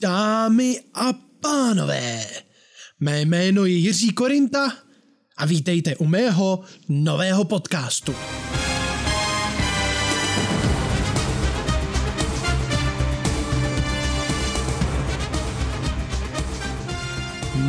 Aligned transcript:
Dámy 0.00 0.80
a 0.94 1.12
pánové, 1.12 2.26
mé 3.00 3.20
jméno 3.20 3.64
je 3.64 3.72
Jiří 3.72 4.12
Korinta 4.12 4.72
a 5.36 5.46
vítejte 5.46 5.96
u 5.96 6.04
mého 6.04 6.64
nového 6.88 7.44
podcastu. 7.44 8.14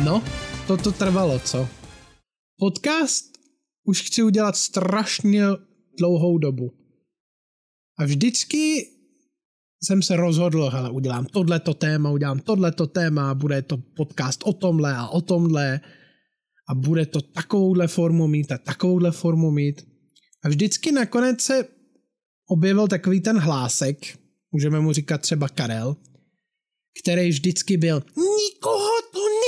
No, 0.04 0.24
toto 0.66 0.92
trvalo, 0.92 1.38
co? 1.38 1.68
Podcast 2.58 3.24
už 3.84 4.02
chci 4.02 4.22
udělat 4.22 4.56
strašně 4.56 5.44
dlouhou 5.98 6.38
dobu. 6.38 6.72
A 7.98 8.04
vždycky 8.04 8.88
jsem 9.84 10.02
se 10.02 10.16
rozhodl, 10.16 10.70
hele, 10.70 10.90
udělám 10.90 11.26
tohleto 11.26 11.74
téma, 11.74 12.10
udělám 12.10 12.38
tohleto 12.38 12.86
téma, 12.86 13.34
bude 13.34 13.62
to 13.62 13.76
podcast 13.76 14.42
o 14.44 14.52
tomhle 14.52 14.94
a 14.96 15.08
o 15.08 15.20
tomhle 15.20 15.80
a 16.68 16.74
bude 16.74 17.06
to 17.06 17.20
takovouhle 17.20 17.88
formu 17.88 18.26
mít 18.26 18.52
a 18.52 18.58
takovouhle 18.58 19.10
formu 19.10 19.50
mít. 19.50 19.86
A 20.44 20.48
vždycky 20.48 20.92
nakonec 20.92 21.40
se 21.40 21.64
objevil 22.48 22.88
takový 22.88 23.20
ten 23.20 23.38
hlásek, 23.38 24.18
můžeme 24.52 24.80
mu 24.80 24.92
říkat 24.92 25.20
třeba 25.20 25.48
Karel, 25.48 25.96
který 27.02 27.28
vždycky 27.28 27.76
byl 27.76 28.00
to 28.00 28.20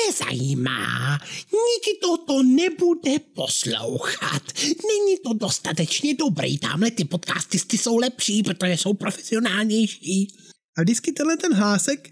nezajímá, 0.07 1.19
nikdo 1.43 2.17
to 2.27 2.43
nebude 2.43 3.19
poslouchat, 3.35 4.43
není 4.63 5.17
to 5.25 5.33
dostatečně 5.33 6.15
dobrý, 6.15 6.59
tamhle 6.59 6.91
ty 6.91 7.05
podcastisty 7.05 7.79
jsou 7.79 7.97
lepší, 7.97 8.43
protože 8.43 8.77
jsou 8.77 8.95
profesionálnější. 8.95 10.37
A 10.79 10.83
vždycky 10.83 11.13
tenhle 11.13 11.37
ten 11.37 11.55
hlásek 11.55 12.11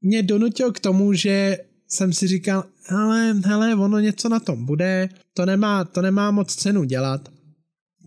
mě 0.00 0.22
donutil 0.22 0.72
k 0.72 0.80
tomu, 0.80 1.12
že 1.12 1.58
jsem 1.88 2.12
si 2.12 2.28
říkal, 2.28 2.64
ale 2.88 3.32
hele, 3.44 3.74
ono 3.74 3.98
něco 3.98 4.28
na 4.28 4.40
tom 4.40 4.66
bude, 4.66 5.08
to 5.34 5.46
nemá, 5.46 5.84
to 5.84 6.02
nemá 6.02 6.30
moc 6.30 6.54
cenu 6.54 6.84
dělat. 6.84 7.28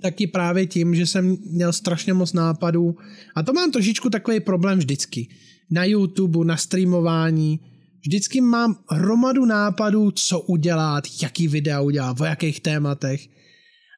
Taky 0.01 0.27
právě 0.27 0.67
tím, 0.67 0.95
že 0.95 1.05
jsem 1.05 1.37
měl 1.45 1.73
strašně 1.73 2.13
moc 2.13 2.33
nápadů 2.33 2.95
a 3.35 3.43
to 3.43 3.53
mám 3.53 3.71
trošičku 3.71 4.09
takový 4.09 4.39
problém 4.39 4.77
vždycky. 4.77 5.29
Na 5.71 5.85
YouTube, 5.85 6.45
na 6.45 6.57
streamování, 6.57 7.59
vždycky 8.07 8.41
mám 8.41 8.83
hromadu 8.89 9.45
nápadů, 9.45 10.11
co 10.11 10.39
udělat, 10.39 11.03
jaký 11.21 11.47
videa 11.47 11.81
udělat, 11.81 12.19
o 12.19 12.25
jakých 12.25 12.59
tématech. 12.59 13.27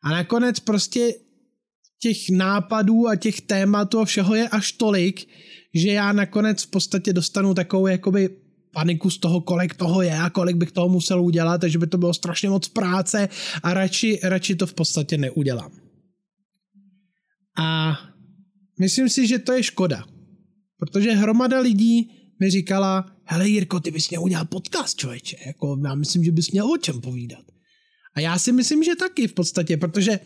A 0.03 0.11
nakonec 0.11 0.59
prostě 0.59 1.13
těch 1.99 2.29
nápadů 2.29 3.07
a 3.07 3.15
těch 3.15 3.41
tématů 3.41 3.99
a 3.99 4.05
všeho 4.05 4.35
je 4.35 4.49
až 4.49 4.71
tolik, 4.71 5.27
že 5.73 5.89
já 5.89 6.11
nakonec 6.11 6.63
v 6.63 6.67
podstatě 6.67 7.13
dostanu 7.13 7.53
takovou 7.53 7.87
jakoby 7.87 8.29
paniku 8.73 9.09
z 9.09 9.17
toho, 9.17 9.41
kolik 9.41 9.75
toho 9.75 10.01
je 10.01 10.17
a 10.17 10.29
kolik 10.29 10.55
bych 10.55 10.71
toho 10.71 10.89
musel 10.89 11.21
udělat, 11.21 11.61
takže 11.61 11.79
by 11.79 11.87
to 11.87 11.97
bylo 11.97 12.13
strašně 12.13 12.49
moc 12.49 12.67
práce 12.67 13.29
a 13.63 13.73
radši, 13.73 14.19
radši 14.23 14.55
to 14.55 14.67
v 14.67 14.73
podstatě 14.73 15.17
neudělám. 15.17 15.71
A 17.57 17.97
myslím 18.79 19.09
si, 19.09 19.27
že 19.27 19.39
to 19.39 19.53
je 19.53 19.63
škoda, 19.63 20.05
protože 20.77 21.11
hromada 21.11 21.59
lidí 21.59 22.16
mi 22.39 22.49
říkala, 22.49 23.05
hele 23.23 23.49
Jirko, 23.49 23.79
ty 23.79 23.91
bys 23.91 24.09
měl 24.09 24.23
udělat 24.23 24.49
podcast, 24.49 24.97
člověče, 24.97 25.37
jako 25.45 25.77
já 25.85 25.95
myslím, 25.95 26.23
že 26.23 26.31
bys 26.31 26.51
měl 26.51 26.71
o 26.71 26.77
čem 26.77 27.01
povídat. 27.01 27.45
A 28.15 28.19
já 28.19 28.39
si 28.39 28.51
myslím, 28.51 28.83
že 28.83 28.95
taky 28.95 29.27
v 29.27 29.33
podstatě, 29.33 29.77
protože 29.77 30.19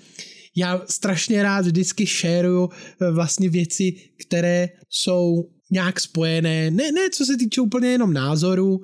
já 0.55 0.81
strašně 0.89 1.43
rád 1.43 1.65
vždycky 1.65 2.05
šeruju 2.07 2.69
eh, 2.69 3.11
vlastně 3.11 3.49
věci, 3.49 3.95
které 4.27 4.69
jsou 4.89 5.49
nějak 5.71 5.99
spojené, 5.99 6.71
ne, 6.71 6.91
ne 6.91 7.09
co 7.09 7.25
se 7.25 7.37
týče 7.37 7.61
úplně 7.61 7.89
jenom 7.89 8.13
názoru, 8.13 8.81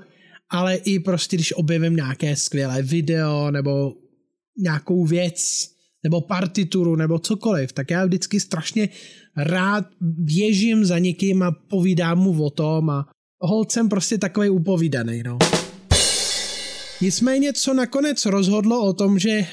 ale 0.49 0.75
i 0.75 0.99
prostě, 0.99 1.37
když 1.37 1.53
objevím 1.53 1.95
nějaké 1.95 2.35
skvělé 2.35 2.81
video 2.81 3.51
nebo 3.51 3.93
nějakou 4.57 5.05
věc, 5.05 5.67
nebo 6.03 6.21
partituru, 6.21 6.95
nebo 6.95 7.19
cokoliv, 7.19 7.73
tak 7.73 7.91
já 7.91 8.05
vždycky 8.05 8.39
strašně 8.39 8.89
rád 9.37 9.85
běžím 10.01 10.85
za 10.85 10.99
někým 10.99 11.43
a 11.43 11.51
povídám 11.51 12.19
mu 12.19 12.43
o 12.43 12.49
tom 12.49 12.89
a 12.89 13.09
hold 13.41 13.71
jsem 13.71 13.89
prostě 13.89 14.17
takový 14.17 14.49
upovídaný, 14.49 15.23
no. 15.23 15.37
Nicméně, 17.01 17.53
co 17.53 17.73
nakonec 17.73 18.25
rozhodlo 18.25 18.85
o 18.85 18.93
tom, 18.93 19.19
že 19.19 19.47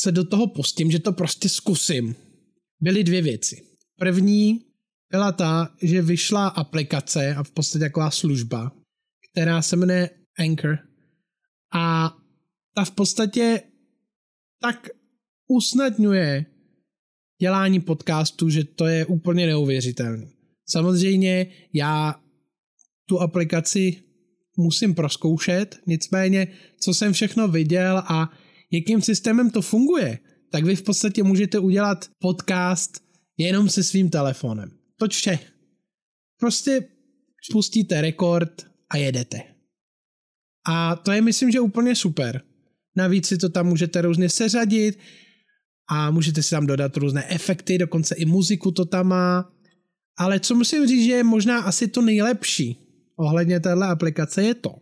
se 0.00 0.12
do 0.12 0.24
toho 0.24 0.46
pustím, 0.46 0.90
že 0.90 0.98
to 0.98 1.12
prostě 1.12 1.48
zkusím, 1.48 2.14
byly 2.80 3.04
dvě 3.04 3.22
věci. 3.22 3.62
První 3.98 4.60
byla 5.10 5.32
ta, 5.32 5.74
že 5.82 6.02
vyšla 6.02 6.48
aplikace 6.48 7.34
a 7.34 7.42
v 7.42 7.50
podstatě 7.50 7.84
taková 7.84 8.10
služba, 8.10 8.72
která 9.32 9.62
se 9.62 9.76
jmenuje 9.76 10.10
Anchor 10.38 10.78
a 11.72 12.16
ta 12.74 12.84
v 12.84 12.90
podstatě 12.90 13.62
tak 14.62 14.88
usnadňuje 15.48 16.46
dělání 17.40 17.80
podcastu, 17.80 18.50
že 18.50 18.64
to 18.64 18.86
je 18.86 19.06
úplně 19.06 19.46
neuvěřitelné. 19.46 20.26
Samozřejmě 20.68 21.46
já 21.72 22.22
tu 23.12 23.20
aplikaci 23.20 24.02
musím 24.56 24.94
proskoušet, 24.94 25.78
nicméně, 25.86 26.46
co 26.80 26.94
jsem 26.94 27.12
všechno 27.12 27.48
viděl 27.48 27.98
a 27.98 28.32
jakým 28.70 29.02
systémem 29.02 29.50
to 29.50 29.62
funguje, 29.62 30.18
tak 30.52 30.64
vy 30.64 30.76
v 30.76 30.82
podstatě 30.82 31.22
můžete 31.22 31.58
udělat 31.58 32.08
podcast 32.18 33.00
jenom 33.36 33.68
se 33.68 33.82
svým 33.84 34.10
telefonem. 34.10 34.70
To 34.96 35.08
vše. 35.08 35.38
Prostě 36.40 36.88
spustíte 37.50 38.00
rekord 38.00 38.66
a 38.90 38.96
jedete. 38.96 39.40
A 40.66 40.96
to 40.96 41.12
je 41.12 41.22
myslím, 41.22 41.50
že 41.50 41.60
úplně 41.60 41.96
super. 41.96 42.42
Navíc 42.96 43.26
si 43.26 43.38
to 43.38 43.48
tam 43.48 43.66
můžete 43.66 44.02
různě 44.02 44.28
seřadit 44.28 44.98
a 45.90 46.10
můžete 46.10 46.42
si 46.42 46.50
tam 46.50 46.66
dodat 46.66 46.96
různé 46.96 47.24
efekty, 47.28 47.78
dokonce 47.78 48.14
i 48.14 48.24
muziku 48.24 48.70
to 48.70 48.84
tam 48.84 49.06
má. 49.06 49.52
Ale 50.18 50.40
co 50.40 50.54
musím 50.54 50.86
říct, 50.86 51.04
že 51.04 51.12
je 51.12 51.24
možná 51.24 51.60
asi 51.60 51.88
to 51.88 52.02
nejlepší 52.02 52.81
ohledně 53.16 53.60
téhle 53.60 53.86
aplikace 53.86 54.42
je 54.42 54.54
to, 54.54 54.74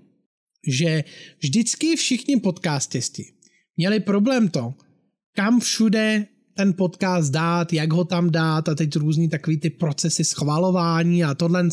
že 0.68 1.04
vždycky 1.38 1.96
všichni 1.96 2.36
podcastisti 2.36 3.32
měli 3.76 4.00
problém 4.00 4.48
to, 4.48 4.74
kam 5.36 5.60
všude 5.60 6.26
ten 6.56 6.72
podcast 6.72 7.32
dát, 7.32 7.72
jak 7.72 7.92
ho 7.92 8.04
tam 8.04 8.30
dát 8.30 8.68
a 8.68 8.74
teď 8.74 8.96
různý 8.96 9.28
takový 9.28 9.60
ty 9.60 9.70
procesy 9.70 10.24
schvalování 10.24 11.24
a 11.24 11.34
tohle 11.34 11.68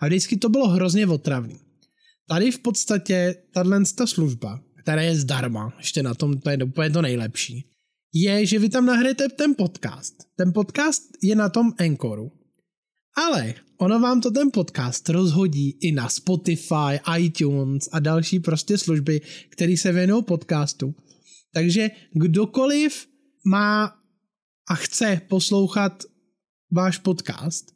a 0.00 0.06
vždycky 0.06 0.36
to 0.36 0.48
bylo 0.48 0.68
hrozně 0.68 1.06
otravný. 1.06 1.60
Tady 2.28 2.50
v 2.50 2.58
podstatě 2.58 3.34
tahle 3.54 3.82
služba, 4.04 4.60
která 4.82 5.02
je 5.02 5.16
zdarma, 5.16 5.72
ještě 5.78 6.02
na 6.02 6.14
tom 6.14 6.38
to 6.38 6.50
je 6.50 6.64
úplně 6.64 6.90
to 6.90 7.02
nejlepší, 7.02 7.64
je, 8.14 8.46
že 8.46 8.58
vy 8.58 8.68
tam 8.68 8.86
nahrajete 8.86 9.28
ten 9.28 9.54
podcast. 9.54 10.14
Ten 10.36 10.52
podcast 10.52 11.02
je 11.22 11.34
na 11.34 11.48
tom 11.48 11.72
Anchoru. 11.78 12.32
Ale 13.16 13.54
ono 13.76 14.00
vám 14.00 14.20
to 14.20 14.30
ten 14.30 14.50
podcast 14.50 15.08
rozhodí 15.08 15.70
i 15.70 15.92
na 15.92 16.08
Spotify, 16.08 17.00
iTunes 17.18 17.88
a 17.92 18.00
další 18.00 18.40
prostě 18.40 18.78
služby, 18.78 19.20
které 19.48 19.76
se 19.76 19.92
věnují 19.92 20.24
podcastu. 20.24 20.94
Takže 21.52 21.90
kdokoliv 22.12 23.06
má 23.46 23.96
a 24.68 24.74
chce 24.74 25.20
poslouchat 25.28 26.02
váš 26.72 26.98
podcast, 26.98 27.74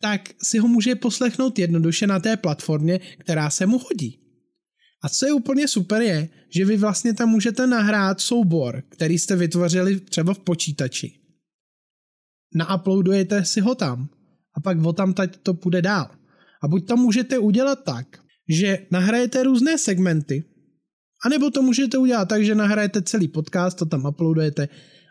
tak 0.00 0.30
si 0.42 0.58
ho 0.58 0.68
může 0.68 0.94
poslechnout 0.94 1.58
jednoduše 1.58 2.06
na 2.06 2.20
té 2.20 2.36
platformě, 2.36 3.00
která 3.18 3.50
se 3.50 3.66
mu 3.66 3.78
hodí. 3.78 4.20
A 5.02 5.08
co 5.08 5.26
je 5.26 5.32
úplně 5.32 5.68
super 5.68 6.02
je, 6.02 6.28
že 6.56 6.64
vy 6.64 6.76
vlastně 6.76 7.14
tam 7.14 7.28
můžete 7.28 7.66
nahrát 7.66 8.20
soubor, 8.20 8.82
který 8.88 9.18
jste 9.18 9.36
vytvořili 9.36 10.00
třeba 10.00 10.34
v 10.34 10.38
počítači. 10.38 11.20
Nauploadujete 12.54 13.44
si 13.44 13.60
ho 13.60 13.74
tam 13.74 14.08
a 14.58 14.60
pak 14.60 14.86
o 14.86 14.92
tam 14.92 15.14
tať 15.14 15.36
to 15.42 15.54
půjde 15.54 15.82
dál. 15.82 16.10
A 16.62 16.68
buď 16.68 16.86
to 16.86 16.96
můžete 16.96 17.38
udělat 17.38 17.78
tak, 17.84 18.06
že 18.48 18.86
nahrajete 18.90 19.42
různé 19.42 19.78
segmenty, 19.78 20.44
anebo 21.24 21.50
to 21.50 21.62
můžete 21.62 21.98
udělat 21.98 22.28
tak, 22.28 22.44
že 22.44 22.54
nahrajete 22.54 23.02
celý 23.02 23.28
podcast, 23.28 23.78
to 23.78 23.86
tam 23.86 24.06
uploadujete 24.06 24.68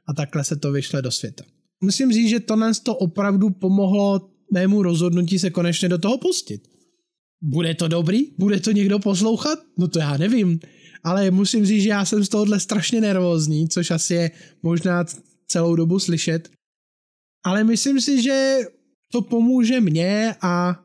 a 0.09 0.13
takhle 0.13 0.43
se 0.43 0.55
to 0.55 0.71
vyšle 0.71 1.01
do 1.01 1.11
světa. 1.11 1.43
Musím 1.83 2.11
říct, 2.11 2.29
že 2.29 2.39
tohle 2.39 2.71
to 2.83 2.95
opravdu 2.95 3.49
pomohlo 3.49 4.29
mému 4.53 4.83
rozhodnutí 4.83 5.39
se 5.39 5.49
konečně 5.49 5.89
do 5.89 5.97
toho 5.97 6.17
pustit. 6.17 6.61
Bude 7.41 7.75
to 7.75 7.87
dobrý? 7.87 8.19
Bude 8.37 8.59
to 8.59 8.71
někdo 8.71 8.99
poslouchat? 8.99 9.59
No 9.77 9.87
to 9.87 9.99
já 9.99 10.17
nevím. 10.17 10.59
Ale 11.03 11.31
musím 11.31 11.65
říct, 11.65 11.83
že 11.83 11.89
já 11.89 12.05
jsem 12.05 12.23
z 12.23 12.29
tohohle 12.29 12.59
strašně 12.59 13.01
nervózní, 13.01 13.69
což 13.69 13.91
asi 13.91 14.13
je 14.13 14.31
možná 14.63 15.05
celou 15.47 15.75
dobu 15.75 15.99
slyšet. 15.99 16.49
Ale 17.45 17.63
myslím 17.63 18.01
si, 18.01 18.21
že 18.21 18.59
to 19.11 19.21
pomůže 19.21 19.81
mně 19.81 20.35
a 20.41 20.79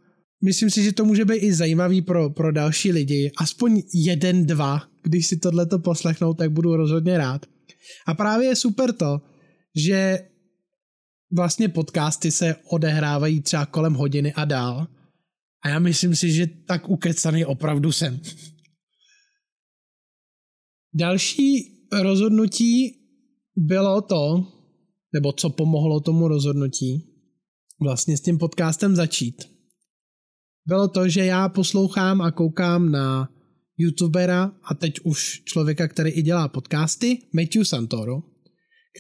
myslím 0.44 0.70
si, 0.70 0.82
že 0.82 0.92
to 0.92 1.04
může 1.04 1.24
být 1.24 1.38
i 1.38 1.54
zajímavý 1.54 2.02
pro, 2.02 2.30
pro 2.30 2.52
další 2.52 2.92
lidi. 2.92 3.30
Aspoň 3.36 3.82
jeden, 3.94 4.46
dva, 4.46 4.82
když 5.02 5.26
si 5.26 5.36
tohleto 5.36 5.78
poslechnou, 5.78 6.34
tak 6.34 6.52
budu 6.52 6.76
rozhodně 6.76 7.19
rád. 7.19 7.46
A 8.06 8.14
právě 8.14 8.48
je 8.48 8.56
super 8.56 8.92
to, 8.92 9.20
že 9.76 10.28
vlastně 11.32 11.69
podcasty 11.69 12.30
se 12.30 12.56
odehrávají 12.70 13.40
třeba 13.40 13.66
kolem 13.66 13.94
hodiny 13.94 14.32
a 14.32 14.44
dál 14.44 14.86
A 15.64 15.69
já 15.69 15.78
myslím 15.78 16.16
si, 16.16 16.32
že 16.32 16.46
tak 16.46 16.88
ukecaný 16.88 17.44
opravdu 17.44 17.92
jsem. 17.92 18.20
Další 20.94 21.72
rozhodnutí 22.02 22.98
bylo 23.56 24.02
to, 24.02 24.46
nebo 25.14 25.32
co 25.32 25.50
pomohlo 25.50 26.00
tomu 26.00 26.28
rozhodnutí, 26.28 27.12
vlastně 27.82 28.17
s 28.17 28.20
tím 28.20 28.38
podcastem 28.38 28.96
začít, 28.96 29.43
bylo 30.67 30.88
to, 30.88 31.08
že 31.08 31.25
já 31.25 31.49
poslouchám 31.49 32.20
a 32.20 32.31
koukám 32.31 32.90
na 32.90 33.29
youtubera 33.79 34.52
a 34.64 34.75
teď 34.75 35.00
už 35.05 35.43
člověka, 35.44 35.88
který 35.88 36.11
i 36.11 36.23
dělá 36.23 36.49
podcasty, 36.49 37.19
Matthew 37.34 37.64
Santoro, 37.64 38.23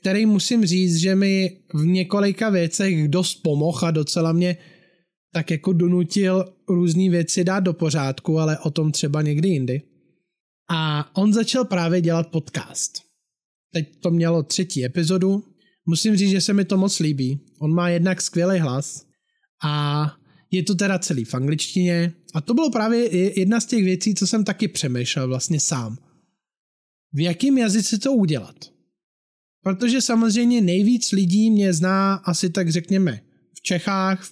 který 0.00 0.26
musím 0.26 0.66
říct, 0.66 0.96
že 0.96 1.14
mi 1.14 1.60
v 1.74 1.86
několika 1.86 2.50
věcech 2.50 3.08
dost 3.08 3.34
pomohl 3.34 3.86
a 3.86 3.90
docela 3.90 4.32
mě 4.32 4.56
tak 5.32 5.50
jako 5.50 5.72
donutil 5.72 6.44
různé 6.68 7.10
věci 7.10 7.44
dát 7.44 7.60
do 7.60 7.72
pořádku, 7.72 8.38
ale 8.38 8.58
o 8.58 8.70
tom 8.70 8.92
třeba 8.92 9.22
někdy 9.22 9.48
jindy. 9.48 9.82
A 10.70 11.10
on 11.16 11.32
začal 11.32 11.64
právě 11.64 12.00
dělat 12.00 12.28
podcast. 12.28 12.92
Teď 13.72 14.00
to 14.00 14.10
mělo 14.10 14.42
třetí 14.42 14.84
epizodu. 14.84 15.44
Musím 15.86 16.16
říct, 16.16 16.30
že 16.30 16.40
se 16.40 16.52
mi 16.52 16.64
to 16.64 16.76
moc 16.76 16.98
líbí. 16.98 17.40
On 17.58 17.74
má 17.74 17.88
jednak 17.88 18.22
skvělý 18.22 18.58
hlas 18.58 19.06
a 19.64 20.04
je 20.50 20.62
to 20.62 20.74
teda 20.74 20.98
celý 20.98 21.24
v 21.24 21.34
angličtině. 21.34 22.12
A 22.34 22.40
to 22.40 22.54
bylo 22.54 22.70
právě 22.70 23.16
jedna 23.40 23.60
z 23.60 23.66
těch 23.66 23.84
věcí, 23.84 24.14
co 24.14 24.26
jsem 24.26 24.44
taky 24.44 24.68
přemýšlel 24.68 25.28
vlastně 25.28 25.60
sám. 25.60 25.98
V 27.12 27.20
jakém 27.20 27.58
jazyce 27.58 27.98
to 27.98 28.12
udělat? 28.12 28.72
Protože 29.62 30.00
samozřejmě 30.00 30.60
nejvíc 30.60 31.12
lidí 31.12 31.50
mě 31.50 31.72
zná 31.72 32.14
asi 32.14 32.50
tak 32.50 32.70
řekněme 32.70 33.20
v 33.54 33.62
Čechách, 33.62 34.28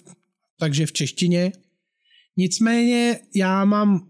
takže 0.59 0.85
v 0.85 0.91
češtině. 0.91 1.51
Nicméně 2.37 3.19
já 3.35 3.65
mám 3.65 4.07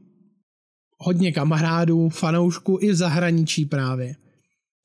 hodně 0.98 1.32
kamarádů, 1.32 2.10
fanoušků 2.10 2.78
i 2.82 2.92
v 2.92 2.96
zahraničí 2.96 3.66
právě. 3.66 4.16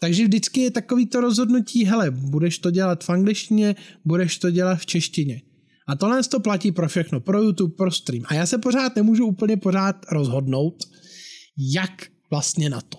Takže 0.01 0.25
vždycky 0.25 0.61
je 0.61 0.71
takový 0.71 1.07
to 1.07 1.21
rozhodnutí, 1.21 1.85
hele, 1.85 2.11
budeš 2.11 2.59
to 2.59 2.71
dělat 2.71 3.05
v 3.05 3.11
angličtině, 3.11 3.75
budeš 4.05 4.39
to 4.39 4.51
dělat 4.51 4.75
v 4.75 4.87
češtině. 4.87 5.43
A 5.89 5.97
tohle 5.97 6.23
to 6.23 6.41
platí 6.41 6.73
pro 6.73 6.89
všechno, 6.89 7.21
pro 7.21 7.43
YouTube, 7.43 7.75
pro 7.77 7.91
stream. 7.91 8.25
A 8.27 8.35
já 8.35 8.47
se 8.47 8.59
pořád 8.59 8.97
nemůžu 8.97 9.27
úplně 9.27 9.57
pořád 9.57 10.07
rozhodnout, 10.13 10.85
jak 11.75 12.07
vlastně 12.31 12.71
na 12.71 12.81
to. 12.81 12.99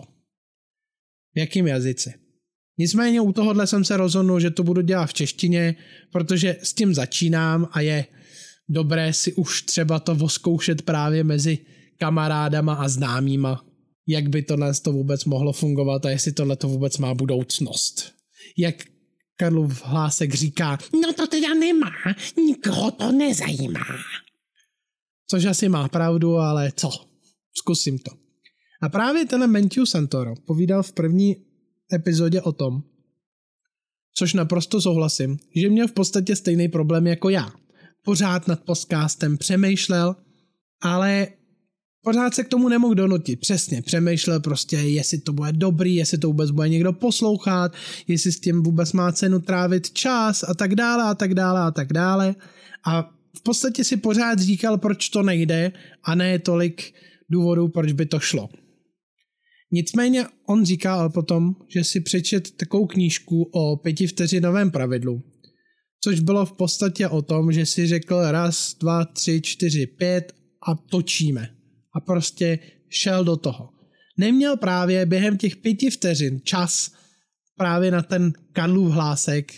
V 1.36 1.40
jakém 1.40 1.68
jazyce. 1.68 2.14
Nicméně 2.78 3.22
u 3.22 3.34
tohohle 3.34 3.68
jsem 3.68 3.86
se 3.86 3.98
rozhodnul, 3.98 4.40
že 4.40 4.52
to 4.52 4.64
budu 4.64 4.82
dělat 4.82 5.06
v 5.06 5.14
češtině, 5.14 5.76
protože 6.12 6.58
s 6.64 6.74
tím 6.74 6.94
začínám 6.94 7.68
a 7.72 7.82
je 7.82 8.06
dobré 8.70 9.14
si 9.14 9.34
už 9.34 9.62
třeba 9.62 10.00
to 10.00 10.16
voskoušet 10.16 10.82
právě 10.82 11.24
mezi 11.24 11.58
kamarádama 12.00 12.74
a 12.74 12.88
známýma, 12.88 13.66
jak 14.08 14.30
by 14.30 14.42
tohle 14.44 14.74
to 14.74 14.92
vůbec 14.92 15.26
mohlo 15.26 15.54
fungovat 15.54 16.06
a 16.06 16.10
jestli 16.10 16.32
tohle 16.32 16.56
to 16.56 16.68
vůbec 16.68 16.98
má 16.98 17.14
budoucnost. 17.14 18.14
Jak 18.58 18.76
Karlův 19.36 19.82
hlásek 19.86 20.34
říká, 20.34 20.78
no 20.94 21.14
to 21.14 21.28
teda 21.28 21.54
nemá, 21.54 21.92
nikoho 22.46 22.92
to 22.92 23.12
nezajímá. 23.12 23.86
Což 25.30 25.46
asi 25.46 25.70
má 25.70 25.88
pravdu, 25.88 26.38
ale 26.38 26.72
co? 26.76 26.90
Zkusím 27.54 28.00
to. 28.00 28.12
A 28.82 28.90
právě 28.90 29.26
ten 29.26 29.52
Mentiu 29.52 29.86
Santoro 29.86 30.34
povídal 30.48 30.84
v 30.84 30.92
první 30.92 31.36
epizodě 31.94 32.42
o 32.42 32.52
tom, 32.52 32.84
což 34.14 34.34
naprosto 34.34 34.82
souhlasím, 34.82 35.38
že 35.56 35.70
měl 35.70 35.88
v 35.88 35.92
podstatě 35.92 36.36
stejný 36.36 36.68
problém 36.68 37.08
jako 37.08 37.30
já. 37.30 37.52
Pořád 38.04 38.48
nad 38.48 38.64
podcastem 38.64 39.38
přemýšlel, 39.38 40.16
ale 40.82 41.28
pořád 42.08 42.36
se 42.36 42.44
k 42.44 42.48
tomu 42.48 42.70
nemohl 42.70 42.96
donutit. 42.96 43.40
Přesně, 43.40 43.82
přemýšlel 43.82 44.40
prostě, 44.40 44.76
jestli 44.76 45.18
to 45.18 45.34
bude 45.34 45.52
dobrý, 45.52 45.96
jestli 45.96 46.18
to 46.18 46.28
vůbec 46.28 46.52
bude 46.52 46.70
někdo 46.70 46.94
poslouchat, 46.94 47.74
jestli 48.08 48.32
s 48.32 48.40
tím 48.40 48.64
vůbec 48.64 48.94
má 48.94 49.12
cenu 49.12 49.40
trávit 49.40 49.92
čas 49.92 50.44
a 50.44 50.54
tak 50.54 50.76
dále 50.76 51.04
a 51.04 51.16
tak 51.16 51.34
dále 51.34 51.62
a 51.62 51.72
tak 51.72 51.94
dále. 51.94 52.36
A 52.86 53.02
v 53.38 53.44
podstatě 53.44 53.84
si 53.84 53.98
pořád 53.98 54.40
říkal, 54.40 54.78
proč 54.78 55.10
to 55.10 55.24
nejde 55.24 55.72
a 56.04 56.16
ne 56.16 56.40
tolik 56.40 56.94
důvodů, 57.30 57.68
proč 57.68 57.92
by 57.92 58.06
to 58.06 58.20
šlo. 58.20 58.50
Nicméně 59.72 60.26
on 60.48 60.66
říkal 60.66 61.10
potom, 61.10 61.56
že 61.68 61.84
si 61.84 62.02
přečet 62.02 62.52
takovou 62.52 62.88
knížku 62.88 63.44
o 63.44 63.78
pětivteřinovém 63.78 64.72
pravidlu, 64.72 65.24
což 66.04 66.20
bylo 66.20 66.46
v 66.46 66.54
podstatě 66.54 67.08
o 67.08 67.22
tom, 67.22 67.52
že 67.52 67.66
si 67.66 67.88
řekl 67.88 68.22
raz, 68.32 68.76
dva, 68.80 69.06
tři, 69.06 69.42
čtyři, 69.42 69.88
pět 69.88 70.34
a 70.68 70.76
točíme 70.76 71.57
a 71.98 72.00
prostě 72.00 72.60
šel 72.90 73.24
do 73.24 73.38
toho. 73.38 73.70
Neměl 74.18 74.58
právě 74.58 75.06
během 75.06 75.38
těch 75.38 75.56
pěti 75.56 75.90
vteřin 75.90 76.40
čas 76.44 76.92
právě 77.58 77.92
na 77.92 78.02
ten 78.02 78.34
Karlův 78.54 78.94
hlásek, 78.94 79.52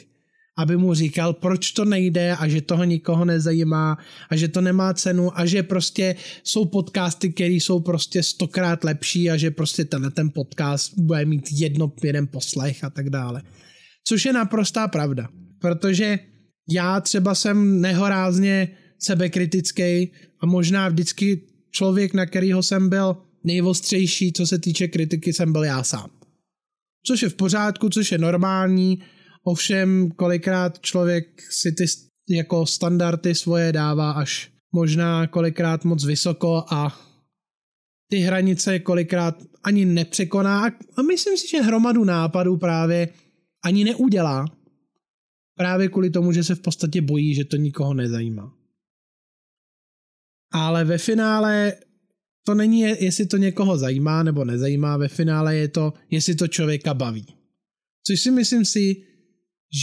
aby 0.57 0.77
mu 0.77 0.93
říkal, 0.93 1.33
proč 1.33 1.71
to 1.71 1.85
nejde 1.85 2.35
a 2.35 2.47
že 2.47 2.61
toho 2.61 2.83
nikoho 2.83 3.25
nezajímá 3.25 3.97
a 4.29 4.35
že 4.35 4.47
to 4.47 4.61
nemá 4.61 4.93
cenu 4.93 5.39
a 5.39 5.45
že 5.45 5.63
prostě 5.63 6.15
jsou 6.43 6.65
podcasty, 6.65 7.29
které 7.29 7.53
jsou 7.53 7.79
prostě 7.79 8.23
stokrát 8.23 8.83
lepší 8.83 9.29
a 9.29 9.37
že 9.37 9.51
prostě 9.51 9.85
tenhle 9.85 10.11
ten 10.11 10.29
podcast 10.29 10.93
bude 10.97 11.25
mít 11.25 11.47
jedno, 11.51 11.91
jeden 12.03 12.27
poslech 12.27 12.83
a 12.83 12.89
tak 12.89 13.09
dále. 13.09 13.41
Což 14.07 14.25
je 14.25 14.33
naprostá 14.33 14.87
pravda, 14.87 15.29
protože 15.61 16.19
já 16.69 17.01
třeba 17.01 17.35
jsem 17.35 17.81
nehorázně 17.81 18.67
sebekritický 18.99 20.11
a 20.39 20.45
možná 20.45 20.89
vždycky 20.89 21.48
člověk, 21.71 22.13
na 22.13 22.25
kterýho 22.25 22.63
jsem 22.63 22.89
byl 22.89 23.17
nejvostřejší, 23.43 24.33
co 24.33 24.47
se 24.47 24.59
týče 24.59 24.87
kritiky, 24.87 25.33
jsem 25.33 25.51
byl 25.51 25.63
já 25.63 25.83
sám. 25.83 26.09
Což 27.05 27.21
je 27.21 27.29
v 27.29 27.35
pořádku, 27.35 27.89
což 27.89 28.11
je 28.11 28.17
normální, 28.17 29.03
ovšem 29.43 30.11
kolikrát 30.11 30.79
člověk 30.79 31.41
si 31.51 31.71
ty 31.71 31.85
jako 32.29 32.65
standardy 32.65 33.35
svoje 33.35 33.71
dává 33.71 34.11
až 34.11 34.51
možná 34.71 35.27
kolikrát 35.27 35.85
moc 35.85 36.05
vysoko 36.05 36.63
a 36.69 36.99
ty 38.09 38.17
hranice 38.17 38.79
kolikrát 38.79 39.43
ani 39.63 39.85
nepřekoná 39.85 40.65
a 40.97 41.01
myslím 41.01 41.37
si, 41.37 41.47
že 41.47 41.61
hromadu 41.61 42.03
nápadů 42.03 42.57
právě 42.57 43.09
ani 43.63 43.83
neudělá. 43.83 44.45
Právě 45.57 45.87
kvůli 45.87 46.09
tomu, 46.09 46.31
že 46.31 46.43
se 46.43 46.55
v 46.55 46.61
podstatě 46.61 47.01
bojí, 47.01 47.35
že 47.35 47.45
to 47.45 47.55
nikoho 47.55 47.93
nezajímá 47.93 48.58
ale 50.51 50.85
ve 50.85 50.97
finále 50.97 51.73
to 52.45 52.55
není, 52.55 52.79
jestli 52.79 53.25
to 53.25 53.37
někoho 53.37 53.77
zajímá 53.77 54.23
nebo 54.23 54.45
nezajímá, 54.45 54.97
ve 54.97 55.07
finále 55.07 55.55
je 55.55 55.67
to, 55.67 55.93
jestli 56.11 56.35
to 56.35 56.47
člověka 56.47 56.93
baví. 56.93 57.25
Což 58.07 58.21
si 58.21 58.31
myslím 58.31 58.65
si, 58.65 58.95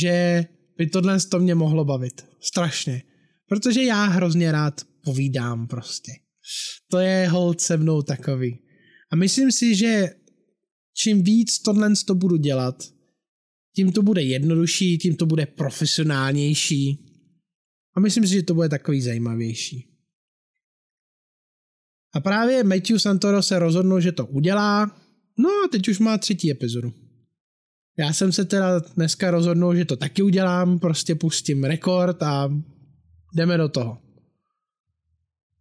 že 0.00 0.44
by 0.78 0.86
tohle 0.86 1.20
to 1.20 1.38
mě 1.38 1.54
mohlo 1.54 1.84
bavit. 1.84 2.26
Strašně. 2.40 3.02
Protože 3.48 3.82
já 3.82 4.04
hrozně 4.04 4.52
rád 4.52 4.80
povídám 5.04 5.66
prostě. 5.66 6.12
To 6.90 6.98
je 6.98 7.28
hold 7.28 7.60
se 7.60 7.76
mnou 7.76 8.02
takový. 8.02 8.58
A 9.12 9.16
myslím 9.16 9.52
si, 9.52 9.74
že 9.74 10.10
čím 10.94 11.22
víc 11.22 11.58
tohle 11.58 11.92
to 12.06 12.14
budu 12.14 12.36
dělat, 12.36 12.84
tím 13.76 13.92
to 13.92 14.02
bude 14.02 14.22
jednodušší, 14.22 14.98
tím 14.98 15.16
to 15.16 15.26
bude 15.26 15.46
profesionálnější. 15.46 17.06
A 17.96 18.00
myslím 18.00 18.26
si, 18.26 18.32
že 18.32 18.42
to 18.42 18.54
bude 18.54 18.68
takový 18.68 19.02
zajímavější. 19.02 19.85
A 22.16 22.20
právě 22.20 22.64
Matthew 22.64 22.98
Santoro 22.98 23.42
se 23.42 23.58
rozhodnul, 23.58 24.00
že 24.00 24.12
to 24.12 24.26
udělá. 24.26 24.96
No 25.38 25.48
a 25.48 25.68
teď 25.72 25.88
už 25.88 25.98
má 25.98 26.18
třetí 26.18 26.50
epizodu. 26.50 26.92
Já 27.98 28.12
jsem 28.12 28.32
se 28.32 28.44
teda 28.44 28.78
dneska 28.78 29.30
rozhodnul, 29.30 29.76
že 29.76 29.84
to 29.84 29.96
taky 29.96 30.22
udělám, 30.22 30.78
prostě 30.78 31.14
pustím 31.14 31.64
rekord 31.64 32.22
a 32.22 32.52
jdeme 33.34 33.56
do 33.56 33.68
toho. 33.68 33.98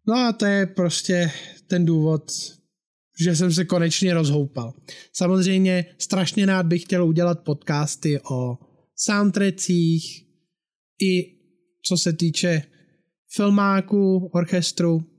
No 0.08 0.16
a 0.16 0.34
to 0.34 0.46
je 0.46 0.66
prostě 0.66 1.32
ten 1.68 1.86
důvod, 1.86 2.32
že 3.20 3.36
jsem 3.36 3.54
se 3.54 3.66
konečně 3.66 4.14
rozhoupal. 4.14 4.74
Samozřejmě 5.14 5.86
strašně 5.98 6.46
rád 6.46 6.66
bych 6.66 6.82
chtěl 6.82 7.06
udělat 7.06 7.44
podcasty 7.44 8.20
o 8.32 8.58
soundtrackích 8.96 10.26
i 11.02 11.36
co 11.86 11.98
se 11.98 12.14
týče 12.14 12.62
filmáku, 13.36 14.30
orchestru, 14.34 15.15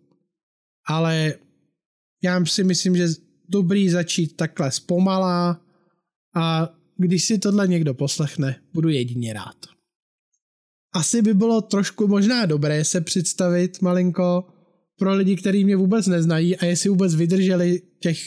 ale 0.87 1.35
já 2.23 2.45
si 2.45 2.65
myslím, 2.65 2.97
že 2.97 3.09
dobrý 3.49 3.91
začít 3.91 4.37
takhle 4.37 4.71
zpomalá 4.71 5.61
a 6.37 6.69
když 6.97 7.25
si 7.25 7.39
tohle 7.39 7.69
někdo 7.69 7.95
poslechne, 7.95 8.61
budu 8.73 8.89
jedině 8.89 9.33
rád. 9.33 9.57
Asi 10.95 11.23
by 11.23 11.35
bylo 11.35 11.63
trošku 11.63 12.09
možná 12.09 12.47
dobré 12.47 12.85
se 12.85 13.01
představit 13.01 13.83
malinko 13.83 14.45
pro 14.99 15.15
lidi, 15.15 15.37
kteří 15.37 15.65
mě 15.65 15.77
vůbec 15.77 16.07
neznají 16.07 16.57
a 16.57 16.65
jestli 16.65 16.91
vůbec 16.91 17.15
vydrželi 17.15 17.83
těch 18.01 18.19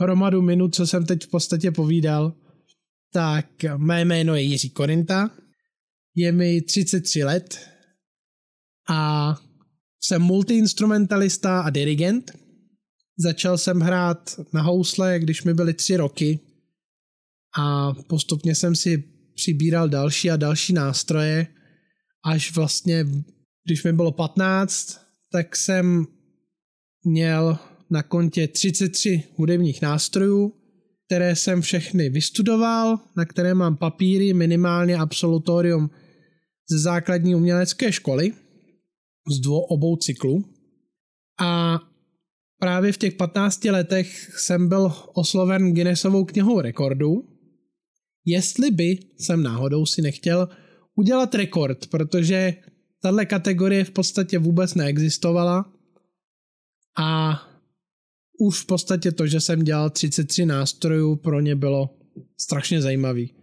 hromadu 0.00 0.42
minut, 0.42 0.74
co 0.74 0.86
jsem 0.86 1.06
teď 1.06 1.24
v 1.24 1.28
podstatě 1.28 1.70
povídal, 1.70 2.34
tak 3.12 3.46
mé 3.76 4.04
jméno 4.04 4.34
je 4.34 4.42
Jiří 4.42 4.70
Korinta, 4.70 5.30
je 6.14 6.32
mi 6.32 6.62
33 6.62 7.24
let 7.24 7.60
a 8.88 9.40
jsem 10.00 10.22
multiinstrumentalista 10.22 11.60
a 11.60 11.70
dirigent. 11.70 12.32
Začal 13.18 13.58
jsem 13.58 13.80
hrát 13.80 14.40
na 14.52 14.62
housle, 14.62 15.18
když 15.18 15.44
mi 15.44 15.54
byly 15.54 15.74
tři 15.74 15.96
roky. 15.96 16.40
A 17.58 17.92
postupně 17.92 18.54
jsem 18.54 18.76
si 18.76 19.04
přibíral 19.34 19.88
další 19.88 20.30
a 20.30 20.36
další 20.36 20.72
nástroje, 20.72 21.46
až 22.24 22.54
vlastně, 22.54 23.06
když 23.64 23.84
mi 23.84 23.92
bylo 23.92 24.12
15, 24.12 25.00
tak 25.32 25.56
jsem 25.56 26.06
měl 27.04 27.58
na 27.90 28.02
kontě 28.02 28.48
33 28.48 29.22
hudebních 29.36 29.82
nástrojů, 29.82 30.52
které 31.06 31.36
jsem 31.36 31.60
všechny 31.60 32.10
vystudoval, 32.10 32.98
na 33.16 33.24
které 33.24 33.54
mám 33.54 33.76
papíry, 33.76 34.34
minimálně 34.34 34.96
absolutorium 34.96 35.90
ze 36.70 36.78
základní 36.78 37.34
umělecké 37.34 37.92
školy, 37.92 38.32
z 39.30 39.40
dvou 39.40 39.60
obou 39.60 39.96
cyklů. 39.96 40.44
A 41.40 41.78
právě 42.58 42.92
v 42.92 42.98
těch 42.98 43.14
15 43.14 43.64
letech 43.64 44.40
jsem 44.40 44.68
byl 44.68 44.92
osloven 45.14 45.74
Guinnessovou 45.74 46.24
knihou 46.24 46.60
rekordů, 46.60 47.28
jestli 48.24 48.70
by 48.70 48.98
jsem 49.18 49.42
náhodou 49.42 49.86
si 49.86 50.02
nechtěl 50.02 50.48
udělat 50.94 51.34
rekord, 51.34 51.86
protože 51.86 52.54
tahle 53.02 53.26
kategorie 53.26 53.84
v 53.84 53.90
podstatě 53.90 54.38
vůbec 54.38 54.74
neexistovala 54.74 55.72
a 56.98 57.40
už 58.40 58.60
v 58.60 58.66
podstatě 58.66 59.12
to, 59.12 59.26
že 59.26 59.40
jsem 59.40 59.62
dělal 59.62 59.90
33 59.90 60.46
nástrojů, 60.46 61.16
pro 61.16 61.40
ně 61.40 61.56
bylo 61.56 61.98
strašně 62.40 62.82
zajímavý. 62.82 63.34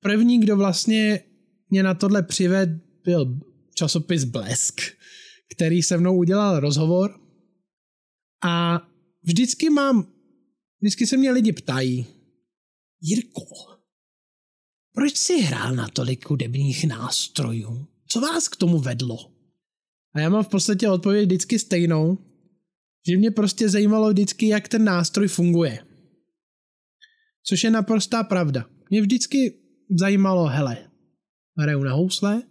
První, 0.00 0.40
kdo 0.40 0.56
vlastně 0.56 1.20
mě 1.70 1.82
na 1.82 1.94
tohle 1.94 2.22
přived, 2.22 2.70
byl 3.04 3.40
časopis 3.74 4.24
Blesk, 4.24 4.80
který 5.50 5.82
se 5.82 5.98
mnou 5.98 6.16
udělal 6.16 6.60
rozhovor 6.60 7.20
a 8.44 8.82
vždycky 9.22 9.70
mám, 9.70 10.12
vždycky 10.80 11.06
se 11.06 11.16
mě 11.16 11.30
lidi 11.30 11.52
ptají, 11.52 12.06
Jirko, 13.00 13.44
proč 14.94 15.16
jsi 15.16 15.40
hrál 15.40 15.74
na 15.74 15.88
tolik 15.88 16.30
hudebních 16.30 16.84
nástrojů? 16.84 17.86
Co 18.08 18.20
vás 18.20 18.48
k 18.48 18.56
tomu 18.56 18.78
vedlo? 18.78 19.32
A 20.14 20.20
já 20.20 20.28
mám 20.28 20.44
v 20.44 20.48
podstatě 20.48 20.88
odpověď 20.88 21.26
vždycky 21.26 21.58
stejnou, 21.58 22.18
že 23.08 23.16
mě 23.16 23.30
prostě 23.30 23.68
zajímalo 23.68 24.10
vždycky, 24.10 24.48
jak 24.48 24.68
ten 24.68 24.84
nástroj 24.84 25.28
funguje. 25.28 25.86
Což 27.44 27.64
je 27.64 27.70
naprostá 27.70 28.24
pravda. 28.24 28.70
Mě 28.90 29.00
vždycky 29.00 29.58
zajímalo, 29.98 30.46
hele, 30.46 30.90
hraju 31.58 31.82
na 31.82 31.92
housle, 31.92 32.42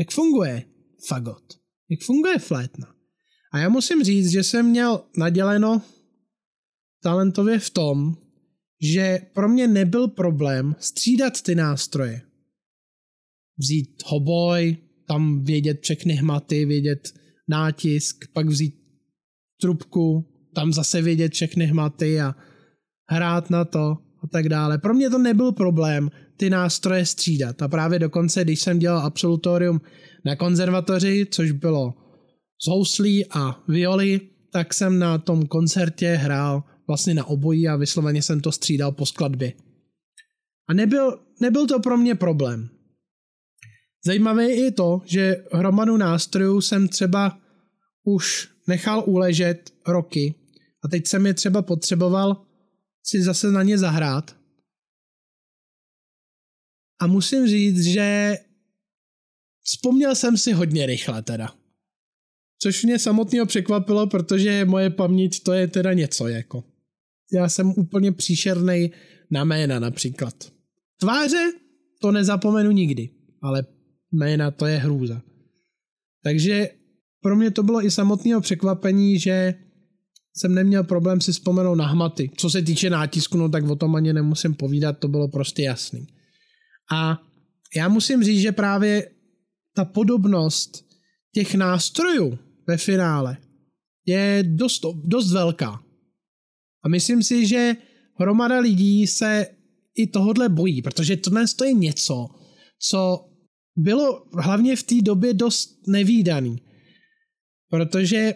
jak 0.00 0.10
funguje 0.10 0.64
fagot, 1.08 1.44
jak 1.90 2.00
funguje 2.00 2.38
flétna. 2.38 2.94
A 3.52 3.58
já 3.58 3.68
musím 3.68 4.04
říct, 4.04 4.30
že 4.30 4.44
jsem 4.44 4.66
měl 4.66 5.04
naděleno 5.16 5.82
talentově 7.02 7.58
v 7.58 7.70
tom, 7.70 8.16
že 8.82 9.20
pro 9.34 9.48
mě 9.48 9.68
nebyl 9.68 10.08
problém 10.08 10.76
střídat 10.78 11.42
ty 11.42 11.54
nástroje. 11.54 12.22
Vzít 13.58 14.02
hoboj, 14.06 14.76
tam 15.06 15.44
vědět 15.44 15.78
všechny 15.82 16.14
hmaty, 16.14 16.64
vědět 16.64 17.14
nátisk, 17.48 18.24
pak 18.32 18.46
vzít 18.46 18.74
trubku, 19.60 20.28
tam 20.54 20.72
zase 20.72 21.02
vědět 21.02 21.32
všechny 21.32 21.66
hmaty 21.66 22.20
a 22.20 22.34
hrát 23.08 23.50
na 23.50 23.64
to 23.64 23.98
a 24.22 24.26
tak 24.32 24.48
dále. 24.48 24.78
Pro 24.78 24.94
mě 24.94 25.10
to 25.10 25.18
nebyl 25.18 25.52
problém 25.52 26.10
ty 26.40 26.50
nástroje 26.50 27.06
střídat 27.06 27.62
a 27.62 27.68
právě 27.68 27.98
dokonce, 27.98 28.44
když 28.44 28.60
jsem 28.60 28.78
dělal 28.78 28.98
absolutorium 28.98 29.80
na 30.24 30.36
konzervatoři, 30.36 31.26
což 31.30 31.50
bylo 31.52 31.94
z 32.64 32.68
houslí 32.68 33.26
a 33.30 33.62
violy, 33.68 34.20
tak 34.52 34.74
jsem 34.74 34.98
na 34.98 35.18
tom 35.18 35.46
koncertě 35.46 36.14
hrál 36.14 36.64
vlastně 36.86 37.14
na 37.14 37.24
obojí 37.24 37.68
a 37.68 37.76
vysloveně 37.76 38.22
jsem 38.22 38.40
to 38.40 38.52
střídal 38.52 38.92
po 38.92 39.06
skladbě. 39.06 39.52
A 40.68 40.74
nebyl, 40.74 41.20
nebyl 41.40 41.66
to 41.66 41.80
pro 41.80 41.96
mě 41.96 42.14
problém. 42.14 42.68
Zajímavé 44.04 44.44
je 44.44 44.66
i 44.66 44.70
to, 44.70 45.02
že 45.04 45.44
hromadu 45.52 45.96
nástrojů 45.96 46.60
jsem 46.60 46.88
třeba 46.88 47.38
už 48.04 48.48
nechal 48.68 49.02
uležet 49.06 49.70
roky 49.86 50.34
a 50.84 50.88
teď 50.88 51.06
jsem 51.06 51.26
je 51.26 51.34
třeba 51.34 51.62
potřeboval 51.62 52.36
si 53.04 53.22
zase 53.22 53.50
na 53.50 53.62
ně 53.62 53.78
zahrát. 53.78 54.39
A 57.00 57.06
musím 57.06 57.46
říct, 57.46 57.84
že 57.84 58.38
vzpomněl 59.62 60.14
jsem 60.14 60.36
si 60.36 60.52
hodně 60.52 60.86
rychle 60.86 61.22
teda. 61.22 61.54
Což 62.62 62.84
mě 62.84 62.98
samotného 62.98 63.46
překvapilo, 63.46 64.06
protože 64.06 64.64
moje 64.64 64.90
paměť 64.90 65.42
to 65.42 65.52
je 65.52 65.68
teda 65.68 65.92
něco 65.92 66.28
jako. 66.28 66.64
Já 67.32 67.48
jsem 67.48 67.74
úplně 67.76 68.12
příšerný 68.12 68.90
na 69.30 69.44
jména 69.44 69.78
například. 69.78 70.34
Tváře 71.00 71.52
to 72.00 72.12
nezapomenu 72.12 72.70
nikdy, 72.70 73.08
ale 73.42 73.64
jména 74.12 74.50
to 74.50 74.66
je 74.66 74.78
hrůza. 74.78 75.22
Takže 76.24 76.70
pro 77.20 77.36
mě 77.36 77.50
to 77.50 77.62
bylo 77.62 77.84
i 77.84 77.90
samotného 77.90 78.40
překvapení, 78.40 79.18
že 79.18 79.54
jsem 80.36 80.54
neměl 80.54 80.84
problém 80.84 81.20
si 81.20 81.32
vzpomenout 81.32 81.74
na 81.74 81.86
hmaty. 81.86 82.30
Co 82.36 82.50
se 82.50 82.62
týče 82.62 82.90
nátisku, 82.90 83.38
no 83.38 83.48
tak 83.48 83.64
o 83.64 83.76
tom 83.76 83.96
ani 83.96 84.12
nemusím 84.12 84.54
povídat, 84.54 84.98
to 84.98 85.08
bylo 85.08 85.28
prostě 85.28 85.62
jasný. 85.62 86.06
A 86.92 87.22
já 87.76 87.88
musím 87.88 88.22
říct, 88.22 88.40
že 88.40 88.52
právě 88.52 89.10
ta 89.74 89.84
podobnost 89.84 90.86
těch 91.34 91.54
nástrojů 91.54 92.38
ve 92.68 92.76
finále 92.76 93.36
je 94.06 94.44
dost, 94.46 94.82
dost 95.04 95.32
velká. 95.32 95.82
A 96.84 96.88
myslím 96.88 97.22
si, 97.22 97.46
že 97.46 97.76
hromada 98.20 98.58
lidí 98.58 99.06
se 99.06 99.46
i 99.96 100.06
tohodle 100.06 100.48
bojí, 100.48 100.82
protože 100.82 101.16
tohle 101.16 101.44
je 101.64 101.72
něco, 101.72 102.26
co 102.78 103.26
bylo 103.76 104.26
hlavně 104.38 104.76
v 104.76 104.82
té 104.82 104.94
době 105.02 105.34
dost 105.34 105.86
nevýdaný. 105.86 106.62
Protože 107.70 108.34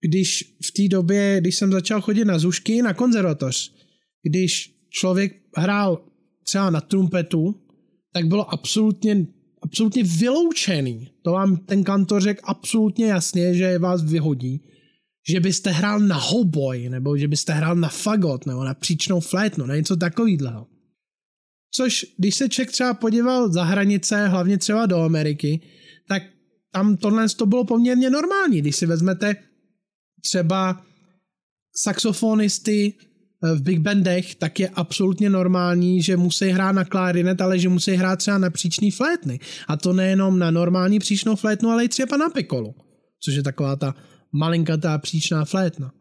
když 0.00 0.56
v 0.64 0.72
té 0.72 0.88
době, 0.88 1.40
když 1.40 1.56
jsem 1.56 1.72
začal 1.72 2.00
chodit 2.00 2.24
na 2.24 2.38
zušky, 2.38 2.82
na 2.82 2.94
konzervatoř, 2.94 3.74
když 4.22 4.74
člověk 4.90 5.42
hrál 5.56 6.09
třeba 6.50 6.70
na 6.70 6.80
trumpetu, 6.80 7.54
tak 8.12 8.26
bylo 8.26 8.52
absolutně, 8.52 9.26
absolutně 9.62 10.02
vyloučený. 10.04 11.10
To 11.22 11.32
vám 11.32 11.56
ten 11.56 11.84
kantor 11.84 12.22
řekl 12.22 12.40
absolutně 12.44 13.06
jasně, 13.06 13.54
že 13.54 13.78
vás 13.78 14.02
vyhodí. 14.02 14.60
Že 15.28 15.40
byste 15.40 15.70
hrál 15.70 16.00
na 16.00 16.16
hoboj, 16.16 16.88
nebo 16.88 17.16
že 17.16 17.28
byste 17.28 17.52
hrál 17.52 17.76
na 17.76 17.88
fagot, 17.88 18.46
nebo 18.46 18.64
na 18.64 18.74
příčnou 18.74 19.20
flétnu, 19.20 19.66
na 19.66 19.76
něco 19.76 19.96
takového. 19.96 20.66
Což, 21.74 22.06
když 22.18 22.34
se 22.34 22.48
člověk 22.48 22.70
třeba 22.70 22.94
podíval 22.94 23.52
za 23.52 23.64
hranice, 23.64 24.28
hlavně 24.28 24.58
třeba 24.58 24.86
do 24.86 24.96
Ameriky, 24.96 25.60
tak 26.08 26.22
tam 26.72 26.96
tohle 26.96 27.28
to 27.28 27.46
bylo 27.46 27.64
poměrně 27.64 28.10
normální. 28.10 28.60
Když 28.60 28.76
si 28.76 28.86
vezmete 28.86 29.36
třeba 30.22 30.86
saxofonisty 31.76 32.94
v 33.42 33.62
big 33.62 33.78
bandech, 33.78 34.34
tak 34.34 34.60
je 34.60 34.68
absolutně 34.68 35.30
normální, 35.30 36.02
že 36.02 36.16
musí 36.16 36.48
hrát 36.48 36.72
na 36.72 36.84
klarinet, 36.84 37.40
ale 37.40 37.58
že 37.58 37.68
musí 37.68 37.92
hrát 37.92 38.16
třeba 38.16 38.38
na 38.38 38.50
příčný 38.50 38.90
flétny. 38.90 39.40
A 39.68 39.76
to 39.76 39.92
nejenom 39.92 40.38
na 40.38 40.50
normální 40.50 40.98
příčnou 40.98 41.36
flétnu, 41.36 41.70
ale 41.70 41.84
i 41.84 41.88
třeba 41.88 42.16
na 42.16 42.28
pikolu, 42.28 42.74
což 43.24 43.34
je 43.34 43.42
taková 43.42 43.76
ta 43.76 43.94
malinkatá 44.32 44.98
příčná 44.98 45.44
flétna. 45.44 45.92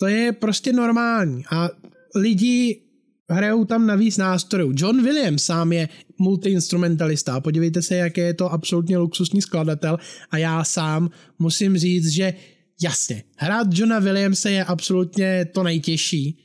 To 0.00 0.06
je 0.06 0.32
prostě 0.32 0.72
normální 0.72 1.44
a 1.50 1.68
lidi 2.14 2.82
hrajou 3.30 3.64
tam 3.64 3.86
navíc 3.86 4.16
nástrojů. 4.16 4.72
John 4.76 5.02
Williams 5.02 5.44
sám 5.44 5.72
je 5.72 5.88
multiinstrumentalista. 6.18 7.40
Podívejte 7.40 7.82
se, 7.82 7.96
jak 7.96 8.16
je 8.16 8.34
to 8.34 8.52
absolutně 8.52 8.98
luxusní 8.98 9.42
skladatel 9.42 9.98
a 10.30 10.38
já 10.38 10.64
sám 10.64 11.10
musím 11.38 11.78
říct, 11.78 12.08
že 12.08 12.34
jasně, 12.82 13.22
hrát 13.36 13.66
Johna 13.70 13.98
Williamse 13.98 14.50
je 14.50 14.64
absolutně 14.64 15.44
to 15.44 15.62
nejtěžší, 15.62 16.38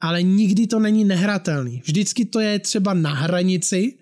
ale 0.00 0.22
nikdy 0.22 0.66
to 0.66 0.78
není 0.78 1.04
nehratelný. 1.04 1.82
Vždycky 1.84 2.24
to 2.24 2.40
je 2.40 2.58
třeba 2.58 2.94
na 2.94 3.14
hranici, 3.14 3.98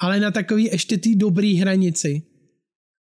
ale 0.00 0.20
na 0.20 0.30
takový 0.30 0.64
ještě 0.64 0.98
tý 0.98 1.16
dobrý 1.16 1.54
hranici. 1.54 2.22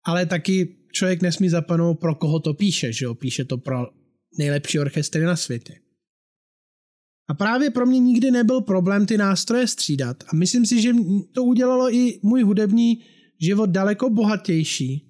Ale 0.06 0.26
taky 0.26 0.76
člověk 0.92 1.22
nesmí 1.22 1.48
zapanout, 1.48 2.00
pro 2.00 2.14
koho 2.14 2.40
to 2.40 2.54
píše, 2.54 2.92
že 2.92 3.04
jo? 3.04 3.14
Píše 3.14 3.44
to 3.44 3.58
pro 3.58 3.86
nejlepší 4.38 4.78
orchestry 4.78 5.24
na 5.24 5.36
světě. 5.36 5.74
A 7.28 7.34
právě 7.34 7.70
pro 7.70 7.86
mě 7.86 7.98
nikdy 7.98 8.30
nebyl 8.30 8.60
problém 8.60 9.06
ty 9.06 9.18
nástroje 9.18 9.66
střídat. 9.66 10.24
A 10.28 10.36
myslím 10.36 10.66
si, 10.66 10.82
že 10.82 10.92
to 11.32 11.44
udělalo 11.44 11.94
i 11.94 12.20
můj 12.22 12.42
hudební 12.42 13.04
život 13.40 13.70
daleko 13.70 14.10
bohatější 14.10 15.06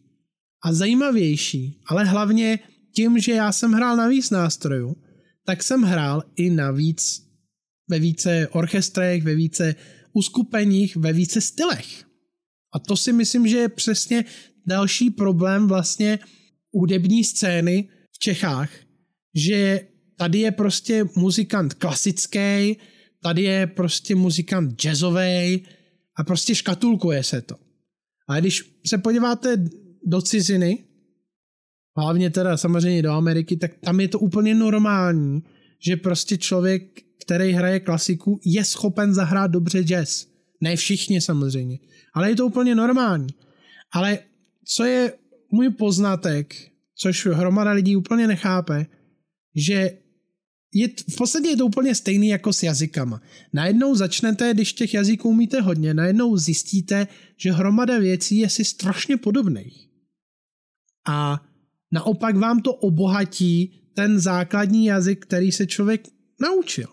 a 0.64 0.72
zajímavější, 0.72 1.80
ale 1.86 2.04
hlavně 2.04 2.58
tím, 2.94 3.18
že 3.18 3.32
já 3.32 3.52
jsem 3.52 3.72
hrál 3.72 3.96
na 3.96 4.08
víc 4.08 4.30
nástrojů, 4.30 4.96
tak 5.44 5.62
jsem 5.62 5.82
hrál 5.82 6.22
i 6.36 6.50
na 6.50 6.70
víc, 6.70 7.26
ve 7.88 7.98
více 7.98 8.48
orchestrech, 8.52 9.22
ve 9.22 9.34
více 9.34 9.74
uskupeních, 10.12 10.96
ve 10.96 11.12
více 11.12 11.40
stylech. 11.40 12.04
A 12.74 12.78
to 12.78 12.96
si 12.96 13.12
myslím, 13.12 13.48
že 13.48 13.56
je 13.58 13.68
přesně 13.68 14.24
další 14.66 15.10
problém 15.10 15.68
vlastně 15.68 16.18
hudební 16.72 17.24
scény 17.24 17.88
v 18.12 18.18
Čechách, 18.18 18.70
že 19.34 19.80
tady 20.16 20.38
je 20.38 20.50
prostě 20.50 21.04
muzikant 21.16 21.74
klasický, 21.74 22.76
tady 23.22 23.42
je 23.42 23.66
prostě 23.66 24.14
muzikant 24.14 24.82
jazzový 24.82 25.66
a 26.16 26.24
prostě 26.26 26.54
škatulkuje 26.54 27.24
se 27.24 27.40
to. 27.40 27.56
A 28.28 28.40
když 28.40 28.80
se 28.86 28.98
podíváte 28.98 29.64
do 30.06 30.22
ciziny, 30.22 30.84
hlavně 32.00 32.30
teda 32.30 32.56
samozřejmě 32.56 33.02
do 33.02 33.10
Ameriky, 33.10 33.56
tak 33.56 33.70
tam 33.84 34.00
je 34.00 34.08
to 34.08 34.18
úplně 34.18 34.54
normální, 34.54 35.42
že 35.86 35.96
prostě 35.96 36.36
člověk, 36.36 37.00
který 37.20 37.52
hraje 37.52 37.80
klasiku, 37.80 38.40
je 38.44 38.64
schopen 38.64 39.14
zahrát 39.14 39.50
dobře 39.50 39.82
jazz. 39.82 40.26
Ne 40.60 40.76
všichni 40.76 41.20
samozřejmě, 41.20 41.78
ale 42.14 42.30
je 42.30 42.36
to 42.36 42.46
úplně 42.46 42.74
normální. 42.74 43.28
Ale 43.92 44.18
co 44.64 44.84
je 44.84 45.12
můj 45.52 45.70
poznatek, 45.70 46.54
což 46.96 47.26
hromada 47.26 47.70
lidí 47.70 47.96
úplně 47.96 48.26
nechápe, 48.26 48.86
že 49.56 49.98
je, 50.74 50.88
v 50.88 51.16
podstatě 51.16 51.48
je 51.48 51.56
to 51.56 51.66
úplně 51.66 51.94
stejný 51.94 52.28
jako 52.28 52.52
s 52.52 52.62
jazykama. 52.62 53.22
Najednou 53.52 53.94
začnete, 53.94 54.54
když 54.54 54.72
těch 54.72 54.94
jazyků 54.94 55.28
umíte 55.28 55.60
hodně, 55.60 55.94
najednou 55.94 56.36
zjistíte, 56.36 57.08
že 57.36 57.52
hromada 57.52 57.98
věcí 57.98 58.38
je 58.38 58.50
si 58.50 58.64
strašně 58.64 59.16
podobných. 59.16 59.88
A 61.08 61.46
naopak 61.92 62.36
vám 62.36 62.60
to 62.60 62.74
obohatí 62.74 63.80
ten 63.94 64.20
základní 64.20 64.84
jazyk, 64.86 65.26
který 65.26 65.52
se 65.52 65.66
člověk 65.66 66.08
naučil. 66.40 66.88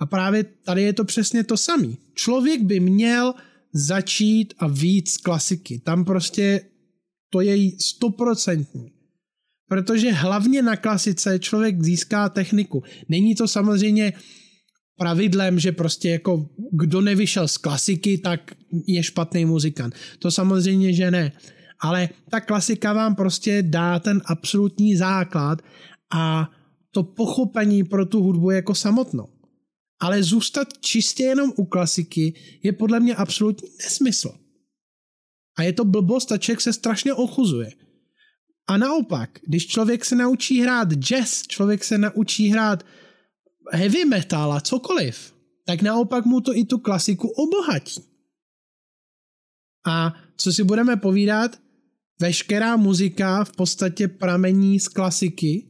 A 0.00 0.06
právě 0.06 0.44
tady 0.44 0.82
je 0.82 0.92
to 0.92 1.04
přesně 1.04 1.44
to 1.44 1.56
samý. 1.56 1.98
Člověk 2.14 2.62
by 2.62 2.80
měl 2.80 3.34
začít 3.72 4.54
a 4.58 4.66
víc 4.66 5.16
klasiky. 5.16 5.78
Tam 5.78 6.04
prostě 6.04 6.60
to 7.30 7.40
je 7.40 7.70
stoprocentní. 7.80 8.92
Protože 9.68 10.12
hlavně 10.12 10.62
na 10.62 10.76
klasice 10.76 11.38
člověk 11.38 11.82
získá 11.82 12.28
techniku. 12.28 12.82
Není 13.08 13.34
to 13.34 13.48
samozřejmě 13.48 14.12
pravidlem, 14.98 15.58
že 15.58 15.72
prostě 15.72 16.10
jako 16.10 16.48
kdo 16.72 17.00
nevyšel 17.00 17.48
z 17.48 17.56
klasiky, 17.56 18.18
tak 18.18 18.54
je 18.86 19.02
špatný 19.02 19.44
muzikant. 19.44 19.94
To 20.18 20.30
samozřejmě, 20.30 20.92
že 20.92 21.10
ne. 21.10 21.32
Ale 21.80 22.08
ta 22.30 22.40
klasika 22.40 22.92
vám 22.92 23.14
prostě 23.14 23.62
dá 23.62 23.98
ten 23.98 24.22
absolutní 24.24 24.96
základ 24.96 25.62
a 26.10 26.50
to 26.90 27.02
pochopení 27.02 27.84
pro 27.84 28.06
tu 28.06 28.22
hudbu 28.22 28.50
jako 28.50 28.74
samotnou. 28.74 29.28
Ale 30.00 30.22
zůstat 30.22 30.68
čistě 30.80 31.22
jenom 31.22 31.52
u 31.56 31.64
klasiky 31.64 32.34
je 32.62 32.72
podle 32.72 33.00
mě 33.00 33.14
absolutní 33.16 33.68
nesmysl. 33.82 34.30
A 35.58 35.62
je 35.62 35.72
to 35.72 35.84
blbost 35.84 36.32
a 36.32 36.38
člověk 36.38 36.60
se 36.60 36.72
strašně 36.72 37.14
ochuzuje. 37.14 37.72
A 38.66 38.76
naopak, 38.76 39.38
když 39.46 39.66
člověk 39.66 40.04
se 40.04 40.16
naučí 40.16 40.60
hrát 40.60 40.92
jazz, 40.92 41.42
člověk 41.42 41.84
se 41.84 41.98
naučí 41.98 42.48
hrát 42.48 42.86
heavy 43.72 44.04
metal 44.04 44.52
a 44.52 44.60
cokoliv, 44.60 45.34
tak 45.66 45.82
naopak 45.82 46.24
mu 46.24 46.40
to 46.40 46.56
i 46.56 46.64
tu 46.64 46.78
klasiku 46.78 47.28
obohatí. 47.28 48.04
A 49.86 50.14
co 50.36 50.52
si 50.52 50.64
budeme 50.64 50.96
povídat, 50.96 51.58
veškerá 52.20 52.76
muzika 52.76 53.44
v 53.44 53.52
podstatě 53.52 54.08
pramení 54.08 54.80
z 54.80 54.88
klasiky, 54.88 55.66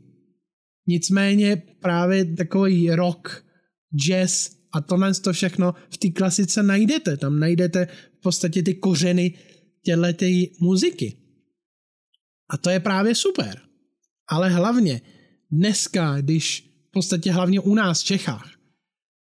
nicméně 0.87 1.63
právě 1.81 2.25
takový 2.37 2.91
rock, 2.91 3.45
jazz 3.97 4.51
a 4.73 4.81
tohle 4.81 5.15
to 5.15 5.33
všechno 5.33 5.75
v 5.91 5.99
té 5.99 6.11
klasice 6.11 6.63
najdete. 6.63 7.17
Tam 7.17 7.41
najdete 7.41 7.89
v 8.19 8.21
podstatě 8.23 8.63
ty 8.63 8.75
kořeny 8.75 9.35
těchto 9.85 10.27
muziky. 10.61 11.17
A 12.51 12.57
to 12.57 12.71
je 12.71 12.81
právě 12.81 13.15
super. 13.15 13.61
Ale 14.29 14.49
hlavně 14.49 15.01
dneska, 15.51 16.21
když 16.21 16.71
v 16.89 16.91
podstatě 16.91 17.33
hlavně 17.33 17.61
u 17.61 17.75
nás 17.75 18.03
v 18.03 18.05
Čechách, 18.05 18.51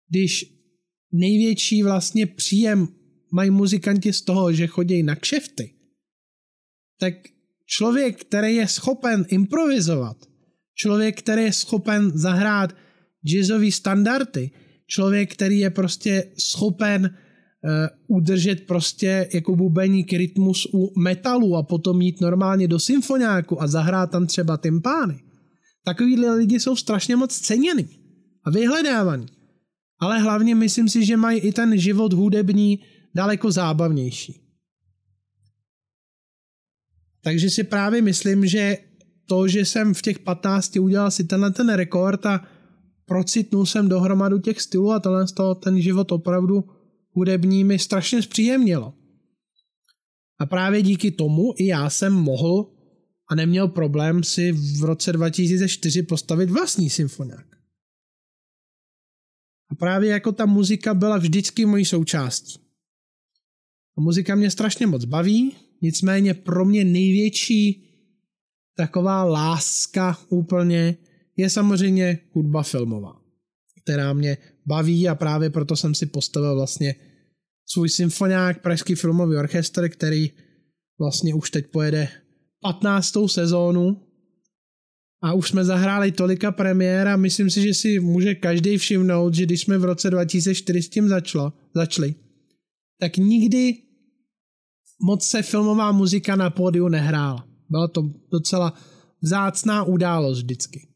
když 0.10 0.46
největší 1.12 1.84
vlastně 1.84 2.26
příjem 2.26 2.88
mají 3.32 3.50
muzikanti 3.50 4.14
z 4.14 4.22
toho, 4.22 4.54
že 4.54 4.68
chodí 4.68 5.04
na 5.04 5.16
kšefty, 5.16 5.79
tak 7.00 7.14
člověk, 7.66 8.22
který 8.22 8.56
je 8.56 8.68
schopen 8.68 9.26
improvizovat, 9.28 10.18
člověk, 10.76 11.20
který 11.20 11.44
je 11.44 11.54
schopen 11.54 12.12
zahrát 12.14 12.76
jazzový 13.24 13.72
standardy, 13.72 14.52
člověk, 14.88 15.34
který 15.34 15.60
je 15.60 15.70
prostě 15.70 16.32
schopen 16.38 17.04
uh, 17.04 18.18
udržet 18.18 18.68
prostě 18.68 19.30
jako 19.34 19.56
bubeník 19.56 20.14
rytmus 20.14 20.68
u 20.74 21.00
metalu 21.00 21.56
a 21.56 21.64
potom 21.64 22.02
jít 22.02 22.22
normálně 22.22 22.68
do 22.68 22.80
symfoniáku 22.80 23.62
a 23.62 23.68
zahrát 23.68 24.12
tam 24.12 24.28
třeba 24.28 24.58
tympány. 24.58 25.20
Takovýhle 25.86 26.36
lidi 26.36 26.60
jsou 26.60 26.76
strašně 26.76 27.16
moc 27.16 27.40
ceněný 27.40 27.88
a 28.44 28.50
vyhledávaný. 28.50 29.26
Ale 30.02 30.20
hlavně 30.20 30.56
myslím 30.56 30.90
si, 30.90 31.06
že 31.06 31.18
mají 31.18 31.40
i 31.40 31.52
ten 31.52 31.80
život 31.80 32.14
hudební 32.14 32.80
daleko 33.16 33.52
zábavnější. 33.52 34.49
Takže 37.22 37.50
si 37.50 37.64
právě 37.64 38.02
myslím, 38.02 38.46
že 38.46 38.78
to, 39.26 39.48
že 39.48 39.66
jsem 39.66 39.94
v 39.94 40.02
těch 40.02 40.20
15 40.20 40.78
udělal 40.78 41.12
si 41.12 41.24
tenhle 41.24 41.52
ten 41.52 41.74
rekord 41.74 42.26
a 42.26 42.48
procitnul 43.06 43.66
jsem 43.66 43.90
dohromadu 43.90 44.40
těch 44.40 44.62
stylů 44.62 44.92
a 44.92 45.00
tenhle 45.00 45.26
toho, 45.36 45.56
ten 45.56 45.82
život 45.82 46.12
opravdu 46.12 46.64
hudební 47.12 47.64
mi 47.64 47.80
strašně 47.80 48.22
zpříjemnilo. 48.22 48.94
A 50.40 50.46
právě 50.46 50.82
díky 50.82 51.12
tomu 51.12 51.54
i 51.58 51.66
já 51.66 51.90
jsem 51.90 52.14
mohl 52.14 52.72
a 53.30 53.36
neměl 53.36 53.68
problém 53.68 54.24
si 54.24 54.52
v 54.52 54.84
roce 54.84 55.14
2004 55.14 56.04
postavit 56.04 56.50
vlastní 56.50 56.90
symfoniák. 56.90 57.46
A 59.72 59.76
právě 59.76 60.10
jako 60.10 60.32
ta 60.32 60.46
muzika 60.46 60.94
byla 60.94 61.18
vždycky 61.18 61.66
mojí 61.66 61.86
součástí. 61.86 62.60
A 63.98 64.02
muzika 64.02 64.36
mě 64.36 64.52
strašně 64.52 64.88
moc 64.88 65.06
baví, 65.06 65.56
nicméně 65.82 66.34
pro 66.34 66.66
mě 66.66 66.84
největší 66.84 67.90
taková 68.78 69.24
láska 69.24 70.18
úplně 70.30 70.98
je 71.38 71.50
samozřejmě 71.50 72.20
hudba 72.32 72.64
filmová, 72.64 73.22
která 73.84 74.14
mě 74.14 74.38
baví 74.66 75.08
a 75.08 75.16
právě 75.16 75.50
proto 75.50 75.76
jsem 75.76 75.96
si 75.96 76.06
postavil 76.06 76.56
vlastně 76.56 76.96
svůj 77.66 77.90
symfoniák 77.90 78.62
Pražský 78.62 78.96
filmový 78.96 79.36
orchestr, 79.36 79.90
který 79.90 80.32
vlastně 81.00 81.34
už 81.34 81.52
teď 81.52 81.72
pojede 81.72 82.08
15. 82.62 83.14
sezónu 83.28 84.02
a 85.24 85.34
už 85.34 85.50
jsme 85.50 85.66
zahráli 85.66 86.12
tolika 86.12 86.52
premiér 86.52 87.08
a 87.08 87.18
myslím 87.18 87.50
si, 87.50 87.62
že 87.62 87.74
si 87.74 88.00
může 88.00 88.36
každý 88.36 88.78
všimnout, 88.78 89.34
že 89.34 89.46
když 89.46 89.62
jsme 89.62 89.78
v 89.78 89.84
roce 89.84 90.10
2004 90.10 90.82
s 90.82 90.90
tím 90.90 91.08
začalo, 91.08 91.54
začali, 91.76 92.16
tak 93.00 93.18
nikdy 93.18 93.89
moc 95.02 95.28
se 95.28 95.42
filmová 95.42 95.92
muzika 95.92 96.36
na 96.36 96.50
pódiu 96.50 96.88
nehrála. 96.88 97.48
Byla 97.70 97.88
to 97.88 98.10
docela 98.32 98.74
vzácná 99.22 99.84
událost 99.84 100.38
vždycky. 100.38 100.88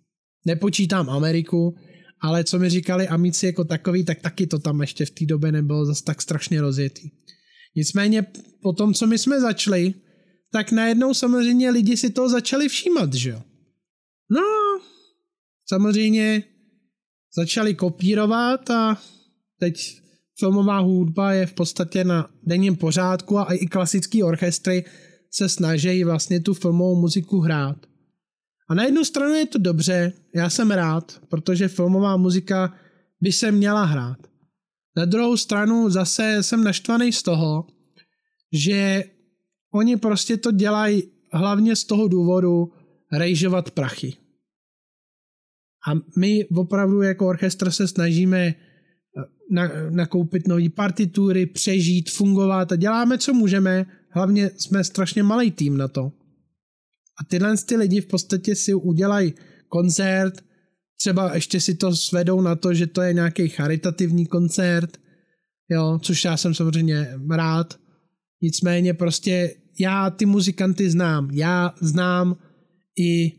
Nepočítám 0.45 1.09
Ameriku, 1.09 1.75
ale 2.21 2.43
co 2.43 2.59
mi 2.59 2.69
říkali 2.69 3.07
amici 3.07 3.45
jako 3.45 3.63
takový, 3.63 4.05
tak 4.05 4.21
taky 4.21 4.47
to 4.47 4.59
tam 4.59 4.81
ještě 4.81 5.05
v 5.05 5.09
té 5.09 5.25
době 5.25 5.51
nebylo 5.51 5.85
zase 5.85 6.03
tak 6.03 6.21
strašně 6.21 6.61
rozjetý. 6.61 7.09
Nicméně 7.75 8.25
po 8.61 8.73
tom, 8.73 8.93
co 8.93 9.07
my 9.07 9.17
jsme 9.17 9.41
začali, 9.41 9.93
tak 10.51 10.71
najednou 10.71 11.13
samozřejmě 11.13 11.69
lidi 11.69 11.97
si 11.97 12.09
toho 12.09 12.29
začali 12.29 12.69
všímat, 12.69 13.13
že 13.13 13.29
jo. 13.29 13.41
No, 14.29 14.41
samozřejmě 15.69 16.43
začali 17.35 17.75
kopírovat 17.75 18.69
a 18.69 19.01
teď 19.59 20.02
filmová 20.39 20.79
hudba 20.79 21.33
je 21.33 21.45
v 21.45 21.53
podstatě 21.53 22.03
na 22.03 22.29
denním 22.43 22.75
pořádku 22.75 23.39
a 23.39 23.53
i 23.53 23.67
klasický 23.67 24.23
orchestry 24.23 24.85
se 25.31 25.49
snaží 25.49 26.03
vlastně 26.03 26.39
tu 26.39 26.53
filmovou 26.53 27.01
muziku 27.01 27.39
hrát. 27.39 27.77
A 28.69 28.73
na 28.73 28.83
jednu 28.83 29.05
stranu 29.05 29.33
je 29.33 29.45
to 29.45 29.57
dobře, 29.57 30.13
já 30.35 30.49
jsem 30.49 30.71
rád, 30.71 31.21
protože 31.29 31.67
filmová 31.67 32.17
muzika 32.17 32.73
by 33.21 33.31
se 33.31 33.51
měla 33.51 33.83
hrát. 33.83 34.17
Na 34.97 35.05
druhou 35.05 35.37
stranu 35.37 35.89
zase 35.89 36.43
jsem 36.43 36.63
naštvaný 36.63 37.11
z 37.11 37.23
toho, 37.23 37.67
že 38.53 39.03
oni 39.73 39.97
prostě 39.97 40.37
to 40.37 40.51
dělají 40.51 41.03
hlavně 41.33 41.75
z 41.75 41.83
toho 41.83 42.07
důvodu 42.07 42.71
rejžovat 43.11 43.71
prachy. 43.71 44.13
A 45.87 45.91
my 46.17 46.45
opravdu 46.45 47.01
jako 47.01 47.27
orchestr 47.27 47.71
se 47.71 47.87
snažíme 47.87 48.53
na, 49.51 49.71
nakoupit 49.89 50.47
nové 50.47 50.69
partitury, 50.69 51.45
přežít, 51.45 52.11
fungovat 52.11 52.71
a 52.71 52.75
děláme, 52.75 53.17
co 53.17 53.33
můžeme. 53.33 53.85
Hlavně 54.09 54.51
jsme 54.57 54.83
strašně 54.83 55.23
malý 55.23 55.51
tým 55.51 55.77
na 55.77 55.87
to. 55.87 56.11
A 57.21 57.23
tyhle 57.27 57.57
ty 57.57 57.75
lidi 57.75 58.01
v 58.01 58.05
podstatě 58.05 58.55
si 58.55 58.73
udělají 58.73 59.33
koncert, 59.67 60.43
třeba 60.99 61.35
ještě 61.35 61.61
si 61.61 61.75
to 61.75 61.95
svedou 61.95 62.41
na 62.41 62.55
to, 62.55 62.73
že 62.73 62.87
to 62.87 63.01
je 63.01 63.13
nějaký 63.13 63.49
charitativní 63.49 64.25
koncert, 64.25 64.97
jo, 65.69 65.99
což 66.01 66.25
já 66.25 66.37
jsem 66.37 66.53
samozřejmě 66.53 67.07
rád. 67.31 67.79
Nicméně 68.41 68.93
prostě 68.93 69.55
já 69.79 70.09
ty 70.09 70.25
muzikanty 70.25 70.89
znám, 70.89 71.29
já 71.31 71.73
znám 71.81 72.37
i 72.99 73.31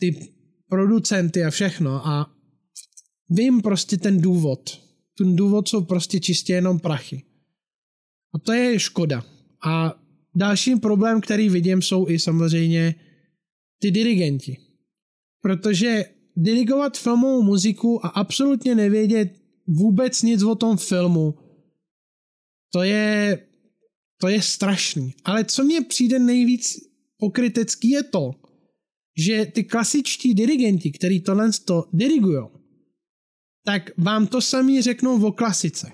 ty 0.00 0.32
producenty 0.68 1.44
a 1.44 1.50
všechno 1.50 2.06
a 2.06 2.35
vím 3.30 3.62
prostě 3.62 3.96
ten 3.96 4.20
důvod. 4.20 4.82
Ten 5.18 5.36
důvod 5.36 5.68
jsou 5.68 5.84
prostě 5.84 6.20
čistě 6.20 6.52
jenom 6.52 6.78
prachy. 6.78 7.22
A 8.34 8.38
to 8.38 8.52
je 8.52 8.78
škoda. 8.78 9.24
A 9.66 10.00
další 10.34 10.76
problém, 10.76 11.20
který 11.20 11.48
vidím, 11.48 11.82
jsou 11.82 12.08
i 12.08 12.18
samozřejmě 12.18 12.94
ty 13.78 13.90
dirigenti. 13.90 14.56
Protože 15.40 16.04
dirigovat 16.36 16.98
filmovou 16.98 17.42
muziku 17.42 18.06
a 18.06 18.08
absolutně 18.08 18.74
nevědět 18.74 19.46
vůbec 19.66 20.22
nic 20.22 20.42
o 20.42 20.54
tom 20.54 20.76
filmu, 20.76 21.34
to 22.72 22.82
je, 22.82 23.38
to 24.20 24.28
je 24.28 24.42
strašný. 24.42 25.14
Ale 25.24 25.44
co 25.44 25.64
mně 25.64 25.80
přijde 25.80 26.18
nejvíc 26.18 26.76
pokrytecký 27.18 27.90
je 27.90 28.02
to, 28.02 28.30
že 29.18 29.46
ty 29.46 29.64
klasičtí 29.64 30.34
dirigenti, 30.34 30.92
který 30.92 31.20
tohle 31.20 31.50
to 31.64 31.84
dirigujou, 31.92 32.50
tak 33.66 33.90
vám 33.98 34.26
to 34.26 34.40
sami 34.40 34.82
řeknou 34.82 35.26
o 35.26 35.32
klasice. 35.32 35.92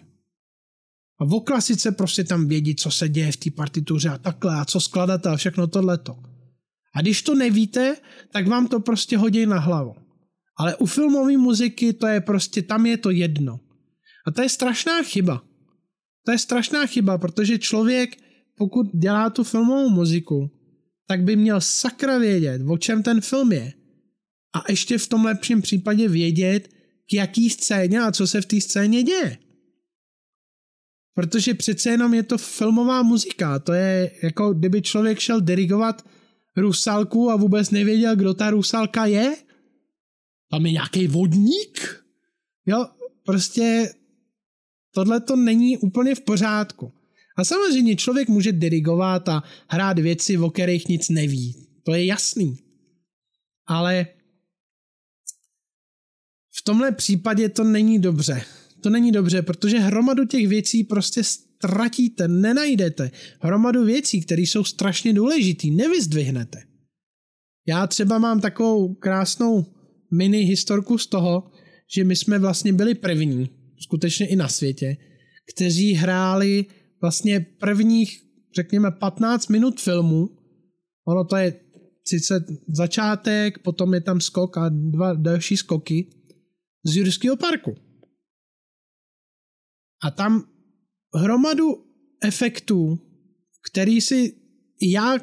A 1.21 1.25
o 1.25 1.41
klasice 1.41 1.93
prostě 1.93 2.25
tam 2.25 2.49
vědí, 2.49 2.77
co 2.77 2.91
se 2.91 3.09
děje 3.09 3.33
v 3.33 3.37
té 3.37 3.51
partituře 3.51 4.09
a 4.09 4.19
takhle 4.19 4.61
a 4.61 4.65
co 4.65 4.81
skladat 4.81 5.27
a 5.27 5.37
všechno 5.37 5.67
tohleto. 5.67 6.19
A 6.95 7.01
když 7.01 7.23
to 7.23 7.35
nevíte, 7.35 7.97
tak 8.33 8.49
vám 8.49 8.69
to 8.69 8.81
prostě 8.81 9.19
hodí 9.19 9.47
na 9.47 9.59
hlavu. 9.59 9.95
Ale 10.59 10.77
u 10.77 10.87
filmové 10.87 11.37
muziky 11.37 11.93
to 11.93 12.07
je 12.07 12.21
prostě, 12.21 12.63
tam 12.63 12.87
je 12.87 12.97
to 12.97 13.11
jedno. 13.11 13.61
A 14.27 14.31
to 14.31 14.43
je 14.43 14.49
strašná 14.49 15.03
chyba. 15.03 15.43
To 16.25 16.33
je 16.33 16.39
strašná 16.39 16.87
chyba, 16.87 17.19
protože 17.19 17.59
člověk, 17.59 18.17
pokud 18.59 18.87
dělá 18.95 19.31
tu 19.31 19.45
filmovou 19.45 19.89
muziku, 19.89 20.51
tak 21.09 21.23
by 21.23 21.37
měl 21.37 21.61
sakra 21.61 22.19
vědět, 22.19 22.63
o 22.69 22.79
čem 22.79 23.03
ten 23.03 23.21
film 23.21 23.53
je. 23.53 23.73
A 24.55 24.65
ještě 24.69 24.99
v 24.99 25.07
tom 25.07 25.25
lepším 25.25 25.63
případě 25.63 26.09
vědět, 26.09 26.82
k 27.11 27.13
jaký 27.15 27.51
scéně 27.51 28.01
a 28.01 28.13
co 28.13 28.27
se 28.27 28.41
v 28.41 28.47
té 28.47 28.61
scéně 28.61 29.03
děje. 29.03 29.39
Protože 31.15 31.55
přece 31.55 31.91
jenom 31.91 32.15
je 32.15 32.23
to 32.23 32.39
filmová 32.39 33.03
muzika. 33.03 33.59
To 33.59 33.73
je 33.73 34.11
jako 34.23 34.55
kdyby 34.55 34.83
člověk 34.83 35.19
šel 35.19 35.41
dirigovat 35.41 36.09
rusalku 36.57 37.31
a 37.31 37.37
vůbec 37.37 37.71
nevěděl, 37.71 38.17
kdo 38.17 38.35
ta 38.35 38.51
rusalka 38.51 39.07
je. 39.07 39.37
Tam 40.51 40.67
je 40.67 40.73
nějaký 40.73 41.07
vodník. 41.07 42.05
Jo, 42.67 42.87
prostě 43.25 43.95
tohle 44.95 45.21
to 45.21 45.37
není 45.37 45.79
úplně 45.79 46.15
v 46.15 46.21
pořádku. 46.21 46.93
A 47.37 47.45
samozřejmě 47.45 47.97
člověk 47.97 48.29
může 48.29 48.53
dirigovat 48.53 49.29
a 49.29 49.43
hrát 49.69 49.99
věci, 49.99 50.39
o 50.39 50.51
kterých 50.51 50.89
nic 50.89 51.09
neví. 51.09 51.69
To 51.83 51.95
je 51.95 52.05
jasný. 52.05 52.59
Ale 53.67 54.07
v 56.63 56.65
tomhle 56.65 56.93
případě 56.93 57.49
to 57.49 57.65
není 57.65 57.99
dobře. 57.99 58.43
To 58.81 58.91
není 58.91 59.13
dobře, 59.13 59.43
protože 59.43 59.79
hromadu 59.79 60.25
těch 60.25 60.49
věcí 60.49 60.85
prostě 60.85 61.25
ztratíte, 61.25 62.29
nenajdete. 62.29 63.11
Hromadu 63.41 63.85
věcí, 63.85 64.21
které 64.21 64.43
jsou 64.43 64.65
strašně 64.65 65.13
důležité, 65.13 65.69
nevyzdvihnete. 65.69 66.63
Já 67.69 67.87
třeba 67.87 68.19
mám 68.19 68.41
takovou 68.41 68.95
krásnou 68.95 69.67
mini 70.13 70.39
historku 70.39 70.99
z 70.99 71.07
toho, 71.07 71.51
že 71.95 72.05
my 72.05 72.17
jsme 72.17 72.39
vlastně 72.39 72.73
byli 72.73 72.95
první, 72.95 73.51
skutečně 73.81 74.27
i 74.27 74.37
na 74.37 74.49
světě, 74.49 74.97
kteří 75.55 75.93
hráli 75.93 76.67
vlastně 77.01 77.47
prvních, 77.61 78.23
řekněme, 78.57 78.91
15 78.91 79.49
minut 79.49 79.81
filmu. 79.81 80.29
Ono 81.09 81.25
to 81.25 81.37
je 81.37 81.61
sice 82.07 82.45
začátek, 82.69 83.59
potom 83.59 83.95
je 83.95 84.01
tam 84.01 84.21
skok 84.21 84.57
a 84.57 84.69
dva 84.69 85.15
další 85.15 85.57
skoky 85.57 86.22
z 86.85 86.97
Jurského 86.97 87.37
parku. 87.37 87.75
A 90.03 90.11
tam 90.11 90.49
hromadu 91.15 91.87
efektů, 92.23 92.99
který 93.71 94.01
si 94.01 94.37
já, 94.83 95.19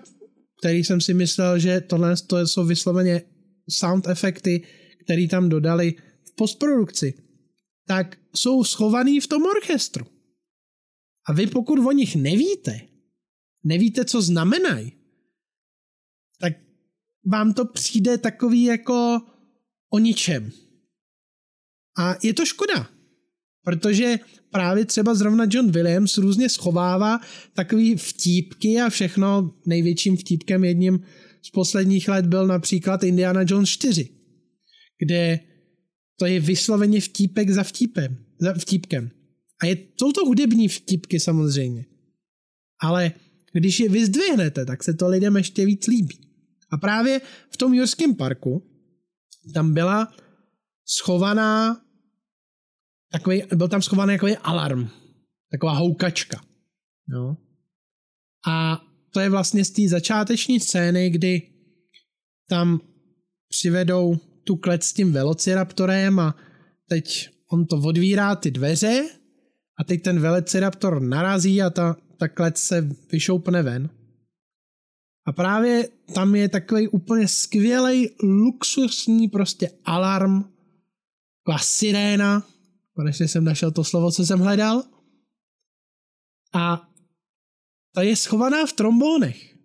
který 0.59 0.83
jsem 0.83 1.01
si 1.01 1.13
myslel, 1.13 1.59
že 1.59 1.81
tohle 1.81 2.15
to 2.27 2.47
jsou 2.47 2.65
vysloveně 2.65 3.21
sound 3.69 4.07
efekty, 4.07 4.67
který 5.03 5.27
tam 5.27 5.49
dodali 5.49 5.95
v 6.27 6.35
postprodukci, 6.35 7.13
tak 7.87 8.17
jsou 8.35 8.63
schovaný 8.63 9.19
v 9.19 9.27
tom 9.27 9.43
orchestru. 9.43 10.05
A 11.27 11.33
vy 11.33 11.47
pokud 11.47 11.79
o 11.79 11.91
nich 11.91 12.15
nevíte, 12.15 12.81
nevíte, 13.63 14.05
co 14.05 14.21
znamenají, 14.21 14.91
tak 16.41 16.53
vám 17.25 17.53
to 17.53 17.65
přijde 17.65 18.17
takový 18.17 18.63
jako 18.63 19.21
o 19.89 19.99
ničem. 19.99 20.51
A 21.99 22.15
je 22.23 22.33
to 22.33 22.45
škoda, 22.45 22.89
protože 23.63 24.19
právě 24.51 24.85
třeba 24.85 25.15
zrovna 25.15 25.45
John 25.49 25.71
Williams 25.71 26.17
různě 26.17 26.49
schovává 26.49 27.19
takový 27.53 27.95
vtípky 27.95 28.81
a 28.81 28.89
všechno. 28.89 29.53
Největším 29.65 30.17
vtípkem 30.17 30.63
jedním 30.63 30.99
z 31.41 31.49
posledních 31.49 32.07
let 32.07 32.25
byl 32.25 32.47
například 32.47 33.03
Indiana 33.03 33.41
Jones 33.47 33.69
4, 33.69 34.09
kde 34.99 35.39
to 36.19 36.25
je 36.25 36.39
vysloveně 36.39 37.01
vtípek 37.01 37.49
za 37.49 37.63
vtípem, 37.63 38.17
za 38.39 38.53
vtípkem. 38.53 39.09
A 39.61 39.65
je, 39.65 39.77
jsou 39.99 40.11
to 40.11 40.25
hudební 40.25 40.67
vtipky 40.67 41.19
samozřejmě. 41.19 41.85
Ale 42.81 43.11
když 43.53 43.79
je 43.79 43.89
vyzdvihnete, 43.89 44.65
tak 44.65 44.83
se 44.83 44.93
to 44.93 45.07
lidem 45.07 45.37
ještě 45.37 45.65
víc 45.65 45.87
líbí. 45.87 46.19
A 46.71 46.77
právě 46.77 47.21
v 47.49 47.57
tom 47.57 47.73
Jurském 47.73 48.15
parku 48.15 48.63
tam 49.53 49.73
byla 49.73 50.13
schovaná 50.85 51.81
takový, 53.11 53.43
byl 53.55 53.67
tam 53.67 53.81
schovaný 53.81 54.13
takový 54.13 54.37
alarm, 54.37 54.87
taková 55.51 55.73
houkačka. 55.73 56.41
No. 57.07 57.37
A 58.47 58.81
to 59.13 59.19
je 59.19 59.29
vlastně 59.29 59.65
z 59.65 59.71
té 59.71 59.87
začáteční 59.87 60.59
scény, 60.59 61.09
kdy 61.09 61.41
tam 62.49 62.81
přivedou 63.49 64.17
tu 64.43 64.55
klec 64.55 64.83
s 64.83 64.93
tím 64.93 65.13
velociraptorem 65.13 66.19
a 66.19 66.35
teď 66.89 67.29
on 67.51 67.65
to 67.65 67.77
odvírá 67.77 68.35
ty 68.35 68.51
dveře 68.51 69.09
a 69.79 69.83
teď 69.83 70.01
ten 70.01 70.19
velociraptor 70.19 71.01
narazí 71.01 71.61
a 71.61 71.69
ta, 71.69 71.95
ta 72.17 72.27
klec 72.27 72.57
se 72.57 72.89
vyšoupne 73.11 73.63
ven. 73.63 73.89
A 75.25 75.31
právě 75.31 75.87
tam 76.13 76.35
je 76.35 76.49
takový 76.49 76.87
úplně 76.87 77.27
skvělý, 77.27 78.09
luxusní 78.23 79.27
prostě 79.27 79.71
alarm, 79.85 80.43
taková 81.43 81.57
siréna, 81.61 82.47
konečně 82.99 83.27
jsem 83.27 83.43
našel 83.43 83.71
to 83.71 83.83
slovo, 83.83 84.11
co 84.11 84.25
jsem 84.25 84.39
hledal. 84.39 84.83
A 86.53 86.89
ta 87.95 88.01
je 88.01 88.15
schovaná 88.15 88.65
v 88.65 88.73
trombónech. 88.73 89.55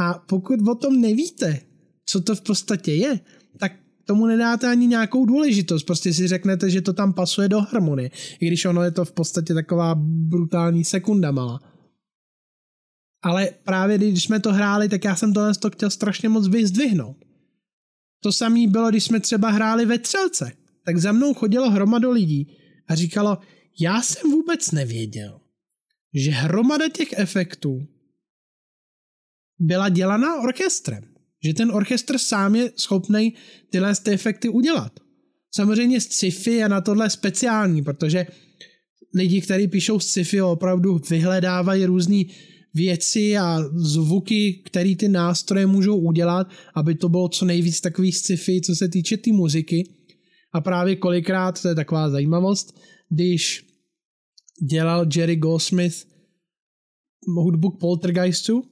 A 0.00 0.14
pokud 0.14 0.68
o 0.68 0.74
tom 0.74 1.00
nevíte, 1.00 1.60
co 2.06 2.20
to 2.20 2.34
v 2.34 2.40
podstatě 2.40 2.92
je, 2.94 3.20
tak 3.58 3.72
tomu 4.04 4.26
nedáte 4.26 4.70
ani 4.70 4.86
nějakou 4.86 5.26
důležitost. 5.26 5.82
Prostě 5.82 6.14
si 6.14 6.28
řeknete, 6.28 6.70
že 6.70 6.80
to 6.80 6.92
tam 6.92 7.12
pasuje 7.12 7.48
do 7.48 7.60
harmonie, 7.60 8.10
i 8.40 8.46
když 8.46 8.64
ono 8.64 8.82
je 8.82 8.90
to 8.90 9.04
v 9.04 9.12
podstatě 9.12 9.54
taková 9.54 9.94
brutální 10.30 10.84
sekunda 10.84 11.30
malá. 11.30 11.60
Ale 13.22 13.50
právě 13.64 13.98
když 13.98 14.24
jsme 14.24 14.40
to 14.40 14.52
hráli, 14.52 14.88
tak 14.88 15.04
já 15.04 15.16
jsem 15.16 15.32
tohle 15.32 15.54
to 15.54 15.70
chtěl 15.70 15.90
strašně 15.90 16.28
moc 16.28 16.48
vyzdvihnout. 16.48 17.16
To 18.22 18.32
samé 18.32 18.66
bylo, 18.66 18.90
když 18.90 19.04
jsme 19.04 19.20
třeba 19.20 19.50
hráli 19.50 19.86
ve 19.86 19.98
třelce. 19.98 20.59
Tak 20.84 20.96
za 20.98 21.12
mnou 21.12 21.34
chodilo 21.34 21.70
hromado 21.70 22.10
lidí 22.10 22.56
a 22.88 22.94
říkalo, 22.94 23.38
já 23.80 24.02
jsem 24.02 24.30
vůbec 24.30 24.70
nevěděl, 24.70 25.40
že 26.14 26.30
hromada 26.30 26.88
těch 26.88 27.08
efektů 27.12 27.86
byla 29.58 29.88
dělaná 29.88 30.40
orchestrem 30.40 31.10
že 31.44 31.54
ten 31.54 31.70
orchestr 31.70 32.18
sám 32.18 32.54
je 32.54 32.72
schopný 32.76 33.34
tyhle 33.70 33.94
ty 34.02 34.10
efekty 34.10 34.48
udělat. 34.48 34.92
Samozřejmě 35.54 36.00
sci-fi 36.00 36.50
je 36.50 36.68
na 36.68 36.80
tohle 36.80 37.10
speciální, 37.10 37.82
protože 37.82 38.26
lidi, 39.14 39.40
kteří 39.40 39.68
píšou 39.68 40.00
sci-fi, 40.00 40.42
opravdu 40.42 41.00
vyhledávají 41.10 41.84
různé 41.84 42.22
věci 42.74 43.36
a 43.36 43.58
zvuky, 43.74 44.62
které 44.64 44.96
ty 44.96 45.08
nástroje 45.08 45.66
můžou 45.66 45.96
udělat, 45.96 46.50
aby 46.74 46.94
to 46.94 47.08
bylo 47.08 47.28
co 47.28 47.44
nejvíc 47.44 47.80
takový 47.80 48.12
sci-fi, 48.12 48.60
co 48.60 48.76
se 48.76 48.88
týče 48.88 49.16
té 49.16 49.22
tý 49.22 49.32
muziky. 49.32 49.84
A 50.52 50.60
právě 50.60 50.96
kolikrát, 50.96 51.62
to 51.62 51.68
je 51.68 51.74
taková 51.74 52.10
zajímavost, 52.10 52.80
když 53.08 53.66
dělal 54.62 55.06
Jerry 55.16 55.36
Goldsmith 55.36 56.06
hudbu 57.26 57.70
k 57.70 57.80
Poltergeistu, 57.80 58.64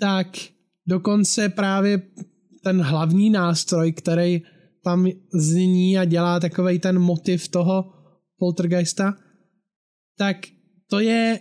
tak 0.00 0.26
dokonce 0.86 1.48
právě 1.48 2.02
ten 2.64 2.82
hlavní 2.82 3.30
nástroj, 3.30 3.92
který 3.92 4.42
tam 4.84 5.06
zní 5.34 5.98
a 5.98 6.04
dělá 6.04 6.40
takový 6.40 6.78
ten 6.78 6.98
motiv 6.98 7.48
toho 7.48 7.92
poltergeista, 8.38 9.16
tak 10.18 10.36
to 10.90 11.00
je 11.00 11.40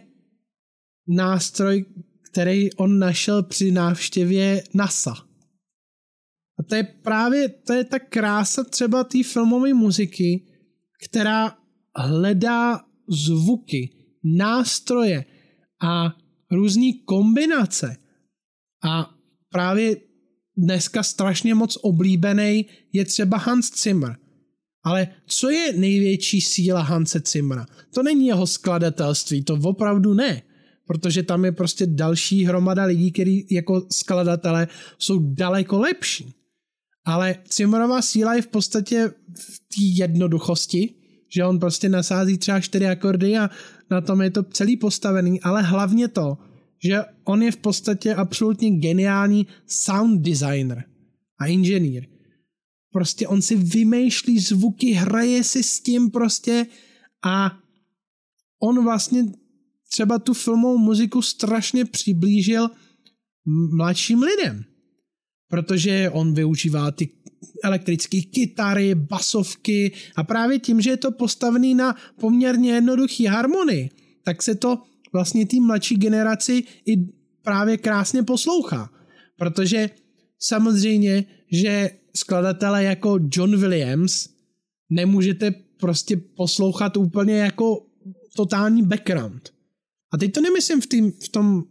nástroj, 1.07 1.85
který 2.31 2.73
on 2.73 2.99
našel 2.99 3.43
při 3.43 3.71
návštěvě 3.71 4.63
NASA. 4.73 5.28
A 6.59 6.63
to 6.63 6.75
je 6.75 6.83
právě, 6.83 7.49
to 7.49 7.73
je 7.73 7.83
ta 7.83 7.99
krása 7.99 8.63
třeba 8.63 9.03
té 9.03 9.23
filmové 9.23 9.73
muziky, 9.73 10.47
která 11.09 11.57
hledá 11.95 12.81
zvuky, 13.09 13.89
nástroje 14.23 15.25
a 15.81 16.15
různé 16.51 16.91
kombinace. 17.05 17.97
A 18.83 19.15
právě 19.49 19.97
dneska 20.57 21.03
strašně 21.03 21.55
moc 21.55 21.77
oblíbený 21.81 22.65
je 22.93 23.05
třeba 23.05 23.37
Hans 23.37 23.83
Zimmer. 23.83 24.15
Ale 24.83 25.07
co 25.27 25.49
je 25.49 25.73
největší 25.73 26.41
síla 26.41 26.81
Hanse 26.81 27.21
Zimmera? 27.25 27.65
To 27.93 28.03
není 28.03 28.27
jeho 28.27 28.47
skladatelství, 28.47 29.43
to 29.43 29.59
opravdu 29.63 30.13
ne. 30.13 30.41
Protože 30.87 31.23
tam 31.23 31.45
je 31.45 31.51
prostě 31.51 31.85
další 31.85 32.45
hromada 32.45 32.83
lidí, 32.83 33.11
kteří 33.11 33.47
jako 33.51 33.87
skladatele 33.91 34.67
jsou 34.97 35.33
daleko 35.33 35.79
lepší. 35.79 36.33
Ale 37.05 37.35
Zimmerová 37.53 38.01
síla 38.01 38.33
je 38.33 38.41
v 38.41 38.47
podstatě 38.47 39.11
v 39.37 39.59
té 39.59 39.83
jednoduchosti, 39.95 40.93
že 41.35 41.45
on 41.45 41.59
prostě 41.59 41.89
nasází 41.89 42.37
třeba 42.37 42.59
čtyři 42.59 42.85
akordy 42.85 43.37
a 43.37 43.49
na 43.91 44.01
tom 44.01 44.21
je 44.21 44.31
to 44.31 44.43
celý 44.43 44.77
postavený, 44.77 45.41
ale 45.41 45.61
hlavně 45.61 46.07
to, 46.07 46.37
že 46.83 47.01
on 47.23 47.43
je 47.43 47.51
v 47.51 47.57
podstatě 47.57 48.15
absolutně 48.15 48.71
geniální 48.71 49.47
sound 49.67 50.21
designer 50.21 50.83
a 51.39 51.45
inženýr. 51.45 52.07
Prostě 52.91 53.27
on 53.27 53.41
si 53.41 53.55
vymýšlí 53.55 54.39
zvuky, 54.39 54.91
hraje 54.91 55.43
si 55.43 55.63
s 55.63 55.81
tím 55.81 56.11
prostě 56.11 56.65
a 57.25 57.57
on 58.61 58.83
vlastně 58.83 59.25
třeba 59.91 60.19
tu 60.19 60.33
filmovou 60.33 60.77
muziku 60.77 61.21
strašně 61.21 61.85
přiblížil 61.85 62.69
mladším 63.75 64.21
lidem. 64.23 64.63
Protože 65.49 66.09
on 66.09 66.33
využívá 66.33 66.91
ty 66.91 67.09
elektrické 67.63 68.21
kytary, 68.21 68.95
basovky 68.95 69.91
a 70.15 70.23
právě 70.23 70.59
tím, 70.59 70.81
že 70.81 70.89
je 70.89 70.97
to 70.97 71.11
postavený 71.11 71.75
na 71.75 71.95
poměrně 72.19 72.71
jednoduchý 72.71 73.25
harmonii, 73.25 73.89
tak 74.23 74.43
se 74.43 74.55
to 74.55 74.83
vlastně 75.13 75.45
té 75.45 75.59
mladší 75.59 75.95
generaci 75.95 76.63
i 76.85 76.97
právě 77.41 77.77
krásně 77.77 78.23
poslouchá. 78.23 78.89
Protože 79.37 79.89
samozřejmě, 80.39 81.25
že 81.51 81.89
skladatele 82.15 82.83
jako 82.83 83.19
John 83.31 83.59
Williams 83.59 84.29
nemůžete 84.89 85.51
prostě 85.79 86.17
poslouchat 86.17 86.97
úplně 86.97 87.37
jako 87.37 87.85
totální 88.35 88.83
background. 88.83 89.49
A 90.13 90.17
teď 90.17 90.31
to 90.31 90.41
nemyslím 90.41 90.81
v, 90.81 90.87
tým, 90.87 91.11
v 91.11 91.29
tom 91.29 91.63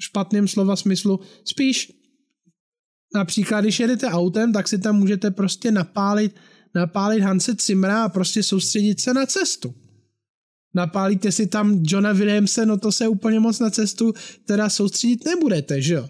špatném 0.00 0.48
slova 0.48 0.76
smyslu, 0.76 1.20
spíš 1.44 2.03
například, 3.14 3.60
když 3.60 3.80
jedete 3.80 4.06
autem, 4.06 4.52
tak 4.52 4.68
si 4.68 4.78
tam 4.78 4.96
můžete 4.96 5.30
prostě 5.30 5.70
napálit, 5.70 6.36
napálit 6.74 7.22
Hanse 7.22 7.56
Cimra 7.56 8.04
a 8.04 8.08
prostě 8.08 8.42
soustředit 8.42 9.00
se 9.00 9.14
na 9.14 9.26
cestu. 9.26 9.74
Napálíte 10.74 11.32
si 11.32 11.46
tam 11.46 11.82
Johna 11.82 12.12
Williamse, 12.12 12.66
no 12.66 12.78
to 12.78 12.92
se 12.92 13.08
úplně 13.08 13.40
moc 13.40 13.58
na 13.58 13.70
cestu 13.70 14.12
teda 14.44 14.68
soustředit 14.68 15.24
nebudete, 15.24 15.82
že 15.82 15.94
jo? 15.94 16.08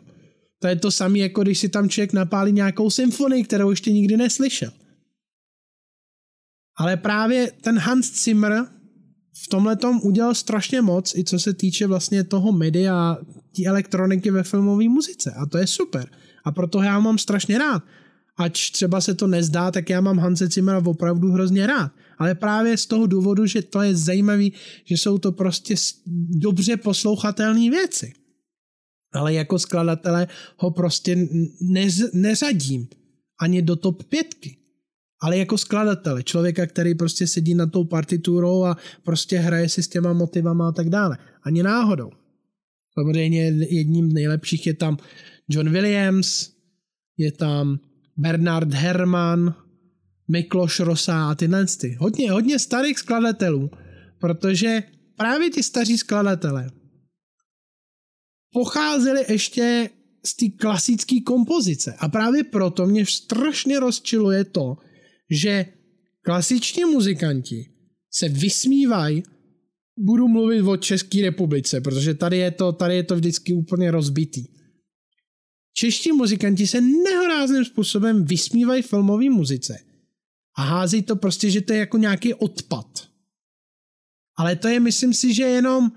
To 0.58 0.68
je 0.68 0.76
to 0.76 0.90
samé, 0.90 1.18
jako 1.18 1.42
když 1.42 1.58
si 1.58 1.68
tam 1.68 1.88
člověk 1.88 2.12
napálí 2.12 2.52
nějakou 2.52 2.90
symfonii, 2.90 3.44
kterou 3.44 3.70
ještě 3.70 3.92
nikdy 3.92 4.16
neslyšel. 4.16 4.70
Ale 6.76 6.96
právě 6.96 7.52
ten 7.60 7.78
Hans 7.78 8.24
Zimmer 8.24 8.66
v 9.44 9.48
tomhle 9.48 9.76
tom 9.76 10.00
udělal 10.02 10.34
strašně 10.34 10.82
moc, 10.82 11.14
i 11.14 11.24
co 11.24 11.38
se 11.38 11.54
týče 11.54 11.86
vlastně 11.86 12.24
toho 12.24 12.52
media, 12.52 13.18
té 13.56 13.64
elektroniky 13.66 14.30
ve 14.30 14.42
filmové 14.42 14.88
muzice. 14.88 15.30
A 15.30 15.46
to 15.46 15.58
je 15.58 15.66
super. 15.66 16.10
A 16.44 16.52
proto 16.52 16.82
já 16.82 17.00
mám 17.00 17.18
strašně 17.18 17.58
rád. 17.58 17.82
Ač 18.36 18.70
třeba 18.70 19.00
se 19.00 19.14
to 19.14 19.26
nezdá, 19.26 19.70
tak 19.70 19.90
já 19.90 20.00
mám 20.00 20.18
Hanse 20.18 20.46
Zimmera 20.46 20.82
opravdu 20.86 21.32
hrozně 21.32 21.66
rád. 21.66 21.92
Ale 22.18 22.34
právě 22.34 22.76
z 22.76 22.86
toho 22.86 23.06
důvodu, 23.06 23.46
že 23.46 23.62
to 23.62 23.82
je 23.82 23.96
zajímavý, 23.96 24.52
že 24.84 24.94
jsou 24.94 25.18
to 25.18 25.32
prostě 25.32 25.74
dobře 26.28 26.76
poslouchatelné 26.76 27.70
věci. 27.70 28.12
Ale 29.12 29.34
jako 29.34 29.58
skladatele 29.58 30.26
ho 30.56 30.70
prostě 30.70 31.28
nez, 31.60 32.12
neřadím 32.12 32.88
ani 33.40 33.62
do 33.62 33.76
top 33.76 34.04
pětky. 34.04 34.56
Ale 35.22 35.38
jako 35.38 35.58
skladatele, 35.58 36.22
člověka, 36.22 36.66
který 36.66 36.94
prostě 36.94 37.26
sedí 37.26 37.54
nad 37.54 37.72
tou 37.72 37.84
partiturou 37.84 38.64
a 38.64 38.76
prostě 39.04 39.38
hraje 39.38 39.68
si 39.68 39.82
s 39.82 39.88
těma 39.88 40.12
motivama 40.12 40.68
a 40.68 40.72
tak 40.72 40.88
dále. 40.88 41.18
Ani 41.42 41.62
náhodou. 41.62 42.10
Samozřejmě 42.94 43.42
jedním 43.70 44.10
z 44.10 44.14
nejlepších 44.14 44.66
je 44.66 44.74
tam 44.74 44.98
John 45.48 45.70
Williams, 45.70 46.50
je 47.16 47.32
tam 47.32 47.78
Bernard 48.16 48.74
Herrmann, 48.74 49.54
Mikloš 50.28 50.80
Rosa 50.80 51.30
a 51.30 51.34
tyhle 51.34 51.66
ty. 51.80 51.96
Hodně, 52.00 52.30
hodně 52.30 52.58
starých 52.58 52.98
skladatelů, 52.98 53.70
protože 54.18 54.82
právě 55.16 55.50
ti 55.50 55.62
staří 55.62 55.98
skladatelé 55.98 56.70
pocházeli 58.54 59.24
ještě 59.28 59.90
z 60.26 60.36
té 60.36 60.46
klasické 60.48 61.20
kompozice. 61.20 61.94
A 61.98 62.08
právě 62.08 62.44
proto 62.44 62.86
mě 62.86 63.06
strašně 63.06 63.80
rozčiluje 63.80 64.44
to, 64.44 64.76
že 65.30 65.66
klasiční 66.22 66.84
muzikanti 66.84 67.70
se 68.10 68.28
vysmívají 68.28 69.22
budu 69.98 70.28
mluvit 70.28 70.62
o 70.62 70.76
České 70.76 71.22
republice, 71.22 71.80
protože 71.80 72.14
tady 72.14 72.38
je 72.38 72.50
to, 72.50 72.72
tady 72.72 72.96
je 72.96 73.02
to 73.02 73.14
vždycky 73.14 73.52
úplně 73.52 73.90
rozbitý. 73.90 74.46
Čeští 75.76 76.12
muzikanti 76.12 76.66
se 76.66 76.80
nehorázným 76.80 77.64
způsobem 77.64 78.24
vysmívají 78.24 78.82
filmové 78.82 79.30
muzice 79.30 79.84
a 80.56 80.62
hází 80.62 81.02
to 81.02 81.16
prostě, 81.16 81.50
že 81.50 81.60
to 81.60 81.72
je 81.72 81.78
jako 81.78 81.98
nějaký 81.98 82.34
odpad. 82.34 83.08
Ale 84.36 84.56
to 84.56 84.68
je, 84.68 84.80
myslím 84.80 85.14
si, 85.14 85.34
že 85.34 85.42
jenom 85.42 85.92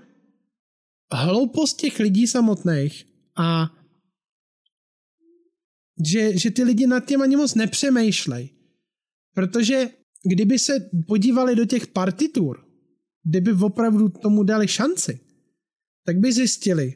hloupost 1.12 1.74
těch 1.74 1.98
lidí 1.98 2.26
samotných 2.26 3.06
a 3.36 3.74
že, 6.06 6.38
že 6.38 6.50
ty 6.50 6.64
lidi 6.64 6.86
nad 6.86 7.06
tím 7.06 7.22
ani 7.22 7.36
moc 7.36 7.54
nepřemýšlej. 7.54 8.50
Protože 9.34 9.90
kdyby 10.24 10.58
se 10.58 10.90
podívali 11.06 11.56
do 11.56 11.64
těch 11.64 11.86
partitur, 11.86 12.66
kdyby 13.24 13.52
opravdu 13.52 14.08
tomu 14.08 14.42
dali 14.42 14.68
šanci, 14.68 15.20
tak 16.04 16.16
by 16.16 16.32
zjistili, 16.32 16.94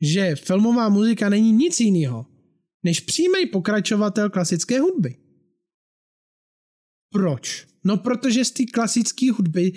že 0.00 0.36
filmová 0.36 0.88
muzika 0.88 1.28
není 1.28 1.52
nic 1.52 1.80
jiného, 1.80 2.26
než 2.82 3.00
přímý 3.00 3.46
pokračovatel 3.52 4.30
klasické 4.30 4.80
hudby. 4.80 5.16
Proč? 7.12 7.66
No 7.84 7.96
protože 7.96 8.44
z 8.44 8.50
té 8.50 8.64
klasické 8.66 9.32
hudby 9.32 9.72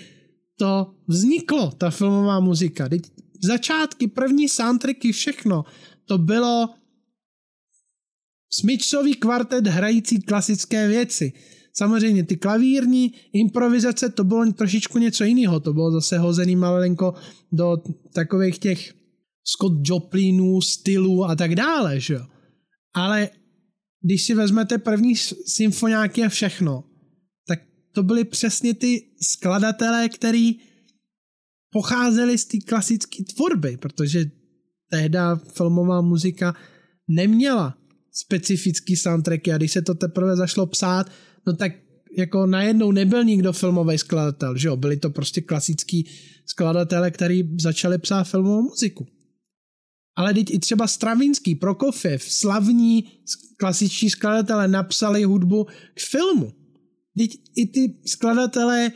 to 0.57 0.95
vzniklo, 1.07 1.71
ta 1.71 1.89
filmová 1.89 2.39
muzika. 2.39 2.89
Teď 2.89 3.01
začátky, 3.43 4.07
první 4.07 4.49
soundtracky, 4.49 5.11
všechno, 5.11 5.65
to 6.05 6.17
bylo 6.17 6.69
smyčcový 8.49 9.15
kvartet 9.15 9.67
hrající 9.67 10.21
klasické 10.21 10.87
věci. 10.87 11.33
Samozřejmě 11.73 12.23
ty 12.23 12.37
klavírní 12.37 13.13
improvizace, 13.33 14.09
to 14.09 14.23
bylo 14.23 14.51
trošičku 14.51 14.97
něco 14.97 15.23
jiného, 15.23 15.59
to 15.59 15.73
bylo 15.73 15.91
zase 15.91 16.17
hozený 16.17 16.55
malinko 16.55 17.13
do 17.51 17.77
takových 18.13 18.59
těch 18.59 18.98
Scott 19.53 19.73
Joplinů, 19.83 20.61
stylů 20.61 21.25
a 21.25 21.35
tak 21.35 21.55
dále, 21.55 21.99
že 21.99 22.13
jo. 22.13 22.25
Ale 22.93 23.29
když 24.01 24.23
si 24.23 24.33
vezmete 24.33 24.77
první 24.77 25.15
symfoniáky 25.45 26.23
a 26.23 26.29
všechno, 26.29 26.83
tak 27.47 27.59
to 27.93 28.03
byly 28.03 28.23
přesně 28.23 28.73
ty 28.73 29.01
skladatelé, 29.21 30.09
který 30.09 30.55
pocházeli 31.71 32.37
z 32.37 32.45
té 32.45 32.57
klasické 32.57 33.23
tvorby, 33.23 33.77
protože 33.77 34.25
tehda 34.91 35.35
filmová 35.35 36.01
muzika 36.01 36.55
neměla 37.07 37.77
specifický 38.11 38.95
soundtracky 38.95 39.51
a 39.51 39.57
když 39.57 39.71
se 39.71 39.81
to 39.81 39.95
teprve 39.95 40.35
zašlo 40.35 40.65
psát, 40.65 41.11
no 41.47 41.55
tak 41.55 41.71
jako 42.17 42.45
najednou 42.45 42.91
nebyl 42.91 43.23
nikdo 43.23 43.53
filmový 43.53 43.97
skladatel, 43.97 44.57
že 44.57 44.67
jo, 44.67 44.77
byli 44.77 44.97
to 44.97 45.09
prostě 45.09 45.41
klasický 45.41 46.09
skladatele, 46.45 47.11
který 47.11 47.43
začali 47.61 47.97
psát 47.97 48.23
filmovou 48.23 48.61
muziku. 48.61 49.07
Ale 50.15 50.33
teď 50.33 50.51
i 50.51 50.59
třeba 50.59 50.87
Stravinský, 50.87 51.55
Prokofiev, 51.55 52.23
slavní 52.23 53.03
klasičtí 53.57 54.09
skladatelé 54.09 54.67
napsali 54.67 55.23
hudbu 55.23 55.67
k 55.93 55.99
filmu. 55.99 56.53
Teď 57.17 57.31
i 57.55 57.65
ty 57.65 57.93
skladatelé 58.05 58.91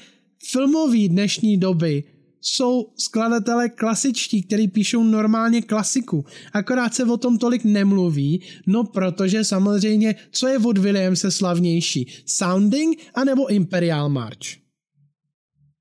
filmové 0.52 1.08
dnešní 1.08 1.58
doby 1.58 2.04
jsou 2.41 2.93
skladatelé 2.97 3.69
klasičtí, 3.69 4.43
který 4.43 4.67
píšou 4.67 5.04
normálně 5.04 5.62
klasiku. 5.62 6.26
Akorát 6.54 6.93
se 6.93 7.06
o 7.06 7.17
tom 7.17 7.38
tolik 7.38 7.63
nemluví, 7.63 8.41
no 8.67 8.84
protože 8.84 9.43
samozřejmě, 9.43 10.15
co 10.32 10.47
je 10.47 10.58
od 10.58 10.78
Williamse 10.78 11.32
slavnější? 11.32 12.08
Sounding 12.26 12.97
anebo 13.13 13.47
Imperial 13.47 14.10
March? 14.10 14.60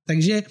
Takže 0.07 0.43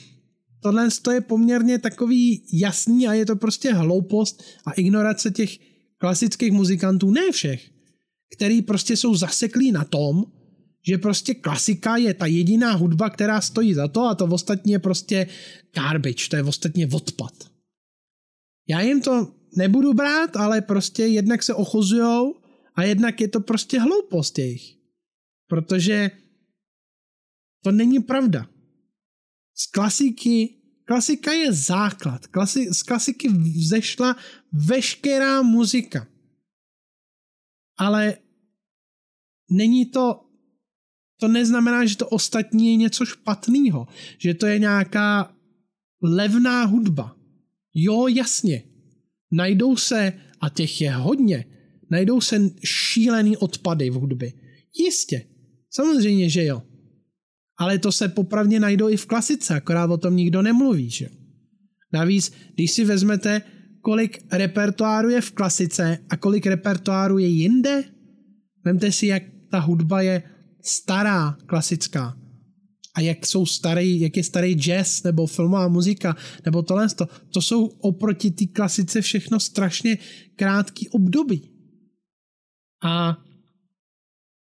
tohle 0.62 0.90
je 1.14 1.22
poměrně 1.22 1.80
takový 1.80 2.48
jasný 2.54 3.08
a 3.08 3.14
je 3.14 3.26
to 3.26 3.36
prostě 3.36 3.74
hloupost 3.74 4.44
a 4.66 4.72
ignorace 4.72 5.32
těch 5.32 5.58
klasických 5.98 6.52
muzikantů, 6.52 7.12
ne 7.12 7.32
všech, 7.32 7.70
který 8.36 8.62
prostě 8.62 8.98
jsou 8.98 9.16
zaseklí 9.16 9.72
na 9.72 9.84
tom, 9.84 10.26
že 10.88 10.98
prostě 10.98 11.34
klasika 11.34 11.98
je 11.98 12.14
ta 12.14 12.26
jediná 12.26 12.74
hudba, 12.74 13.10
která 13.10 13.42
stojí 13.42 13.74
za 13.74 13.88
to 13.88 14.02
a 14.02 14.16
to 14.16 14.26
ostatní 14.26 14.72
je 14.72 14.80
prostě 14.80 15.28
garbage, 15.76 16.30
to 16.30 16.36
je 16.36 16.44
ostatně 16.44 16.88
odpad. 16.88 17.34
Já 18.68 18.82
jim 18.82 19.02
to 19.02 19.34
nebudu 19.58 19.94
brát, 19.94 20.36
ale 20.36 20.62
prostě 20.62 21.04
jednak 21.06 21.44
se 21.44 21.54
ochozujou 21.54 22.36
a 22.76 22.84
jednak 22.84 23.22
je 23.22 23.28
to 23.28 23.40
prostě 23.40 23.80
hloupost 23.80 24.40
jejich. 24.40 24.78
Protože 25.48 26.12
to 27.64 27.72
není 27.72 28.00
pravda. 28.00 28.51
Z 29.56 29.66
klasiky, 29.72 30.56
klasika 30.86 31.32
je 31.32 31.54
základ. 31.54 32.28
Klasi, 32.28 32.74
z 32.74 32.84
klasiky 32.84 33.30
vzešla 33.30 34.16
veškerá 34.52 35.42
muzika. 35.42 36.08
Ale 37.78 38.18
není 39.50 39.86
to, 39.86 40.26
to 41.20 41.28
neznamená, 41.28 41.86
že 41.86 41.98
to 41.98 42.08
ostatní 42.10 42.68
je 42.68 42.76
něco 42.76 43.06
špatného, 43.06 43.88
že 44.18 44.34
to 44.34 44.46
je 44.46 44.60
nějaká 44.60 45.36
levná 46.02 46.66
hudba. 46.66 47.18
Jo, 47.74 48.08
jasně. 48.08 48.64
Najdou 49.32 49.78
se, 49.78 50.14
a 50.42 50.50
těch 50.50 50.82
je 50.82 50.92
hodně, 50.92 51.46
najdou 51.90 52.22
se 52.22 52.50
šílený 52.64 53.38
odpady 53.38 53.90
v 53.90 53.94
hudbě. 53.94 54.34
Jistě. 54.74 55.28
Samozřejmě, 55.70 56.30
že 56.30 56.46
jo. 56.46 56.64
Ale 57.62 57.78
to 57.78 57.92
se 57.92 58.08
popravně 58.08 58.60
najdou 58.60 58.90
i 58.90 58.98
v 58.98 59.06
klasice, 59.06 59.56
akorát 59.56 59.92
o 59.92 59.98
tom 59.98 60.16
nikdo 60.16 60.42
nemluví, 60.42 60.90
že 60.90 61.10
Navíc, 61.94 62.32
když 62.54 62.72
si 62.72 62.86
vezmete, 62.86 63.42
kolik 63.82 64.26
repertoáru 64.32 65.10
je 65.10 65.22
v 65.22 65.32
klasice 65.32 65.98
a 66.10 66.18
kolik 66.18 66.46
repertoáru 66.46 67.18
je 67.18 67.28
jinde, 67.28 67.84
vemte 68.66 68.92
si, 68.92 69.08
jak 69.08 69.24
ta 69.52 69.60
hudba 69.60 70.02
je 70.02 70.24
stará, 70.64 71.38
klasická. 71.46 72.18
A 72.96 73.02
jak 73.02 73.26
jsou 73.26 73.46
starý, 73.46 74.00
jak 74.00 74.18
je 74.18 74.24
starý 74.24 74.54
jazz 74.54 75.04
nebo 75.04 75.28
filmová 75.28 75.68
muzika, 75.68 76.16
nebo 76.46 76.62
tohle, 76.62 76.90
to, 76.90 77.08
to 77.34 77.42
jsou 77.42 77.66
oproti 77.66 78.32
té 78.32 78.46
klasice 78.46 79.02
všechno 79.02 79.40
strašně 79.40 79.98
krátký 80.36 80.90
období. 80.90 81.50
A 82.84 83.18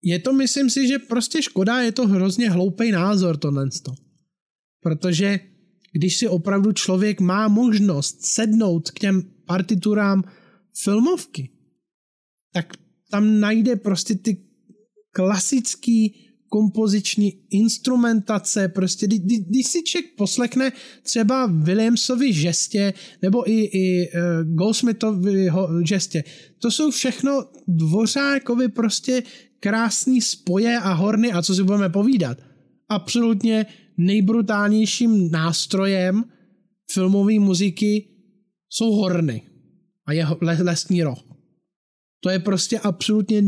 je 0.03 0.19
to, 0.19 0.33
myslím 0.33 0.69
si, 0.69 0.87
že 0.87 0.99
prostě 0.99 1.41
škoda, 1.41 1.81
je 1.81 1.91
to 1.91 2.07
hrozně 2.07 2.49
hloupý 2.49 2.91
názor 2.91 3.37
tohle. 3.37 3.69
Protože 4.81 5.39
když 5.91 6.17
si 6.17 6.27
opravdu 6.27 6.71
člověk 6.71 7.19
má 7.19 7.47
možnost 7.47 8.25
sednout 8.25 8.91
k 8.91 8.99
těm 8.99 9.21
partiturám 9.45 10.23
filmovky, 10.83 11.49
tak 12.53 12.73
tam 13.11 13.39
najde 13.39 13.75
prostě 13.75 14.15
ty 14.15 14.37
klasický 15.11 16.15
kompoziční 16.49 17.33
instrumentace, 17.49 18.67
prostě 18.67 19.07
když, 19.07 19.39
když 19.39 19.67
si 19.67 19.83
člověk 19.83 20.15
poslechne 20.17 20.71
třeba 21.03 21.45
Williamsovi 21.45 22.33
žestě 22.33 22.93
nebo 23.21 23.49
i, 23.49 23.59
i 23.63 24.09
uh, 24.09 24.55
Goldsmithovi 24.55 25.49
žestě, 25.85 26.23
to 26.59 26.71
jsou 26.71 26.91
všechno 26.91 27.45
dvořákovi 27.67 28.69
prostě 28.69 29.23
krásný 29.61 30.21
spoje 30.21 30.79
a 30.79 30.93
horny 30.93 31.31
a 31.31 31.41
co 31.41 31.55
si 31.55 31.63
budeme 31.63 31.89
povídat. 31.89 32.37
Absolutně 32.89 33.65
nejbrutálnějším 33.97 35.31
nástrojem 35.31 36.23
filmové 36.91 37.39
muziky 37.39 38.07
jsou 38.69 38.91
horny 38.91 39.41
a 40.05 40.13
je 40.13 40.27
lesní 40.63 41.03
roh. 41.03 41.23
To 42.23 42.29
je 42.29 42.39
prostě 42.39 42.79
absolutně 42.79 43.43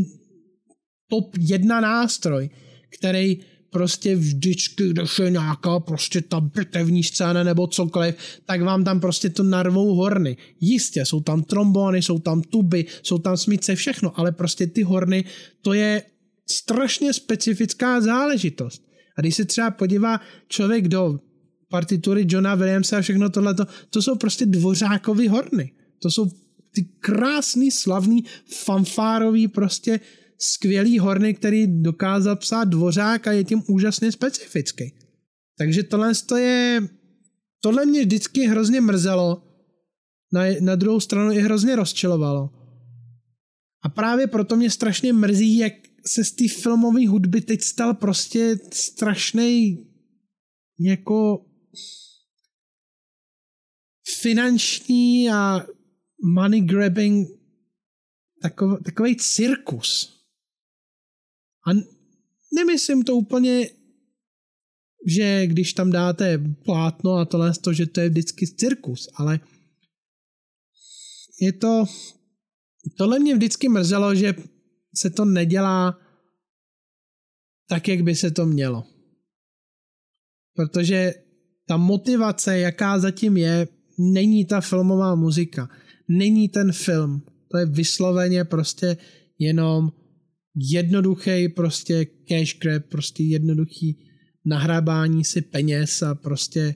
top 1.10 1.36
jedna 1.38 1.80
nástroj, 1.80 2.50
který 2.98 3.40
prostě 3.74 4.16
vždycky, 4.16 4.88
když 4.88 5.18
je 5.18 5.30
nějaká 5.30 5.80
prostě 5.80 6.22
ta 6.22 6.40
bitevní 6.40 7.02
scéna 7.02 7.42
nebo 7.42 7.66
cokoliv, 7.66 8.14
tak 8.46 8.62
vám 8.62 8.84
tam 8.84 9.00
prostě 9.00 9.30
to 9.30 9.42
narvou 9.42 9.94
horny. 9.94 10.36
Jistě, 10.60 11.06
jsou 11.06 11.20
tam 11.20 11.42
trombony, 11.42 12.02
jsou 12.02 12.18
tam 12.18 12.42
tuby, 12.42 12.86
jsou 13.02 13.18
tam 13.18 13.36
smíce, 13.36 13.74
všechno, 13.74 14.18
ale 14.18 14.32
prostě 14.32 14.66
ty 14.66 14.82
horny, 14.82 15.24
to 15.62 15.72
je 15.72 16.02
strašně 16.50 17.12
specifická 17.12 18.00
záležitost. 18.00 18.82
A 19.18 19.20
když 19.20 19.34
se 19.34 19.44
třeba 19.44 19.70
podívá 19.70 20.20
člověk 20.48 20.88
do 20.88 21.18
partitury 21.68 22.26
Johna 22.28 22.54
Williamsa 22.54 22.98
a 22.98 23.00
všechno 23.00 23.30
tohleto, 23.30 23.66
to 23.90 24.02
jsou 24.02 24.16
prostě 24.16 24.46
dvořákový 24.46 25.28
horny. 25.28 25.72
To 26.02 26.10
jsou 26.10 26.30
ty 26.74 26.84
krásný, 27.00 27.70
slavný, 27.70 28.24
fanfárový 28.46 29.48
prostě 29.48 30.00
skvělý 30.38 30.98
horny, 30.98 31.34
který 31.34 31.82
dokázal 31.82 32.36
psát 32.36 32.64
dvořák 32.64 33.26
a 33.26 33.32
je 33.32 33.44
tím 33.44 33.62
úžasně 33.68 34.12
specifický. 34.12 34.92
Takže 35.58 35.82
tohle 35.82 36.12
je, 36.36 36.88
tohle 37.60 37.86
mě 37.86 38.00
vždycky 38.00 38.46
hrozně 38.46 38.80
mrzelo, 38.80 39.42
na, 40.32 40.42
na 40.60 40.74
druhou 40.74 41.00
stranu 41.00 41.32
i 41.32 41.40
hrozně 41.40 41.76
rozčilovalo. 41.76 42.50
A 43.82 43.88
právě 43.88 44.26
proto 44.26 44.56
mě 44.56 44.70
strašně 44.70 45.12
mrzí, 45.12 45.56
jak 45.56 45.72
se 46.06 46.24
z 46.24 46.32
té 46.32 46.48
filmové 46.48 47.08
hudby 47.08 47.40
teď 47.40 47.62
stal 47.62 47.94
prostě 47.94 48.58
strašný 48.72 49.86
jako 50.80 51.46
finanční 54.20 55.30
a 55.30 55.66
money 56.24 56.60
grabbing 56.60 57.28
takový, 58.42 58.76
takový 58.84 59.16
cirkus. 59.16 60.13
A 61.66 61.70
nemyslím 62.54 63.02
to 63.02 63.16
úplně, 63.16 63.68
že 65.06 65.46
když 65.46 65.72
tam 65.72 65.90
dáte 65.90 66.38
plátno 66.64 67.14
a 67.14 67.24
tohle, 67.24 67.52
to, 67.52 67.72
že 67.72 67.86
to 67.86 68.00
je 68.00 68.08
vždycky 68.08 68.46
cirkus, 68.46 69.08
ale 69.14 69.40
je 71.40 71.52
to, 71.52 71.84
tohle 72.98 73.18
mě 73.18 73.34
vždycky 73.34 73.68
mrzelo, 73.68 74.14
že 74.14 74.34
se 74.94 75.10
to 75.10 75.24
nedělá 75.24 75.98
tak, 77.68 77.88
jak 77.88 78.02
by 78.02 78.14
se 78.14 78.30
to 78.30 78.46
mělo. 78.46 78.84
Protože 80.54 81.14
ta 81.66 81.76
motivace, 81.76 82.58
jaká 82.58 82.98
zatím 82.98 83.36
je, 83.36 83.68
není 83.98 84.44
ta 84.44 84.60
filmová 84.60 85.14
muzika, 85.14 85.68
není 86.08 86.48
ten 86.48 86.72
film. 86.72 87.22
To 87.50 87.58
je 87.58 87.66
vysloveně 87.66 88.44
prostě 88.44 88.96
jenom 89.38 89.92
jednoduchý 90.56 91.48
prostě 91.48 92.04
cash 92.04 92.58
grab, 92.58 92.82
prostě 92.88 93.22
jednoduchý 93.22 93.96
nahrábání 94.44 95.24
si 95.24 95.42
peněz 95.42 96.02
a 96.02 96.14
prostě 96.14 96.74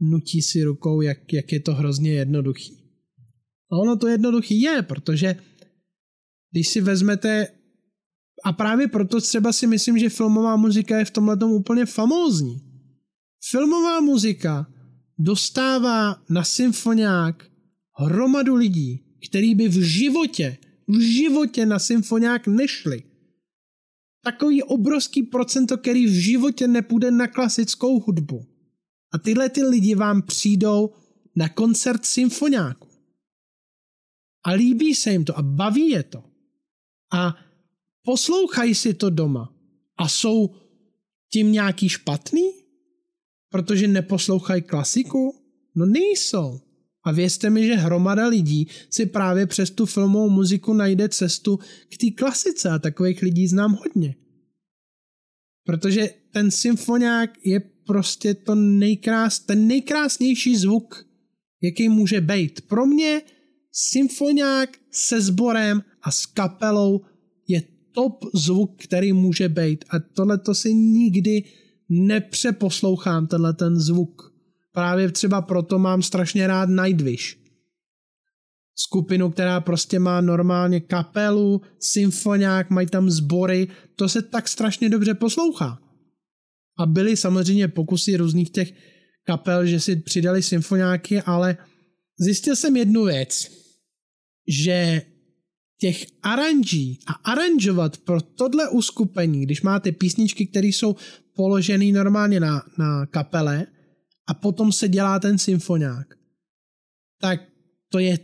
nutí 0.00 0.42
si 0.42 0.62
rukou, 0.62 1.00
jak, 1.00 1.32
jak 1.32 1.52
je 1.52 1.60
to 1.60 1.74
hrozně 1.74 2.12
jednoduchý. 2.12 2.72
A 3.72 3.76
ono 3.76 3.96
to 3.96 4.08
jednoduchý 4.08 4.60
je, 4.60 4.82
protože 4.82 5.36
když 6.52 6.68
si 6.68 6.80
vezmete 6.80 7.48
a 8.44 8.52
právě 8.52 8.88
proto 8.88 9.20
třeba 9.20 9.52
si 9.52 9.66
myslím, 9.66 9.98
že 9.98 10.08
filmová 10.08 10.56
muzika 10.56 10.98
je 10.98 11.04
v 11.04 11.10
tomhle 11.10 11.36
úplně 11.36 11.86
famózní. 11.86 12.60
Filmová 13.50 14.00
muzika 14.00 14.66
dostává 15.18 16.22
na 16.30 16.44
symfoniák 16.44 17.46
hromadu 17.98 18.54
lidí, 18.54 19.00
který 19.28 19.54
by 19.54 19.68
v 19.68 19.82
životě 19.82 20.58
v 20.88 21.00
životě 21.00 21.66
na 21.66 21.78
symfoniák 21.78 22.46
nešli. 22.46 23.02
Takový 24.24 24.62
obrovský 24.62 25.22
procento, 25.22 25.78
který 25.78 26.06
v 26.06 26.22
životě 26.22 26.68
nepůjde 26.68 27.10
na 27.10 27.26
klasickou 27.26 28.00
hudbu. 28.00 28.46
A 29.12 29.18
tyhle 29.18 29.48
ty 29.48 29.62
lidi 29.62 29.94
vám 29.94 30.22
přijdou 30.22 30.94
na 31.36 31.48
koncert 31.48 32.06
symfoniáku. 32.06 32.88
A 34.44 34.50
líbí 34.50 34.94
se 34.94 35.12
jim 35.12 35.24
to 35.24 35.38
a 35.38 35.42
baví 35.42 35.88
je 35.88 36.02
to. 36.02 36.24
A 37.12 37.36
poslouchají 38.02 38.74
si 38.74 38.94
to 38.94 39.10
doma. 39.10 39.54
A 39.96 40.08
jsou 40.08 40.54
tím 41.32 41.52
nějaký 41.52 41.88
špatný? 41.88 42.52
Protože 43.48 43.88
neposlouchají 43.88 44.62
klasiku? 44.62 45.34
No 45.74 45.86
nejsou. 45.86 46.60
A 47.04 47.12
věřte 47.12 47.50
mi, 47.50 47.66
že 47.66 47.74
hromada 47.74 48.28
lidí 48.28 48.68
si 48.90 49.06
právě 49.06 49.46
přes 49.46 49.70
tu 49.70 49.86
filmovou 49.86 50.30
muziku 50.30 50.72
najde 50.72 51.08
cestu 51.08 51.56
k 51.88 51.96
té 51.96 52.10
klasice 52.10 52.70
a 52.70 52.78
takových 52.78 53.22
lidí 53.22 53.48
znám 53.48 53.72
hodně. 53.72 54.14
Protože 55.66 56.10
ten 56.32 56.50
symfoniák 56.50 57.30
je 57.46 57.60
prostě 57.86 58.34
to 58.34 58.54
nejkrás, 58.54 59.38
ten 59.38 59.66
nejkrásnější 59.66 60.56
zvuk, 60.56 61.06
jaký 61.62 61.88
může 61.88 62.20
být. 62.20 62.60
Pro 62.60 62.86
mě 62.86 63.22
symfoniák 63.72 64.78
se 64.90 65.20
sborem 65.20 65.82
a 66.02 66.10
s 66.10 66.26
kapelou 66.26 67.00
je 67.48 67.62
top 67.92 68.24
zvuk, 68.34 68.82
který 68.82 69.12
může 69.12 69.48
být. 69.48 69.84
A 69.90 69.98
tohle 69.98 70.38
to 70.38 70.54
si 70.54 70.74
nikdy 70.74 71.44
nepřeposlouchám, 71.88 73.26
tenhle 73.26 73.54
ten 73.54 73.76
zvuk 73.76 74.33
právě 74.74 75.12
třeba 75.12 75.42
proto 75.42 75.78
mám 75.78 76.02
strašně 76.02 76.46
rád 76.46 76.68
Nightwish. 76.68 77.36
Skupinu, 78.76 79.30
která 79.30 79.60
prostě 79.60 79.98
má 79.98 80.20
normálně 80.20 80.80
kapelu, 80.80 81.62
symfoniák, 81.80 82.70
mají 82.70 82.86
tam 82.86 83.10
sbory, 83.10 83.68
to 83.96 84.08
se 84.08 84.22
tak 84.22 84.48
strašně 84.48 84.88
dobře 84.88 85.14
poslouchá. 85.14 85.78
A 86.78 86.86
byly 86.86 87.16
samozřejmě 87.16 87.68
pokusy 87.68 88.16
různých 88.16 88.50
těch 88.50 88.72
kapel, 89.24 89.66
že 89.66 89.80
si 89.80 89.96
přidali 89.96 90.42
symfoniáky, 90.42 91.22
ale 91.22 91.56
zjistil 92.18 92.56
jsem 92.56 92.76
jednu 92.76 93.04
věc, 93.04 93.50
že 94.48 95.02
těch 95.80 96.06
aranží 96.22 96.98
a 97.06 97.12
aranžovat 97.12 97.96
pro 97.96 98.20
tohle 98.20 98.68
uskupení, 98.68 99.42
když 99.42 99.62
máte 99.62 99.92
písničky, 99.92 100.46
které 100.46 100.66
jsou 100.66 100.96
položené 101.36 101.92
normálně 101.92 102.40
na, 102.40 102.62
na 102.78 103.06
kapele 103.06 103.66
a 104.26 104.34
potom 104.34 104.72
se 104.72 104.88
dělá 104.88 105.18
ten 105.18 105.38
symfoniák, 105.38 106.14
tak 107.20 107.40
to 107.88 107.98
je 107.98 108.18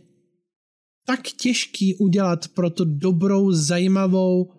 tak 1.06 1.20
těžký 1.22 1.94
udělat 1.94 2.48
pro 2.48 2.70
to 2.70 2.84
dobrou, 2.84 3.52
zajímavou 3.52 4.52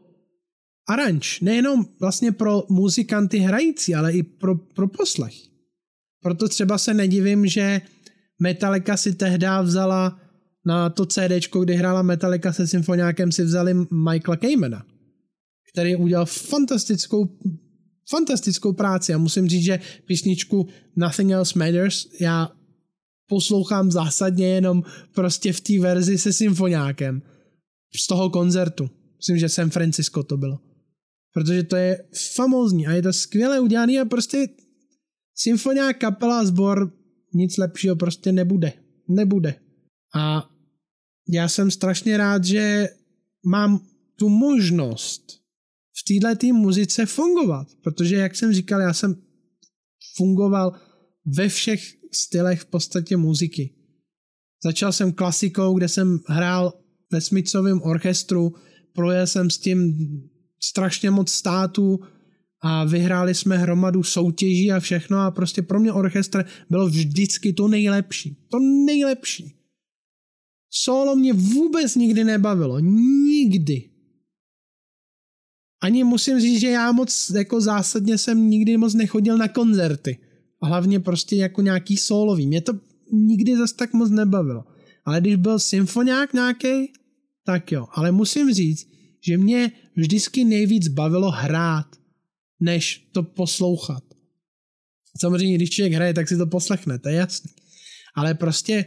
aranž. 0.90 1.40
Nejenom 1.42 1.86
vlastně 2.00 2.32
pro 2.32 2.64
muzikanty 2.70 3.38
hrající, 3.38 3.96
ale 3.96 4.14
i 4.14 4.24
pro, 4.24 4.56
pro 4.56 4.88
poslech. 4.88 5.34
Proto 6.22 6.50
třeba 6.50 6.78
se 6.78 6.94
nedivím, 6.94 7.48
že 7.48 7.82
Metallica 8.42 8.98
si 8.98 9.16
tehdy 9.16 9.48
vzala 9.64 10.20
na 10.66 10.90
to 10.90 11.06
CD, 11.06 11.32
kdy 11.62 11.76
hrála 11.76 12.02
Metallica 12.02 12.54
se 12.54 12.68
symfoniákem, 12.68 13.32
si 13.32 13.44
vzali 13.44 13.74
Michaela 13.74 14.38
Kaymana, 14.38 14.86
který 15.74 15.96
udělal 15.96 16.26
fantastickou 16.26 17.40
fantastickou 18.12 18.74
práci 18.74 19.14
a 19.14 19.18
musím 19.18 19.48
říct, 19.48 19.64
že 19.64 19.80
písničku 20.06 20.68
Nothing 20.96 21.32
Else 21.32 21.60
Matters 21.60 22.08
já 22.22 22.52
poslouchám 23.28 23.92
zásadně 23.92 24.48
jenom 24.48 24.84
prostě 25.16 25.54
v 25.54 25.62
té 25.62 25.80
verzi 25.80 26.18
se 26.18 26.34
symfoniákem 26.34 27.22
z 27.96 28.08
toho 28.08 28.30
koncertu. 28.30 28.90
Myslím, 29.18 29.38
že 29.38 29.50
San 29.50 29.70
Francisco 29.70 30.24
to 30.24 30.38
bylo. 30.38 30.60
Protože 31.34 31.64
to 31.64 31.76
je 31.76 32.04
famózní 32.36 32.88
a 32.88 32.92
je 32.92 33.02
to 33.02 33.14
skvěle 33.14 33.60
udělaný 33.60 34.00
a 34.00 34.06
prostě 34.06 34.48
symfonia, 35.36 35.94
kapela, 35.94 36.46
sbor, 36.46 36.92
nic 37.34 37.58
lepšího 37.58 37.96
prostě 37.96 38.32
nebude. 38.32 38.74
Nebude. 39.10 39.56
A 40.16 40.50
já 41.30 41.48
jsem 41.48 41.72
strašně 41.72 42.18
rád, 42.18 42.44
že 42.44 42.90
mám 43.46 43.80
tu 44.20 44.30
možnost 44.30 45.41
v 46.02 46.20
této 46.20 46.48
muzice 46.48 47.06
fungovat, 47.06 47.68
protože 47.84 48.16
jak 48.16 48.36
jsem 48.36 48.54
říkal, 48.54 48.82
já 48.82 48.94
jsem 48.94 49.16
fungoval 50.18 50.74
ve 51.26 51.50
všech 51.50 51.82
stylech 52.14 52.62
v 52.62 52.66
podstatě 52.66 53.18
muziky. 53.18 53.76
Začal 54.64 54.92
jsem 54.92 55.12
klasikou, 55.12 55.74
kde 55.74 55.88
jsem 55.88 56.20
hrál 56.28 56.74
ve 57.12 57.22
Smithsovém 57.22 57.82
orchestru, 57.82 58.54
projel 58.94 59.28
jsem 59.28 59.50
s 59.50 59.58
tím 59.58 59.98
strašně 60.64 61.12
moc 61.12 61.32
států 61.32 62.00
a 62.64 62.84
vyhráli 62.84 63.36
jsme 63.36 63.58
hromadu 63.58 64.04
soutěží 64.04 64.72
a 64.72 64.80
všechno 64.80 65.18
a 65.18 65.32
prostě 65.32 65.62
pro 65.62 65.80
mě 65.80 65.94
orchestr 65.94 66.46
bylo 66.70 66.88
vždycky 66.88 67.54
to 67.54 67.68
nejlepší. 67.68 68.38
To 68.52 68.60
nejlepší. 68.86 69.56
Solo 70.70 71.16
mě 71.16 71.34
vůbec 71.34 71.96
nikdy 71.96 72.24
nebavilo. 72.24 72.80
Nikdy. 72.80 73.91
Ani 75.82 76.04
musím 76.04 76.40
říct, 76.40 76.60
že 76.60 76.70
já 76.70 76.92
moc 76.92 77.32
jako 77.36 77.62
zásadně 77.62 78.18
jsem 78.18 78.50
nikdy 78.50 78.78
moc 78.78 78.94
nechodil 78.94 79.38
na 79.38 79.48
koncerty. 79.48 80.20
A 80.62 80.68
hlavně 80.68 81.00
prostě 81.00 81.36
jako 81.36 81.62
nějaký 81.62 81.98
solový. 81.98 82.48
Mě 82.48 82.62
to 82.62 82.74
nikdy 83.12 83.58
zase 83.58 83.76
tak 83.76 83.94
moc 83.94 84.10
nebavilo. 84.10 84.64
Ale 85.06 85.22
když 85.22 85.36
byl 85.36 85.60
symfoniák 85.60 86.34
nějaký, 86.34 86.94
tak 87.46 87.72
jo. 87.72 87.88
Ale 87.92 88.12
musím 88.12 88.54
říct, 88.54 88.88
že 89.26 89.38
mě 89.38 89.72
vždycky 89.96 90.46
nejvíc 90.46 90.88
bavilo 90.88 91.32
hrát, 91.32 91.88
než 92.60 93.10
to 93.12 93.24
poslouchat. 93.24 94.04
Samozřejmě, 95.20 95.56
když 95.56 95.70
člověk 95.70 95.94
hraje, 95.94 96.14
tak 96.14 96.30
si 96.30 96.38
to 96.38 96.48
poslechne, 96.48 97.00
to 97.00 97.10
je 97.10 97.16
jasný. 97.16 97.52
Ale 98.16 98.34
prostě 98.34 98.86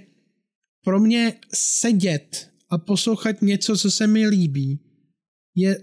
pro 0.84 1.01
mě 1.01 1.34
sedět 1.55 2.51
a 2.70 2.78
poslouchat 2.78 3.42
něco, 3.42 3.76
co 3.76 3.90
se 3.90 4.07
mi 4.07 4.28
líbí, 4.28 4.80
je 5.55 5.82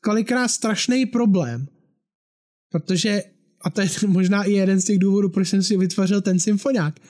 kolikrát 0.00 0.48
strašný 0.48 1.06
problém. 1.06 1.68
Protože, 2.72 3.22
a 3.60 3.70
to 3.70 3.80
je 3.80 3.88
možná 4.06 4.44
i 4.44 4.52
jeden 4.52 4.80
z 4.80 4.84
těch 4.84 4.98
důvodů, 4.98 5.28
proč 5.28 5.48
jsem 5.48 5.62
si 5.62 5.76
vytvořil 5.76 6.20
ten 6.20 6.38
symfoniák, 6.38 7.00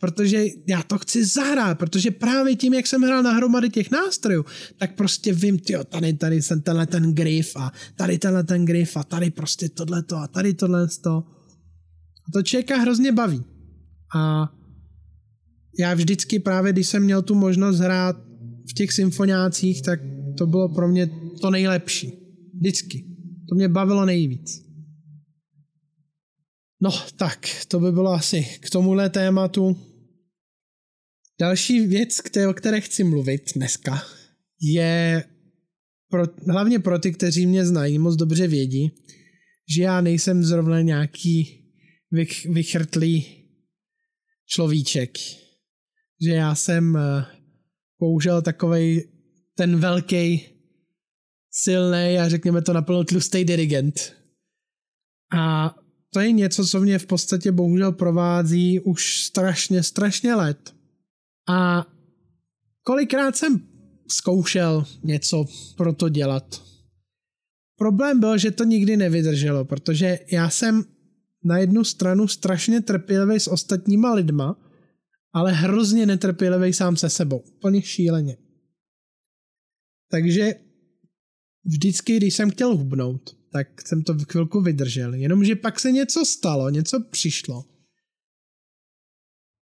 protože 0.00 0.44
já 0.68 0.82
to 0.82 0.98
chci 0.98 1.24
zahrát, 1.24 1.78
protože 1.78 2.10
právě 2.10 2.56
tím, 2.56 2.74
jak 2.74 2.86
jsem 2.86 3.02
hrál 3.02 3.22
na 3.22 3.32
hromady 3.32 3.70
těch 3.70 3.90
nástrojů, 3.90 4.44
tak 4.78 4.94
prostě 4.94 5.32
vím, 5.32 5.58
tyjo, 5.58 5.84
tady, 5.84 6.12
tady 6.12 6.42
jsem 6.42 6.60
tenhle 6.60 6.86
ten 6.86 7.14
grif 7.14 7.56
a 7.56 7.72
tady 7.96 8.18
tenhle 8.18 8.44
ten 8.44 8.64
grif 8.64 8.96
a 8.96 9.04
tady 9.04 9.30
prostě 9.30 9.68
tohleto 9.68 10.16
a 10.16 10.28
tady 10.28 10.54
tohle 10.54 10.88
to. 10.88 11.24
A 12.28 12.32
to 12.32 12.42
člověka 12.42 12.76
hrozně 12.76 13.12
baví. 13.12 13.44
A 14.16 14.52
já 15.78 15.94
vždycky 15.94 16.38
právě, 16.38 16.72
když 16.72 16.86
jsem 16.86 17.02
měl 17.02 17.22
tu 17.22 17.34
možnost 17.34 17.78
hrát 17.78 18.16
v 18.70 18.74
těch 18.74 18.92
symfoniácích, 18.92 19.82
tak 19.82 20.00
to 20.38 20.46
bylo 20.46 20.68
pro 20.68 20.88
mě 20.88 21.10
to 21.40 21.50
nejlepší. 21.50 22.12
Vždycky. 22.54 23.04
To 23.48 23.54
mě 23.54 23.68
bavilo 23.68 24.06
nejvíc. 24.06 24.66
No 26.82 26.90
tak, 27.16 27.48
to 27.68 27.80
by 27.80 27.92
bylo 27.92 28.12
asi 28.12 28.44
k 28.60 28.70
tomuhle 28.70 29.10
tématu. 29.10 29.76
Další 31.40 31.86
věc, 31.86 32.20
které, 32.20 32.48
o 32.48 32.54
které 32.54 32.80
chci 32.80 33.04
mluvit 33.04 33.42
dneska, 33.56 34.02
je 34.60 35.24
pro, 36.10 36.22
hlavně 36.48 36.78
pro 36.78 36.98
ty, 36.98 37.12
kteří 37.12 37.46
mě 37.46 37.66
znají, 37.66 37.98
moc 37.98 38.16
dobře 38.16 38.48
vědí, 38.48 38.90
že 39.76 39.82
já 39.82 40.00
nejsem 40.00 40.44
zrovna 40.44 40.80
nějaký 40.80 41.64
vych, 42.10 42.46
vychrtlý 42.46 43.26
človíček. 44.46 45.18
Že 46.20 46.30
já 46.30 46.54
jsem 46.54 46.94
uh, 46.94 47.00
použil 47.98 48.42
takovej 48.42 49.08
ten 49.54 49.76
velký, 49.76 50.44
silný 51.62 52.18
a 52.18 52.28
řekněme 52.28 52.62
to 52.62 52.72
naplno 52.72 53.04
tlustý 53.04 53.44
dirigent. 53.44 54.12
A 55.36 55.74
to 56.12 56.20
je 56.20 56.32
něco, 56.32 56.66
co 56.66 56.80
mě 56.80 56.98
v 56.98 57.06
podstatě 57.06 57.52
bohužel 57.52 57.92
provází 57.92 58.80
už 58.80 59.20
strašně, 59.20 59.82
strašně 59.82 60.34
let. 60.34 60.74
A 61.48 61.86
kolikrát 62.82 63.36
jsem 63.36 63.68
zkoušel 64.08 64.84
něco 65.02 65.44
pro 65.76 65.92
to 65.92 66.08
dělat. 66.08 66.62
Problém 67.78 68.20
byl, 68.20 68.38
že 68.38 68.50
to 68.50 68.64
nikdy 68.64 68.96
nevydrželo, 68.96 69.64
protože 69.64 70.18
já 70.32 70.50
jsem 70.50 70.84
na 71.44 71.58
jednu 71.58 71.84
stranu 71.84 72.28
strašně 72.28 72.80
trpělivý 72.80 73.40
s 73.40 73.48
ostatníma 73.48 74.14
lidma, 74.14 74.56
ale 75.32 75.52
hrozně 75.52 76.06
netrpělivý 76.06 76.72
sám 76.72 76.96
se 76.96 77.10
sebou. 77.10 77.38
Úplně 77.38 77.82
šíleně. 77.82 78.36
Takže 80.10 80.54
vždycky, 81.66 82.16
když 82.16 82.34
jsem 82.34 82.50
chtěl 82.50 82.76
hubnout, 82.76 83.36
tak 83.52 83.88
jsem 83.88 84.02
to 84.02 84.14
v 84.14 84.24
chvilku 84.24 84.60
vydržel. 84.60 85.14
Jenomže 85.14 85.56
pak 85.56 85.80
se 85.80 85.92
něco 85.92 86.24
stalo, 86.24 86.70
něco 86.70 87.00
přišlo. 87.10 87.64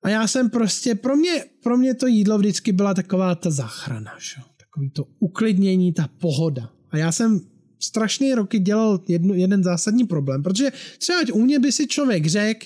A 0.04 0.10
já 0.10 0.28
jsem 0.28 0.50
prostě, 0.50 0.96
pro 0.96 1.16
mě, 1.16 1.46
pro 1.64 1.78
mě 1.78 1.94
to 1.94 2.08
jídlo 2.08 2.38
vždycky 2.38 2.72
byla 2.72 2.94
taková 2.94 3.36
ta 3.36 3.52
záchrana, 3.52 4.12
že? 4.20 4.42
takový 4.74 4.90
to 4.90 5.08
uklidnění, 5.20 5.94
ta 5.94 6.08
pohoda. 6.08 6.70
A 6.90 6.98
já 6.98 7.12
jsem 7.12 7.42
strašné 7.80 8.36
roky 8.36 8.60
dělal 8.60 9.04
jednu, 9.08 9.34
jeden 9.34 9.64
zásadní 9.64 10.04
problém, 10.04 10.44
protože 10.44 10.72
třeba 10.98 11.20
u 11.34 11.42
mě 11.42 11.60
by 11.60 11.72
si 11.72 11.88
člověk 11.88 12.26
řekl, 12.26 12.66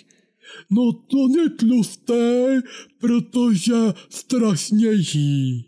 no 0.71 0.93
to 0.93 1.27
netlustej, 1.27 2.61
protože 2.99 3.73
strašně 4.09 4.91
jí. 4.91 5.65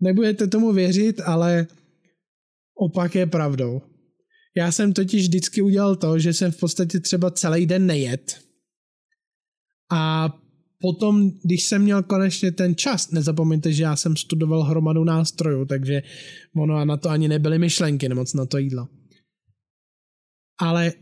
Nebudete 0.00 0.46
tomu 0.46 0.72
věřit, 0.72 1.20
ale 1.24 1.66
opak 2.74 3.14
je 3.14 3.26
pravdou. 3.26 3.80
Já 4.56 4.72
jsem 4.72 4.92
totiž 4.92 5.22
vždycky 5.22 5.62
udělal 5.62 5.96
to, 5.96 6.18
že 6.18 6.32
jsem 6.32 6.52
v 6.52 6.60
podstatě 6.60 7.00
třeba 7.00 7.30
celý 7.30 7.66
den 7.66 7.86
nejet. 7.86 8.40
A 9.92 10.32
potom, 10.80 11.30
když 11.44 11.64
jsem 11.64 11.82
měl 11.82 12.02
konečně 12.02 12.52
ten 12.52 12.76
čas, 12.76 13.10
nezapomeňte, 13.10 13.72
že 13.72 13.82
já 13.82 13.96
jsem 13.96 14.16
studoval 14.16 14.62
hromadu 14.62 15.04
nástrojů, 15.04 15.64
takže 15.64 16.02
ono 16.56 16.76
a 16.76 16.84
na 16.84 16.96
to 16.96 17.08
ani 17.08 17.28
nebyly 17.28 17.58
myšlenky 17.58 18.08
nemoc 18.08 18.34
na 18.34 18.46
to 18.46 18.58
jídlo. 18.58 18.88
Ale 20.60 20.92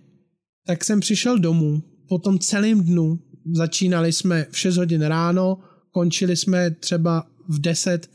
tak 0.66 0.84
jsem 0.84 1.00
přišel 1.00 1.38
domů, 1.38 1.82
potom 2.08 2.38
celým 2.38 2.84
dnu 2.84 3.18
začínali 3.54 4.12
jsme 4.12 4.46
v 4.50 4.58
6 4.58 4.76
hodin 4.76 5.02
ráno, 5.02 5.58
končili 5.90 6.36
jsme 6.36 6.70
třeba 6.70 7.26
v 7.48 7.60
10, 7.60 8.06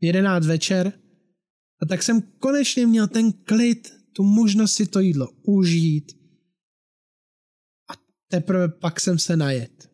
v 0.00 0.04
11 0.04 0.46
večer 0.46 0.92
a 1.84 1.86
tak 1.86 2.02
jsem 2.02 2.22
konečně 2.38 2.86
měl 2.86 3.08
ten 3.08 3.32
klid, 3.32 3.92
tu 4.12 4.22
možnost 4.22 4.72
si 4.72 4.86
to 4.86 5.00
jídlo 5.00 5.28
užít 5.42 6.12
a 7.90 7.92
teprve 8.28 8.68
pak 8.68 9.00
jsem 9.00 9.18
se 9.18 9.36
najet. 9.36 9.90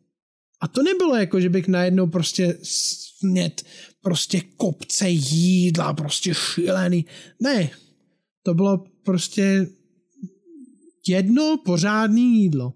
A 0.61 0.69
to 0.69 0.83
nebylo 0.83 1.17
jako, 1.17 1.41
že 1.41 1.49
bych 1.49 1.69
najednou 1.69 2.07
prostě 2.07 2.59
snět 2.63 3.63
prostě 4.03 4.41
kopce 4.57 5.09
jídla, 5.09 5.93
prostě 5.93 6.35
šílený. 6.35 7.05
Ne, 7.41 7.71
to 8.43 8.55
bylo 8.55 8.85
prostě 9.05 9.67
jedno 11.09 11.57
pořádný 11.65 12.43
jídlo. 12.43 12.75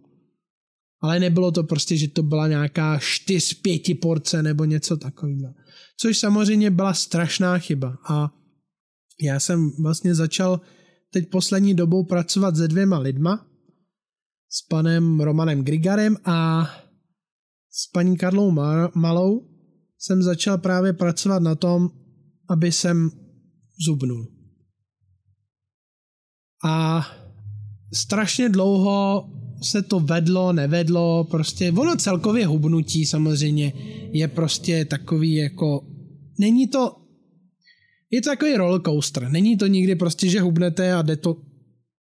Ale 1.01 1.21
nebylo 1.21 1.53
to 1.53 1.65
prostě, 1.65 1.97
že 1.97 2.09
to 2.09 2.23
byla 2.23 2.49
nějaká 2.49 2.99
čtyř, 2.99 3.55
pěti 3.55 3.95
porce 3.95 4.43
nebo 4.43 4.65
něco 4.65 4.97
takového. 4.97 5.55
Což 5.97 6.19
samozřejmě 6.19 6.71
byla 6.71 6.95
strašná 6.95 7.59
chyba. 7.59 7.99
A 8.09 8.44
já 9.23 9.41
jsem 9.41 9.71
vlastně 9.83 10.15
začal 10.15 10.61
teď 11.13 11.31
poslední 11.31 11.75
dobou 11.75 12.05
pracovat 12.05 12.57
se 12.57 12.69
dvěma 12.69 12.99
lidma, 12.99 13.47
s 14.49 14.63
panem 14.63 15.21
Romanem 15.21 15.65
Grigarem 15.65 16.17
a 16.25 16.67
s 17.71 17.91
paní 17.93 18.17
Karlou 18.17 18.51
Malou 18.95 19.49
jsem 19.99 20.23
začal 20.23 20.59
právě 20.59 20.93
pracovat 20.93 21.43
na 21.43 21.55
tom, 21.55 21.91
aby 22.49 22.73
jsem 22.73 23.11
zubnul. 23.85 24.27
A 26.65 27.07
strašně 27.93 28.49
dlouho 28.49 29.31
se 29.63 29.83
to 29.83 30.01
vedlo, 30.01 30.53
nevedlo, 30.53 31.25
prostě 31.25 31.73
ono 31.73 31.97
celkově 31.97 32.47
hubnutí 32.47 33.07
samozřejmě 33.07 33.73
je 34.13 34.29
prostě 34.29 34.85
takový 34.85 35.35
jako, 35.35 35.87
není 36.39 36.69
to, 36.69 37.04
je 38.15 38.23
to 38.23 38.31
takový 38.31 38.57
rollercoaster, 38.57 39.31
není 39.31 39.57
to 39.57 39.67
nikdy 39.67 39.97
prostě, 39.97 40.29
že 40.29 40.41
hubnete 40.41 40.93
a 40.93 41.03
jde 41.03 41.17
to 41.17 41.37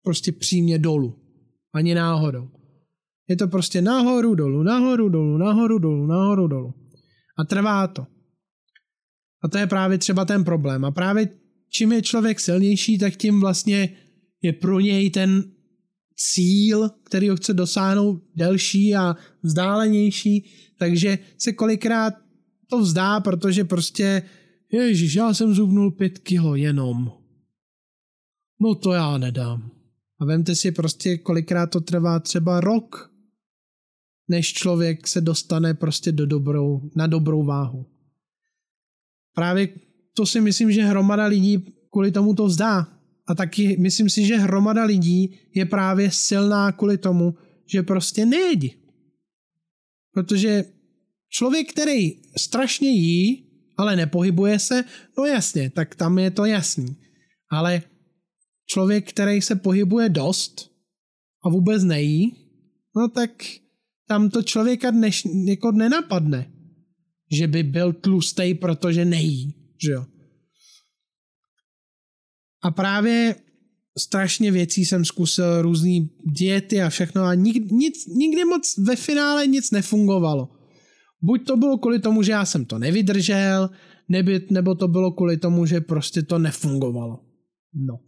prostě 0.03 0.31
přímě 0.31 0.79
dolů, 0.79 1.19
ani 1.73 1.95
náhodou. 1.95 2.49
Je 3.29 3.35
to 3.35 3.47
prostě 3.47 3.81
nahoru, 3.81 4.35
dolů, 4.35 4.63
nahoru, 4.63 5.09
dolů, 5.09 5.37
nahoru, 5.37 5.79
dolů, 5.79 6.05
nahoru, 6.05 6.47
dolů. 6.47 6.73
A 7.37 7.43
trvá 7.43 7.87
to. 7.87 8.07
A 9.43 9.47
to 9.47 9.57
je 9.57 9.67
právě 9.67 9.97
třeba 9.97 10.25
ten 10.25 10.43
problém. 10.43 10.85
A 10.85 10.91
právě 10.91 11.29
čím 11.69 11.91
je 11.91 12.01
člověk 12.01 12.39
silnější, 12.39 12.97
tak 12.97 13.15
tím 13.15 13.39
vlastně 13.39 13.97
je 14.41 14.53
pro 14.53 14.79
něj 14.79 15.09
ten 15.09 15.43
cíl, 16.15 16.89
který 17.03 17.29
ho 17.29 17.35
chce 17.35 17.53
dosáhnout, 17.53 18.23
delší 18.35 18.95
a 18.95 19.15
vzdálenější, 19.43 20.45
takže 20.79 21.19
se 21.37 21.53
kolikrát 21.53 22.13
to 22.69 22.79
vzdá, 22.79 23.19
protože 23.19 23.63
prostě, 23.63 24.21
ježiš, 24.71 25.15
já 25.15 25.33
jsem 25.33 25.53
zubnul 25.53 25.91
pět 25.91 26.19
kilo 26.19 26.55
jenom. 26.55 27.11
No 28.61 28.75
to 28.75 28.93
já 28.93 29.17
nedám. 29.17 29.71
A 30.19 30.25
vemte 30.25 30.55
si 30.55 30.71
prostě, 30.71 31.17
kolikrát 31.17 31.67
to 31.67 31.81
trvá 31.81 32.19
třeba 32.19 32.61
rok, 32.61 33.13
než 34.27 34.53
člověk 34.53 35.07
se 35.07 35.21
dostane 35.21 35.73
prostě 35.73 36.11
do 36.11 36.25
dobrou, 36.25 36.89
na 36.95 37.07
dobrou 37.07 37.43
váhu. 37.43 37.85
Právě 39.35 39.69
to 40.13 40.25
si 40.25 40.41
myslím, 40.41 40.71
že 40.71 40.83
hromada 40.83 41.25
lidí 41.25 41.57
kvůli 41.91 42.11
tomu 42.11 42.33
to 42.33 42.45
vzdá. 42.45 42.87
A 43.27 43.35
taky 43.35 43.77
myslím 43.77 44.09
si, 44.09 44.25
že 44.25 44.37
hromada 44.37 44.83
lidí 44.83 45.39
je 45.55 45.65
právě 45.65 46.11
silná 46.11 46.71
kvůli 46.71 46.97
tomu, 46.97 47.35
že 47.65 47.83
prostě 47.83 48.25
nejedí. 48.25 48.73
Protože 50.11 50.65
člověk, 51.29 51.71
který 51.71 52.21
strašně 52.37 52.89
jí, 52.89 53.46
ale 53.77 53.95
nepohybuje 53.95 54.59
se, 54.59 54.83
no 55.17 55.25
jasně, 55.25 55.69
tak 55.69 55.95
tam 55.95 56.19
je 56.19 56.31
to 56.31 56.45
jasný. 56.45 56.95
Ale 57.51 57.81
člověk, 58.65 59.09
který 59.09 59.41
se 59.41 59.55
pohybuje 59.55 60.09
dost 60.09 60.71
a 61.45 61.49
vůbec 61.49 61.83
nejí, 61.83 62.35
no 62.95 63.07
tak 63.07 63.31
tam 64.07 64.29
to 64.29 64.43
člověka 64.43 64.91
dneš, 64.91 65.23
jako 65.47 65.71
nenapadne, 65.71 66.51
že 67.31 67.47
by 67.47 67.63
byl 67.63 67.93
tlustý, 67.93 68.53
protože 68.53 69.05
nejí, 69.05 69.53
že 69.85 69.91
jo. 69.91 70.05
A 72.63 72.71
právě 72.71 73.35
strašně 73.97 74.51
věcí 74.51 74.85
jsem 74.85 75.05
zkusil, 75.05 75.61
různé 75.61 76.07
diety 76.25 76.81
a 76.81 76.89
všechno 76.89 77.23
a 77.23 77.35
nik, 77.35 77.71
nic, 77.71 78.05
nikdy 78.05 78.45
moc 78.45 78.77
ve 78.77 78.95
finále 78.95 79.47
nic 79.47 79.71
nefungovalo. 79.71 80.56
Buď 81.21 81.45
to 81.45 81.57
bylo 81.57 81.77
kvůli 81.77 81.99
tomu, 81.99 82.23
že 82.23 82.31
já 82.31 82.45
jsem 82.45 82.65
to 82.65 82.79
nevydržel, 82.79 83.69
neby, 84.09 84.47
nebo 84.51 84.75
to 84.75 84.87
bylo 84.87 85.11
kvůli 85.11 85.37
tomu, 85.37 85.65
že 85.65 85.81
prostě 85.81 86.21
to 86.21 86.39
nefungovalo. 86.39 87.19
No. 87.73 87.99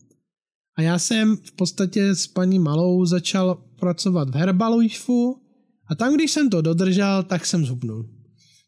A 0.77 0.81
já 0.81 0.99
jsem 0.99 1.37
v 1.37 1.51
podstatě 1.51 2.15
s 2.15 2.27
paní 2.27 2.59
Malou 2.59 3.05
začal 3.05 3.55
pracovat 3.79 4.29
v 4.29 4.35
Herbalifu 4.35 5.41
a 5.89 5.95
tam, 5.95 6.15
když 6.15 6.31
jsem 6.31 6.49
to 6.49 6.61
dodržel, 6.61 7.23
tak 7.23 7.45
jsem 7.45 7.65
zhubnul. 7.65 8.09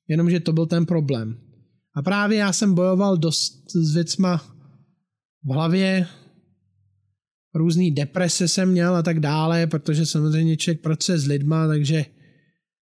Jenomže 0.07 0.39
to 0.39 0.53
byl 0.53 0.65
ten 0.65 0.85
problém. 0.85 1.37
A 1.95 2.01
právě 2.01 2.37
já 2.37 2.53
jsem 2.53 2.73
bojoval 2.73 3.17
dost 3.17 3.71
s 3.75 3.93
věcma 3.93 4.37
v 5.43 5.53
hlavě, 5.53 6.07
různý 7.55 7.91
deprese 7.91 8.47
jsem 8.47 8.71
měl 8.71 8.95
a 8.95 9.03
tak 9.03 9.19
dále, 9.19 9.67
protože 9.67 10.05
samozřejmě 10.05 10.57
člověk 10.57 10.81
pracuje 10.81 11.19
s 11.19 11.25
lidma, 11.25 11.67
takže 11.67 12.05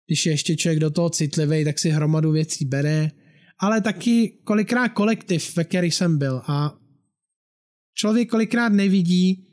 když 0.07 0.27
je 0.27 0.33
ještě 0.33 0.57
člověk 0.57 0.81
do 0.81 0.91
toho 0.91 1.11
citlivý, 1.11 1.65
tak 1.65 1.79
si 1.79 1.91
hromadu 1.91 2.33
věcí 2.33 2.65
bere, 2.65 3.11
ale 3.59 3.81
taky 3.81 4.39
kolikrát 4.45 4.89
kolektiv, 4.89 5.57
ve 5.57 5.65
který 5.65 5.91
jsem 5.91 6.19
byl. 6.19 6.43
A 6.47 6.79
člověk 7.95 8.31
kolikrát 8.31 8.69
nevidí, 8.69 9.47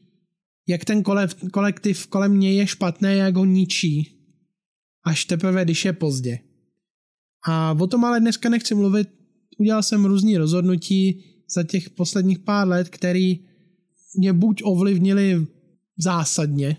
jak 0.68 0.86
ten 0.86 1.04
kolektiv 1.51 2.08
kolem 2.08 2.32
mě 2.32 2.54
je 2.54 2.68
špatný, 2.68 3.18
jak 3.18 3.36
ho 3.36 3.45
ničí, 3.45 4.20
až 5.06 5.26
teprve, 5.26 5.66
když 5.66 5.86
je 5.86 5.93
pozdě. 5.93 6.39
A 7.47 7.72
o 7.80 7.88
tom 7.88 8.06
ale 8.06 8.20
dneska 8.20 8.49
nechci 8.49 8.76
mluvit, 8.76 9.10
udělal 9.58 9.84
jsem 9.84 10.06
různý 10.06 10.38
rozhodnutí 10.38 11.24
za 11.56 11.64
těch 11.64 11.89
posledních 11.89 12.39
pár 12.39 12.68
let, 12.68 12.89
který 12.89 13.39
mě 14.18 14.34
buď 14.34 14.62
ovlivnili 14.64 15.47
zásadně, 15.97 16.78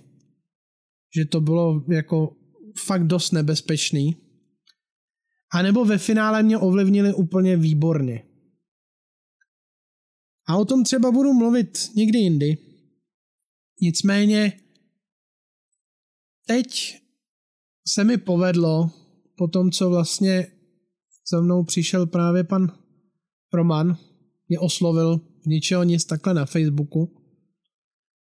že 1.16 1.24
to 1.24 1.40
bylo 1.40 1.84
jako 1.88 2.36
fakt 2.78 3.06
dost 3.06 3.32
nebezpečný, 3.32 4.16
anebo 5.52 5.84
ve 5.84 5.98
finále 5.98 6.42
mě 6.42 6.58
ovlivnili 6.58 7.14
úplně 7.14 7.56
výborně. 7.56 8.22
A 10.48 10.56
o 10.56 10.64
tom 10.64 10.84
třeba 10.84 11.10
budu 11.10 11.32
mluvit 11.32 11.90
někdy 11.94 12.18
jindy. 12.18 12.58
Nicméně 13.80 14.60
teď 16.46 16.96
se 17.88 18.04
mi 18.04 18.18
povedlo, 18.18 18.90
po 19.36 19.48
tom, 19.48 19.70
co 19.70 19.90
vlastně 19.90 20.46
za 21.30 21.40
mnou 21.40 21.64
přišel 21.64 22.06
právě 22.06 22.44
pan 22.44 22.78
Roman, 23.52 23.98
mě 24.48 24.58
oslovil 24.58 25.20
ničeho 25.46 25.82
nic 25.82 26.04
takhle 26.04 26.34
na 26.34 26.46
Facebooku 26.46 27.23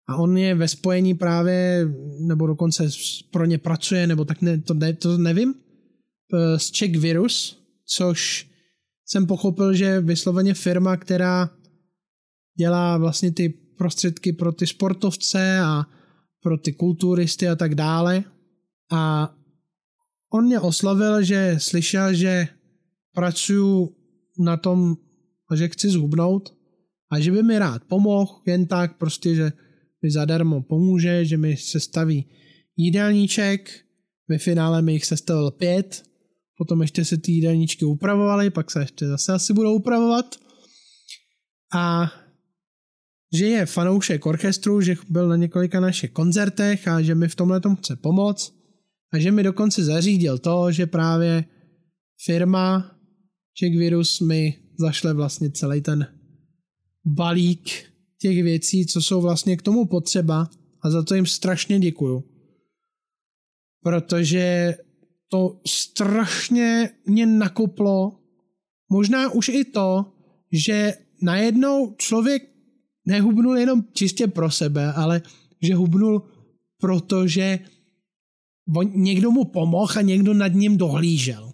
a 0.09 0.17
on 0.17 0.37
je 0.37 0.55
ve 0.55 0.69
spojení 0.69 1.15
právě, 1.15 1.89
nebo 2.21 2.47
dokonce 2.47 2.89
pro 3.31 3.45
ně 3.45 3.59
pracuje, 3.59 4.07
nebo 4.07 4.25
tak 4.25 4.43
ne, 4.43 4.61
to, 4.61 4.75
ne, 4.75 4.93
to 4.93 5.19
nevím, 5.19 5.55
s 6.57 6.71
Czech 6.71 6.97
Virus, 6.97 7.63
což 7.87 8.51
jsem 9.07 9.27
pochopil, 9.27 9.75
že 9.75 10.01
vysloveně 10.01 10.55
firma, 10.55 10.97
která 10.97 11.51
dělá 12.59 12.99
vlastně 12.99 13.33
ty 13.33 13.49
prostředky 13.79 14.33
pro 14.33 14.53
ty 14.53 14.67
sportovce 14.67 15.61
a 15.61 15.87
pro 16.43 16.59
ty 16.59 16.73
kulturisty 16.73 17.49
a 17.49 17.57
tak 17.57 17.75
dále. 17.75 18.25
A 18.93 19.35
on 20.33 20.45
mě 20.45 20.61
oslovil, 20.61 21.23
že 21.23 21.55
slyšel, 21.59 22.15
že 22.15 22.49
pracuju 23.15 23.97
na 24.39 24.57
tom, 24.57 24.97
že 25.55 25.69
chci 25.69 25.91
zhubnout 25.91 26.55
a 27.11 27.21
že 27.21 27.33
by 27.33 27.43
mi 27.43 27.59
rád 27.59 27.85
pomohl, 27.85 28.41
jen 28.47 28.67
tak 28.67 28.99
prostě, 28.99 29.35
že 29.35 29.53
mi 30.03 30.11
zadarmo 30.11 30.63
pomůže, 30.63 31.25
že 31.25 31.37
mi 31.37 31.57
sestaví 31.57 32.27
jídelníček, 32.77 33.85
ve 34.29 34.39
finále 34.39 34.83
mi 34.83 34.93
jich 34.93 35.05
sestavil 35.05 35.51
pět, 35.51 36.03
potom 36.59 36.83
ještě 36.83 37.05
se 37.05 37.17
ty 37.17 37.33
jídelníčky 37.33 37.85
upravovaly, 37.85 38.51
pak 38.51 38.71
se 38.71 38.81
ještě 38.81 39.07
zase 39.07 39.33
asi 39.33 39.53
budou 39.53 39.75
upravovat. 39.75 40.37
A 41.75 42.13
že 43.35 43.47
je 43.47 43.67
fanoušek 43.67 44.27
orchestru, 44.27 44.81
že 44.81 44.95
byl 45.09 45.29
na 45.29 45.37
několika 45.37 45.81
našich 45.81 46.11
koncertech 46.11 46.89
a 46.89 47.03
že 47.03 47.15
mi 47.15 47.29
v 47.29 47.35
tomhle 47.35 47.61
tom 47.61 47.77
chce 47.77 47.97
pomoct. 47.97 48.55
A 49.13 49.19
že 49.19 49.31
mi 49.31 49.43
dokonce 49.43 49.85
zařídil 49.85 50.39
to, 50.39 50.73
že 50.73 50.87
právě 50.87 51.45
firma 52.25 52.97
Czech 53.55 53.79
Virus 53.79 54.21
mi 54.21 54.59
zašle 54.79 55.15
vlastně 55.15 55.51
celý 55.51 55.81
ten 55.81 56.07
balík 57.07 57.92
těch 58.23 58.43
věcí, 58.43 58.87
co 58.87 59.03
jsou 59.03 59.21
vlastně 59.21 59.57
k 59.57 59.63
tomu 59.63 59.85
potřeba 59.85 60.51
a 60.83 60.91
za 60.91 61.03
to 61.03 61.15
jim 61.15 61.27
strašně 61.27 61.79
děkuju. 61.79 62.25
Protože 63.83 64.75
to 65.29 65.61
strašně 65.67 66.91
mě 67.07 67.27
nakoplo, 67.27 68.21
možná 68.91 69.31
už 69.31 69.49
i 69.49 69.65
to, 69.65 70.13
že 70.53 70.95
najednou 71.23 71.95
člověk 71.99 72.43
nehubnul 73.07 73.59
jenom 73.59 73.85
čistě 73.93 74.27
pro 74.27 74.51
sebe, 74.51 74.93
ale 74.93 75.23
že 75.63 75.75
hubnul 75.75 76.23
protože 76.83 77.59
někdo 78.95 79.31
mu 79.31 79.45
pomohl 79.45 79.93
a 79.97 80.03
někdo 80.03 80.35
nad 80.35 80.49
ním 80.49 80.77
dohlížel. 80.77 81.53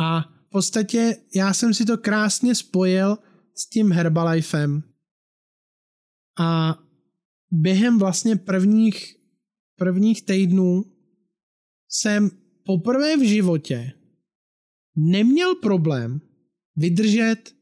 A 0.00 0.20
v 0.20 0.50
podstatě 0.50 1.16
já 1.34 1.54
jsem 1.54 1.74
si 1.74 1.84
to 1.84 1.98
krásně 1.98 2.54
spojil 2.54 3.18
s 3.56 3.68
tím 3.68 3.92
Herbalifem. 3.92 4.82
A 6.38 6.78
během 7.50 7.98
vlastně 7.98 8.36
prvních, 8.36 9.16
prvních 9.76 10.22
týdnů 10.22 10.84
jsem 11.88 12.30
poprvé 12.64 13.16
v 13.16 13.28
životě 13.28 13.92
neměl 14.96 15.54
problém 15.54 16.20
vydržet 16.76 17.54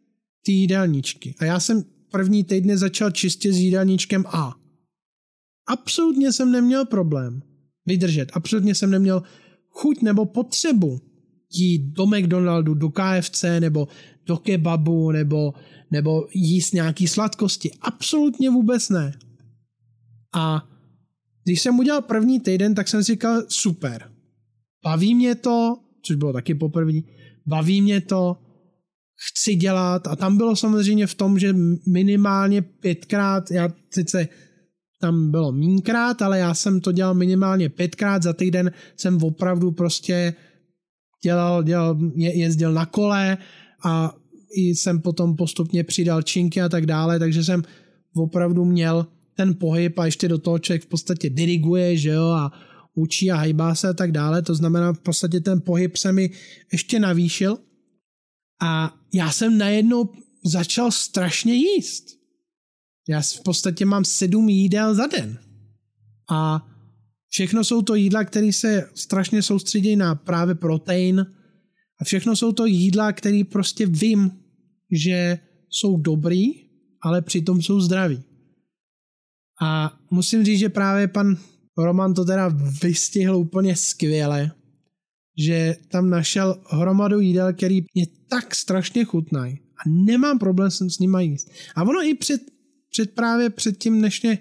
ty 0.44 0.52
jídelníčky. 0.52 1.34
A 1.38 1.44
já 1.44 1.60
jsem 1.60 1.84
první 2.10 2.44
týdny 2.44 2.76
začal 2.76 3.10
čistě 3.10 3.52
s 3.52 3.56
jídelníčkem 3.56 4.24
A. 4.26 4.54
Absolutně 5.66 6.32
jsem 6.32 6.52
neměl 6.52 6.86
problém 6.86 7.42
vydržet. 7.86 8.28
Absolutně 8.32 8.74
jsem 8.74 8.90
neměl 8.90 9.22
chuť 9.68 10.02
nebo 10.02 10.26
potřebu 10.26 11.00
jít 11.52 11.82
do 11.82 12.06
McDonaldu, 12.06 12.74
do 12.74 12.90
KFC 12.90 13.44
nebo 13.60 13.88
do 14.28 14.36
kebabu 14.36 15.10
nebo, 15.10 15.54
nebo 15.90 16.26
jíst 16.34 16.74
nějaký 16.74 17.08
sladkosti. 17.08 17.70
Absolutně 17.80 18.50
vůbec 18.50 18.88
ne. 18.88 19.12
A 20.34 20.68
když 21.44 21.62
jsem 21.62 21.78
udělal 21.78 22.02
první 22.02 22.40
týden, 22.40 22.74
tak 22.74 22.88
jsem 22.88 23.04
si 23.04 23.12
říkal, 23.12 23.42
super. 23.48 24.12
Baví 24.84 25.14
mě 25.14 25.34
to, 25.34 25.76
což 26.02 26.16
bylo 26.16 26.32
taky 26.32 26.54
poprvé, 26.54 26.92
baví 27.46 27.82
mě 27.82 28.00
to, 28.00 28.36
chci 29.30 29.54
dělat 29.54 30.06
a 30.06 30.16
tam 30.16 30.36
bylo 30.36 30.56
samozřejmě 30.56 31.06
v 31.06 31.14
tom, 31.14 31.38
že 31.38 31.54
minimálně 31.86 32.62
pětkrát, 32.62 33.50
já 33.50 33.68
sice 33.90 34.28
tam 35.00 35.30
bylo 35.30 35.52
mínkrát, 35.52 36.22
ale 36.22 36.38
já 36.38 36.54
jsem 36.54 36.80
to 36.80 36.92
dělal 36.92 37.14
minimálně 37.14 37.68
pětkrát 37.68 38.22
za 38.22 38.32
týden, 38.32 38.72
jsem 38.96 39.22
opravdu 39.22 39.70
prostě 39.70 40.34
dělal, 41.22 41.62
dělal 41.62 41.98
jezdil 42.16 42.72
na 42.72 42.86
kole 42.86 43.38
a 43.84 44.14
i 44.56 44.60
jsem 44.60 45.00
potom 45.00 45.36
postupně 45.36 45.84
přidal 45.84 46.22
činky 46.22 46.60
a 46.60 46.68
tak 46.68 46.86
dále, 46.86 47.18
takže 47.18 47.44
jsem 47.44 47.62
opravdu 48.16 48.64
měl 48.64 49.06
ten 49.36 49.54
pohyb 49.54 49.98
a 49.98 50.06
ještě 50.06 50.28
do 50.28 50.38
toho 50.38 50.58
člověk 50.58 50.82
v 50.82 50.86
podstatě 50.86 51.30
diriguje, 51.30 51.96
že 51.96 52.08
jo, 52.08 52.26
a 52.26 52.52
učí 52.94 53.30
a 53.30 53.36
hejbá 53.36 53.74
se 53.74 53.88
a 53.88 53.92
tak 53.92 54.12
dále, 54.12 54.42
to 54.42 54.54
znamená 54.54 54.92
v 54.92 54.98
podstatě 54.98 55.40
ten 55.40 55.60
pohyb 55.60 55.96
se 55.96 56.12
mi 56.12 56.30
ještě 56.72 56.98
navýšil 56.98 57.58
a 58.60 58.94
já 59.14 59.32
jsem 59.32 59.58
najednou 59.58 60.08
začal 60.44 60.90
strašně 60.90 61.54
jíst. 61.54 62.18
Já 63.08 63.20
v 63.20 63.40
podstatě 63.44 63.84
mám 63.84 64.04
sedm 64.04 64.48
jídel 64.48 64.94
za 64.94 65.06
den. 65.06 65.38
A 66.30 66.66
všechno 67.28 67.64
jsou 67.64 67.82
to 67.82 67.94
jídla, 67.94 68.24
které 68.24 68.52
se 68.52 68.90
strašně 68.94 69.42
soustředí 69.42 69.96
na 69.96 70.14
právě 70.14 70.54
protein 70.54 71.26
a 72.00 72.04
všechno 72.04 72.36
jsou 72.36 72.52
to 72.52 72.66
jídla, 72.66 73.12
které 73.12 73.42
prostě 73.50 73.86
vím, 73.86 74.30
že 74.90 75.38
jsou 75.70 75.96
dobrý, 75.96 76.46
ale 77.02 77.22
přitom 77.22 77.62
jsou 77.62 77.80
zdraví. 77.80 78.22
A 79.62 79.98
musím 80.10 80.44
říct, 80.44 80.58
že 80.58 80.68
právě 80.68 81.08
pan 81.08 81.36
Roman 81.78 82.14
to 82.14 82.24
teda 82.24 82.48
vystihl 82.82 83.36
úplně 83.36 83.76
skvěle, 83.76 84.50
že 85.38 85.76
tam 85.88 86.10
našel 86.10 86.62
hromadu 86.70 87.20
jídel, 87.20 87.52
který 87.52 87.84
mě 87.94 88.06
tak 88.28 88.54
strašně 88.54 89.04
chutnají 89.04 89.54
a 89.54 89.88
nemám 89.88 90.38
problém 90.38 90.70
s 90.70 90.98
nima 90.98 91.20
jíst. 91.20 91.50
A 91.74 91.82
ono 91.82 92.02
i 92.02 92.14
před, 92.14 92.42
před 92.90 93.14
právě 93.14 93.50
před 93.50 93.78
tím, 93.78 94.00
než 94.00 94.22
mě 94.22 94.38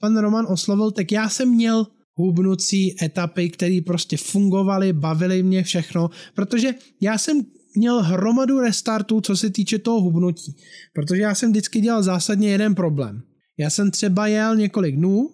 pan 0.00 0.16
Roman 0.16 0.46
oslovil, 0.48 0.90
tak 0.90 1.12
já 1.12 1.28
jsem 1.28 1.48
měl 1.48 1.86
hubnucí 2.14 3.04
etapy, 3.04 3.50
které 3.50 3.80
prostě 3.86 4.16
fungovaly, 4.16 4.92
bavily 4.92 5.42
mě 5.42 5.62
všechno, 5.62 6.10
protože 6.34 6.74
já 7.00 7.18
jsem 7.18 7.46
měl 7.76 8.02
hromadu 8.02 8.60
restartů, 8.60 9.20
co 9.20 9.36
se 9.36 9.50
týče 9.50 9.78
toho 9.78 10.00
hubnutí, 10.00 10.56
protože 10.94 11.22
já 11.22 11.34
jsem 11.34 11.50
vždycky 11.50 11.80
dělal 11.80 12.02
zásadně 12.02 12.50
jeden 12.50 12.74
problém. 12.74 13.22
Já 13.58 13.70
jsem 13.70 13.90
třeba 13.90 14.26
jel 14.26 14.56
několik 14.56 14.96
dnů 14.96 15.30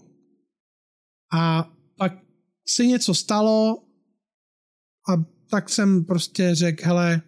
a 1.33 1.73
pak 1.99 2.13
se 2.69 2.87
něco 2.87 3.15
stalo 3.15 3.83
a 5.09 5.25
tak 5.51 5.71
jsem 5.71 6.05
prostě 6.05 6.55
řekl, 6.55 6.85
hele, 6.87 7.23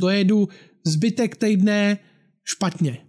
dojedu 0.00 0.48
zbytek 0.86 1.36
týdne 1.36 1.98
špatně. 2.44 3.06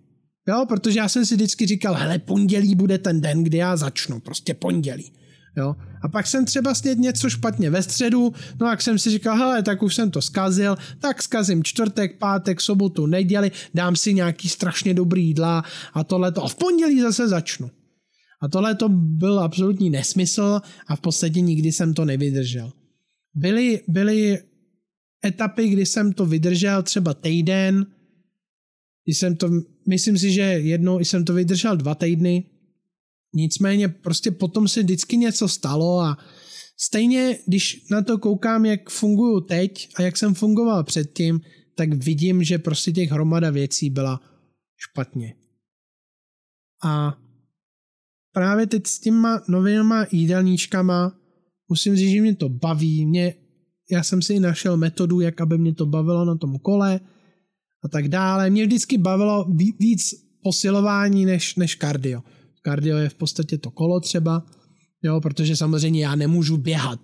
Jo, 0.47 0.65
protože 0.67 0.99
já 0.99 1.09
jsem 1.09 1.25
si 1.25 1.35
vždycky 1.35 1.65
říkal, 1.65 1.93
hele, 1.93 2.19
pondělí 2.19 2.75
bude 2.75 2.97
ten 2.97 3.21
den, 3.21 3.43
kdy 3.43 3.57
já 3.57 3.77
začnu, 3.77 4.19
prostě 4.19 4.53
pondělí. 4.53 5.11
Jo? 5.57 5.75
A 6.01 6.07
pak 6.07 6.27
jsem 6.27 6.45
třeba 6.45 6.75
sněd 6.75 6.99
něco 6.99 7.29
špatně 7.29 7.69
ve 7.69 7.83
středu, 7.83 8.33
no 8.59 8.67
jak 8.67 8.81
jsem 8.81 8.99
si 8.99 9.09
říkal, 9.09 9.37
hele, 9.37 9.63
tak 9.63 9.83
už 9.83 9.95
jsem 9.95 10.11
to 10.11 10.21
skazil, 10.21 10.77
tak 10.99 11.23
skazím 11.23 11.63
čtvrtek, 11.63 12.17
pátek, 12.17 12.61
sobotu, 12.61 13.05
neděli, 13.05 13.51
dám 13.73 13.95
si 13.95 14.13
nějaký 14.13 14.49
strašně 14.49 14.93
dobrý 14.93 15.27
jídla 15.27 15.63
a 15.93 16.03
tohle 16.03 16.33
a 16.41 16.47
v 16.47 16.55
pondělí 16.55 17.01
zase 17.01 17.27
začnu. 17.27 17.71
A 18.41 18.47
tohle 18.47 18.75
to 18.75 18.89
byl 18.89 19.39
absolutní 19.39 19.89
nesmysl 19.89 20.61
a 20.87 20.95
v 20.95 21.01
podstatě 21.01 21.41
nikdy 21.41 21.71
jsem 21.71 21.93
to 21.93 22.05
nevydržel. 22.05 22.71
Byly, 23.35 23.81
byly 23.87 24.39
etapy, 25.25 25.67
kdy 25.67 25.85
jsem 25.85 26.13
to 26.13 26.25
vydržel 26.25 26.83
třeba 26.83 27.13
týden, 27.13 27.85
jsem 29.05 29.35
to, 29.35 29.49
myslím 29.87 30.17
si, 30.17 30.31
že 30.31 30.41
jednou 30.41 30.99
jsem 30.99 31.25
to 31.25 31.33
vydržel 31.33 31.77
dva 31.77 31.95
týdny, 31.95 32.43
nicméně 33.33 33.89
prostě 33.89 34.31
potom 34.31 34.67
se 34.67 34.83
vždycky 34.83 35.17
něco 35.17 35.47
stalo 35.47 35.99
a 35.99 36.17
stejně, 36.77 37.39
když 37.47 37.87
na 37.91 38.01
to 38.01 38.17
koukám, 38.17 38.65
jak 38.65 38.89
funguju 38.89 39.41
teď 39.41 39.89
a 39.95 40.01
jak 40.01 40.17
jsem 40.17 40.33
fungoval 40.33 40.83
předtím, 40.83 41.41
tak 41.75 41.93
vidím, 41.93 42.43
že 42.43 42.57
prostě 42.57 42.91
těch 42.91 43.11
hromada 43.11 43.49
věcí 43.49 43.89
byla 43.89 44.21
špatně. 44.77 45.35
A 46.83 47.17
právě 48.33 48.67
teď 48.67 48.87
s 48.87 48.99
těma 48.99 49.43
novýma 49.47 50.05
jídelníčkama 50.11 51.19
musím 51.69 51.95
říct, 51.95 52.11
že 52.11 52.21
mě 52.21 52.35
to 52.35 52.49
baví. 52.49 53.05
Mě, 53.05 53.33
já 53.91 54.03
jsem 54.03 54.21
si 54.21 54.39
našel 54.39 54.77
metodu, 54.77 55.19
jak 55.19 55.41
aby 55.41 55.57
mě 55.57 55.73
to 55.73 55.85
bavilo 55.85 56.25
na 56.25 56.35
tom 56.35 56.59
kole 56.59 56.99
a 57.83 57.87
tak 57.87 58.07
dále. 58.07 58.49
Mě 58.49 58.65
vždycky 58.65 58.97
bavilo 58.97 59.47
víc 59.79 60.13
posilování 60.43 61.25
než, 61.25 61.55
než 61.55 61.75
kardio. 61.75 62.21
Kardio 62.63 62.97
je 62.97 63.09
v 63.09 63.15
podstatě 63.15 63.57
to 63.57 63.71
kolo 63.71 63.99
třeba, 63.99 64.45
jo, 65.03 65.21
protože 65.21 65.55
samozřejmě 65.55 66.03
já 66.03 66.15
nemůžu 66.15 66.57
běhat. 66.57 66.99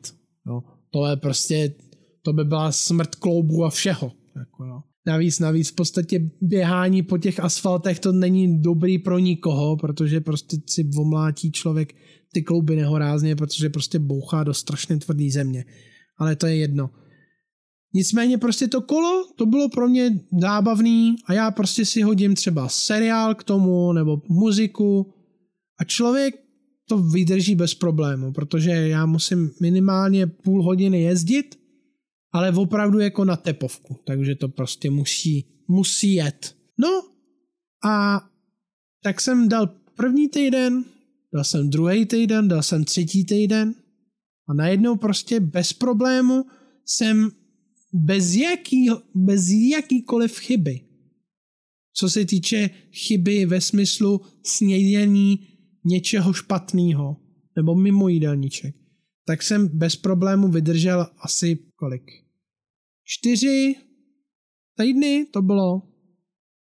Jo. 0.48 0.62
To 0.92 1.06
je 1.08 1.16
prostě, 1.16 1.76
to 2.22 2.34
by 2.34 2.44
byla 2.44 2.72
smrt 2.72 3.16
kloubu 3.16 3.66
a 3.66 3.70
všeho. 3.70 4.12
Jako 4.36 4.66
jo. 4.66 4.82
Navíc, 5.08 5.40
navíc 5.40 5.70
v 5.70 5.76
podstatě 5.76 6.30
běhání 6.42 7.04
po 7.04 7.18
těch 7.18 7.40
asfaltech 7.40 8.00
to 8.00 8.12
není 8.12 8.62
dobrý 8.62 9.00
pro 9.00 9.20
nikoho, 9.20 9.78
protože 9.78 10.22
prostě 10.22 10.58
si 10.68 10.90
omlátí 10.98 11.52
člověk 11.52 11.96
ty 12.34 12.42
klouby 12.42 12.76
nehorázně, 12.76 13.36
protože 13.36 13.70
prostě 13.70 14.00
bouchá 14.00 14.44
do 14.44 14.54
strašně 14.54 14.98
tvrdý 14.98 15.32
země. 15.32 15.66
Ale 16.18 16.36
to 16.36 16.48
je 16.48 16.56
jedno. 16.56 16.90
Nicméně 17.94 18.38
prostě 18.38 18.68
to 18.68 18.82
kolo, 18.82 19.26
to 19.36 19.46
bylo 19.46 19.70
pro 19.70 19.90
mě 19.90 20.20
zábavný 20.42 21.16
a 21.26 21.34
já 21.34 21.52
prostě 21.52 21.86
si 21.86 22.02
hodím 22.02 22.36
třeba 22.36 22.70
seriál 22.70 23.36
k 23.36 23.44
tomu 23.44 23.94
nebo 23.94 24.22
muziku 24.30 25.14
a 25.80 25.84
člověk 25.84 26.36
to 26.90 26.98
vydrží 26.98 27.56
bez 27.56 27.74
problému, 27.74 28.34
protože 28.34 28.72
já 28.72 29.06
musím 29.06 29.52
minimálně 29.62 30.28
půl 30.28 30.64
hodiny 30.64 31.02
jezdit, 31.02 31.60
ale 32.32 32.52
opravdu 32.52 33.00
jako 33.00 33.26
na 33.26 33.36
tepovku, 33.36 34.00
takže 34.06 34.36
to 34.36 34.50
prostě 34.50 34.90
musí, 34.90 35.46
musí 35.68 36.14
jet. 36.14 36.56
No 36.78 37.04
a 37.86 38.22
tak 39.04 39.22
jsem 39.22 39.50
dal 39.50 39.68
první 39.96 40.30
týden, 40.30 40.86
dal 41.34 41.44
jsem 41.44 41.70
druhý 41.70 42.06
týden, 42.06 42.48
dal 42.48 42.64
jsem 42.64 42.84
třetí 42.84 43.26
týden 43.26 43.76
a 44.48 44.54
najednou 44.54 44.96
prostě 44.96 45.40
bez 45.40 45.74
problému 45.74 46.46
jsem 46.86 47.32
bez, 47.94 48.36
jaký, 48.36 48.90
bez 49.16 49.50
jakýkoliv 49.50 50.40
chyby. 50.40 50.82
Co 51.94 52.10
se 52.10 52.26
týče 52.26 52.70
chyby 52.92 53.46
ve 53.46 53.62
smyslu 53.62 54.22
snědění 54.44 55.48
něčeho 55.86 56.34
špatného 56.34 57.18
nebo 57.56 57.76
mimo 57.76 58.08
jídelníček, 58.08 58.76
tak 59.26 59.44
jsem 59.44 59.68
bez 59.68 59.96
problému 59.96 60.48
vydržel 60.48 61.08
asi 61.18 61.60
kolik? 61.76 62.04
Čtyři 63.04 63.76
týdny 64.78 65.26
to 65.32 65.42
bylo 65.42 65.82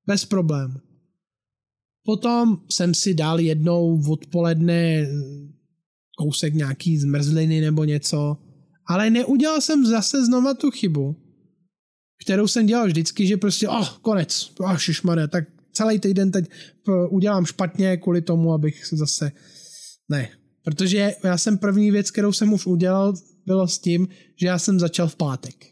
bez 0.07 0.25
problému. 0.25 0.75
Potom 2.05 2.63
jsem 2.71 2.95
si 2.95 3.15
dal 3.15 3.41
jednou 3.41 4.03
odpoledne 4.11 5.07
kousek 6.19 6.55
nějaký 6.55 6.99
zmrzliny 6.99 7.61
nebo 7.61 7.85
něco, 7.85 8.37
ale 8.87 9.11
neudělal 9.11 9.61
jsem 9.61 9.87
zase 9.87 10.25
znova 10.25 10.55
tu 10.55 10.71
chybu, 10.71 11.17
kterou 12.25 12.47
jsem 12.49 12.67
dělal 12.67 12.87
vždycky, 12.87 13.27
že 13.27 13.37
prostě, 13.37 13.69
oh, 13.69 13.99
konec, 13.99 14.53
oh, 14.61 14.77
šišmane, 14.77 15.29
tak 15.29 15.45
celý 15.73 15.99
týden 15.99 16.31
teď 16.31 16.51
udělám 17.11 17.47
špatně 17.47 17.97
kvůli 17.97 18.23
tomu, 18.23 18.53
abych 18.53 18.87
se 18.87 18.97
zase, 18.97 19.33
ne, 20.09 20.29
Protože 20.65 21.15
já 21.25 21.39
jsem 21.39 21.59
první 21.59 21.91
věc, 21.91 22.11
kterou 22.11 22.33
jsem 22.33 22.53
už 22.53 22.67
udělal, 22.67 23.15
bylo 23.47 23.69
s 23.69 23.79
tím, 23.79 24.09
že 24.37 24.47
já 24.47 24.59
jsem 24.59 24.81
začal 24.81 25.09
v 25.09 25.17
pátek. 25.17 25.67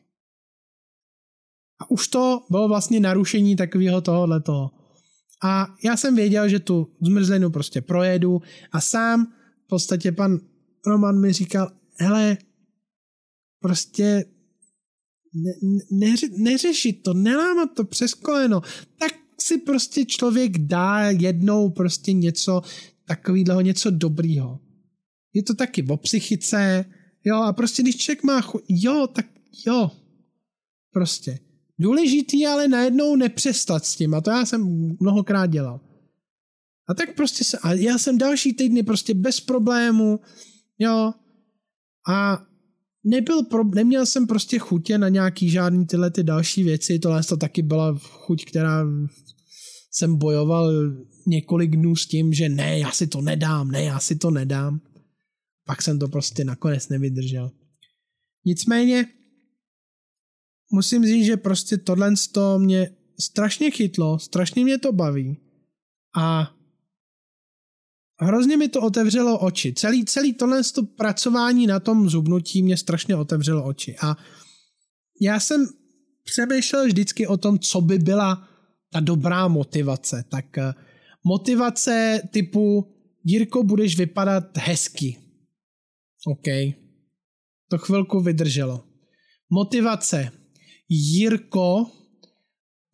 A 1.81 1.91
už 1.91 2.09
to 2.09 2.47
bylo 2.51 2.69
vlastně 2.69 3.01
narušení 3.01 3.57
takového 3.57 4.01
tohohle 4.01 4.43
A 5.43 5.67
já 5.85 5.97
jsem 5.97 6.17
věděl, 6.17 6.49
že 6.49 6.61
tu 6.61 6.97
zmrzlinu 7.03 7.51
prostě 7.51 7.81
projedu 7.81 8.43
a 8.73 8.81
sám 8.81 9.33
v 9.65 9.69
podstatě 9.69 10.13
pan 10.13 10.41
Roman 10.87 11.21
mi 11.21 11.33
říkal, 11.33 11.73
hele, 11.99 12.39
prostě 13.61 14.25
ne, 15.35 15.53
ne, 15.91 16.15
neřešit 16.37 17.03
to, 17.03 17.15
nelámat 17.15 17.75
to 17.75 17.85
přes 17.85 18.15
koleno, 18.15 18.61
tak 18.99 19.13
si 19.43 19.59
prostě 19.59 20.05
člověk 20.05 20.59
dá 20.59 21.11
jednou 21.11 21.71
prostě 21.71 22.13
něco 22.13 22.63
takového, 23.05 23.61
něco 23.61 23.91
dobrýho. 23.91 24.61
Je 25.35 25.43
to 25.43 25.55
taky 25.55 25.83
o 25.83 25.97
psychice, 25.97 26.85
jo, 27.25 27.37
a 27.37 27.53
prostě 27.53 27.83
když 27.83 27.97
člověk 27.97 28.25
má 28.25 28.41
chu- 28.41 28.63
jo, 28.69 29.07
tak 29.07 29.27
jo, 29.67 29.91
prostě. 30.93 31.39
Důležitý 31.79 32.47
ale 32.47 32.69
najednou 32.69 33.17
nepřestat 33.17 33.85
s 33.85 33.97
tím 33.97 34.15
a 34.15 34.21
to 34.21 34.31
já 34.31 34.47
jsem 34.47 34.97
mnohokrát 35.01 35.47
dělal. 35.47 35.81
A 36.89 36.95
tak 36.95 37.15
prostě 37.15 37.45
se, 37.45 37.59
a 37.59 37.73
já 37.73 37.99
jsem 37.99 38.19
další 38.19 38.53
týdny 38.53 38.83
prostě 38.83 39.15
bez 39.15 39.41
problému, 39.41 40.21
jo, 40.79 41.13
a 42.09 42.47
nebyl 43.05 43.43
pro, 43.43 43.65
neměl 43.65 44.07
jsem 44.07 44.27
prostě 44.27 44.59
chutě 44.59 44.99
na 44.99 45.09
nějaký 45.09 45.51
žádný 45.51 45.87
tyhle 45.87 46.11
ty 46.11 46.23
další 46.23 46.63
věci, 46.63 46.99
tohle 46.99 47.23
to 47.23 47.37
taky 47.37 47.63
byla 47.63 47.99
chuť, 47.99 48.45
která 48.45 48.87
jsem 49.91 50.17
bojoval 50.17 50.73
několik 51.27 51.77
dnů 51.77 51.97
s 51.97 52.07
tím, 52.07 52.33
že 52.33 52.49
ne, 52.49 52.79
já 52.79 52.91
si 52.91 53.07
to 53.07 53.21
nedám, 53.21 53.71
ne, 53.71 53.85
já 53.85 54.01
si 54.01 54.17
to 54.17 54.31
nedám. 54.31 54.81
Pak 55.67 55.83
jsem 55.83 55.99
to 55.99 56.09
prostě 56.09 56.45
nakonec 56.45 56.89
nevydržel. 56.89 57.51
Nicméně 58.45 59.07
musím 60.73 61.07
říct, 61.07 61.27
že 61.27 61.37
prostě 61.37 61.79
tohle 61.79 62.13
to 62.33 62.59
mě 62.59 62.91
strašně 63.21 63.71
chytlo, 63.71 64.19
strašně 64.19 64.65
mě 64.65 64.79
to 64.79 64.93
baví 64.93 65.37
a 66.17 66.55
hrozně 68.25 68.57
mi 68.57 68.69
to 68.69 68.83
otevřelo 68.83 69.39
oči. 69.39 69.73
Celý, 69.73 70.05
celý 70.05 70.33
tohle 70.33 70.63
to 70.75 70.83
pracování 70.83 71.67
na 71.67 71.81
tom 71.81 72.09
zubnutí 72.09 72.63
mě 72.63 72.77
strašně 72.77 73.17
otevřelo 73.17 73.65
oči 73.65 73.97
a 74.03 74.17
já 75.21 75.41
jsem 75.41 75.67
přemýšlel 76.25 76.87
vždycky 76.87 77.27
o 77.27 77.37
tom, 77.37 77.59
co 77.59 77.81
by 77.81 77.99
byla 77.99 78.49
ta 78.93 79.01
dobrá 79.01 79.49
motivace. 79.49 80.25
Tak 80.29 80.59
eh, 80.59 80.75
motivace 81.25 82.21
typu 82.31 82.95
Jirko, 83.25 83.63
budeš 83.63 83.97
vypadat 83.97 84.59
hezky. 84.59 85.17
OK. 86.27 86.75
To 87.71 87.79
chvilku 87.79 88.21
vydrželo. 88.21 88.85
Motivace. 89.51 90.33
Jirko, 90.89 91.87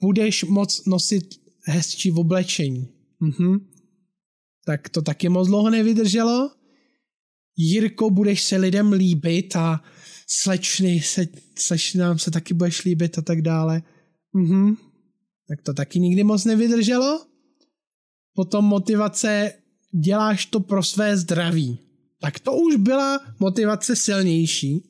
budeš 0.03 0.45
moc 0.45 0.87
nosit 0.87 1.24
hezčí 1.64 2.12
oblečení. 2.12 2.89
Mhm. 3.20 3.76
Tak 4.67 4.89
to 4.89 5.03
taky 5.03 5.29
moc 5.29 5.49
dlouho 5.49 5.71
nevydrželo. 5.71 6.51
Jirko, 7.57 8.11
budeš 8.11 8.43
se 8.43 8.57
lidem 8.57 8.93
líbit 8.93 9.57
a 9.57 9.85
slečny 10.29 11.01
se, 11.01 11.27
slečnám 11.59 12.19
se 12.19 12.31
taky 12.31 12.55
budeš 12.55 12.85
líbit 12.85 13.19
a 13.19 13.23
tak 13.23 13.43
dále. 13.43 13.83
Mhm. 14.33 14.75
Tak 15.49 15.62
to 15.62 15.75
taky 15.75 16.01
nikdy 16.01 16.25
moc 16.25 16.45
nevydrželo. 16.45 17.27
Potom 18.35 18.64
motivace, 18.64 19.53
děláš 20.05 20.47
to 20.47 20.61
pro 20.61 20.83
své 20.83 21.17
zdraví. 21.17 21.79
Tak 22.21 22.41
to 22.41 22.53
už 22.57 22.77
byla 22.77 23.21
motivace 23.39 23.97
silnější. 23.97 24.83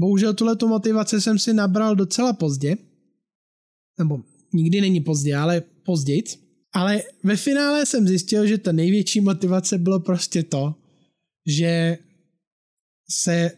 Bohužel 0.00 0.34
tuhle 0.34 0.56
motivaci 0.66 1.20
jsem 1.20 1.38
si 1.38 1.52
nabral 1.52 1.96
docela 1.96 2.32
pozdě. 2.32 2.76
Nebo 3.98 4.20
nikdy 4.52 4.80
není 4.80 5.00
pozdě, 5.00 5.36
ale 5.36 5.60
později. 5.60 6.41
Ale 6.72 7.02
ve 7.22 7.36
finále 7.36 7.86
jsem 7.86 8.08
zjistil, 8.08 8.46
že 8.46 8.58
ta 8.58 8.72
největší 8.72 9.20
motivace 9.20 9.78
bylo 9.78 10.00
prostě 10.00 10.42
to, 10.42 10.74
že 11.46 11.98
se 13.10 13.50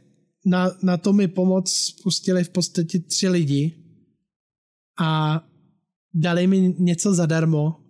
na, 0.44 0.76
na 0.82 0.96
to 0.96 1.12
mi 1.12 1.28
pomoc 1.28 1.72
spustili 1.72 2.44
v 2.44 2.48
podstatě 2.48 2.98
tři 2.98 3.28
lidi 3.28 3.76
a 5.00 5.40
dali 6.14 6.46
mi 6.46 6.74
něco 6.78 7.14
zadarmo. 7.14 7.80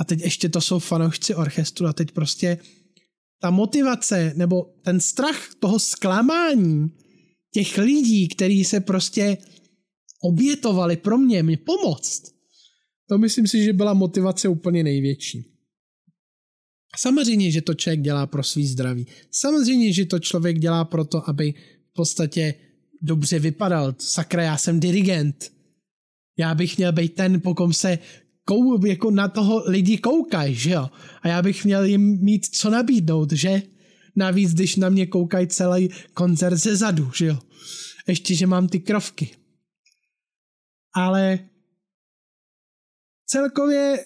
A 0.00 0.04
teď 0.04 0.20
ještě 0.20 0.48
to 0.48 0.60
jsou 0.60 0.78
fanoušci 0.78 1.34
orchestru 1.34 1.86
a 1.86 1.92
teď 1.92 2.12
prostě 2.12 2.58
ta 3.40 3.50
motivace 3.50 4.32
nebo 4.36 4.62
ten 4.82 5.00
strach 5.00 5.54
toho 5.60 5.78
zklamání 5.78 6.90
těch 7.52 7.78
lidí, 7.78 8.28
kteří 8.28 8.64
se 8.64 8.80
prostě 8.80 9.38
obětovali 10.20 10.96
pro 10.96 11.18
mě, 11.18 11.42
mi 11.42 11.56
pomoct, 11.56 12.37
to 13.08 13.18
myslím 13.18 13.46
si, 13.46 13.64
že 13.64 13.72
byla 13.72 13.94
motivace 13.94 14.48
úplně 14.48 14.84
největší. 14.84 15.44
Samozřejmě, 16.96 17.50
že 17.50 17.62
to 17.62 17.74
člověk 17.74 18.00
dělá 18.00 18.26
pro 18.26 18.42
svý 18.42 18.66
zdraví. 18.66 19.06
Samozřejmě, 19.30 19.92
že 19.92 20.06
to 20.06 20.18
člověk 20.18 20.58
dělá 20.58 20.84
pro 20.84 21.04
to, 21.04 21.28
aby 21.28 21.54
v 21.90 21.92
podstatě 21.92 22.54
dobře 23.02 23.38
vypadal. 23.38 23.94
Sakra, 23.98 24.42
já 24.42 24.56
jsem 24.56 24.80
dirigent. 24.80 25.52
Já 26.38 26.54
bych 26.54 26.76
měl 26.76 26.92
být 26.92 27.14
ten, 27.14 27.40
po 27.40 27.54
kom 27.54 27.72
se 27.72 27.98
kou, 28.44 28.86
jako 28.86 29.10
na 29.10 29.28
toho 29.28 29.62
lidi 29.66 29.98
koukají, 29.98 30.54
že 30.54 30.70
jo? 30.70 30.88
A 31.22 31.28
já 31.28 31.42
bych 31.42 31.64
měl 31.64 31.84
jim 31.84 32.18
mít 32.24 32.46
co 32.46 32.70
nabídnout, 32.70 33.32
že? 33.32 33.62
Navíc, 34.16 34.54
když 34.54 34.76
na 34.76 34.88
mě 34.88 35.06
koukají 35.06 35.46
celý 35.46 35.88
koncert 36.14 36.56
ze 36.56 36.76
zadu, 36.76 37.10
že 37.16 37.26
jo? 37.26 37.38
Ještě, 38.08 38.34
že 38.34 38.46
mám 38.46 38.68
ty 38.68 38.80
krovky. 38.80 39.30
Ale 40.94 41.38
celkově 43.30 44.04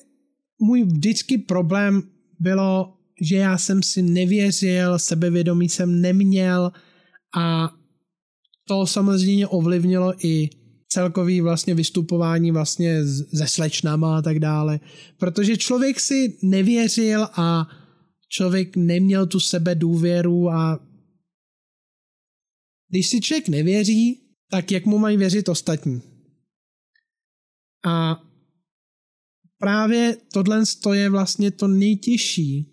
můj 0.60 0.82
vždycky 0.82 1.38
problém 1.38 2.02
bylo, 2.40 2.94
že 3.20 3.36
já 3.36 3.58
jsem 3.58 3.82
si 3.82 4.02
nevěřil, 4.02 4.98
sebevědomí 4.98 5.68
jsem 5.68 6.00
neměl 6.00 6.72
a 7.36 7.74
to 8.68 8.86
samozřejmě 8.86 9.46
ovlivnilo 9.46 10.26
i 10.26 10.50
celkový 10.88 11.40
vlastně 11.40 11.74
vystupování 11.74 12.50
vlastně 12.50 13.06
se 13.06 13.46
slečnama 13.46 14.18
a 14.18 14.22
tak 14.22 14.38
dále, 14.38 14.80
protože 15.18 15.56
člověk 15.56 16.00
si 16.00 16.38
nevěřil 16.42 17.28
a 17.32 17.68
člověk 18.28 18.76
neměl 18.76 19.26
tu 19.26 19.40
sebe 19.40 19.74
důvěru 19.74 20.50
a 20.50 20.86
když 22.88 23.08
si 23.08 23.20
člověk 23.20 23.48
nevěří, 23.48 24.20
tak 24.50 24.70
jak 24.70 24.86
mu 24.86 24.98
mají 24.98 25.16
věřit 25.16 25.48
ostatní? 25.48 26.02
A 27.86 28.22
právě 29.62 30.16
tohle 30.32 30.62
je 30.92 31.10
vlastně 31.10 31.50
to 31.50 31.68
nejtěžší, 31.68 32.66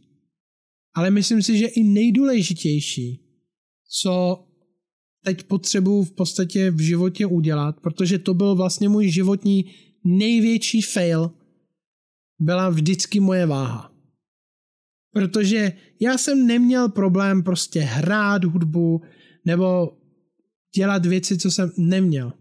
ale 0.95 1.11
myslím 1.11 1.43
si, 1.43 1.57
že 1.57 1.65
i 1.65 1.83
nejdůležitější, 1.83 3.19
co 4.01 4.45
teď 5.25 5.43
potřebuju 5.43 6.03
v 6.03 6.11
podstatě 6.11 6.71
v 6.71 6.79
životě 6.79 7.25
udělat, 7.25 7.79
protože 7.81 8.19
to 8.19 8.33
byl 8.33 8.55
vlastně 8.55 8.89
můj 8.89 9.11
životní 9.11 9.65
největší 10.05 10.81
fail, 10.81 11.31
byla 12.41 12.69
vždycky 12.69 13.19
moje 13.19 13.45
váha. 13.45 13.93
Protože 15.13 15.73
já 16.01 16.17
jsem 16.17 16.47
neměl 16.47 16.89
problém 16.89 17.43
prostě 17.43 17.79
hrát 17.79 18.43
hudbu 18.43 19.01
nebo 19.45 19.97
dělat 20.75 21.05
věci, 21.05 21.37
co 21.37 21.51
jsem 21.51 21.71
neměl. 21.77 22.33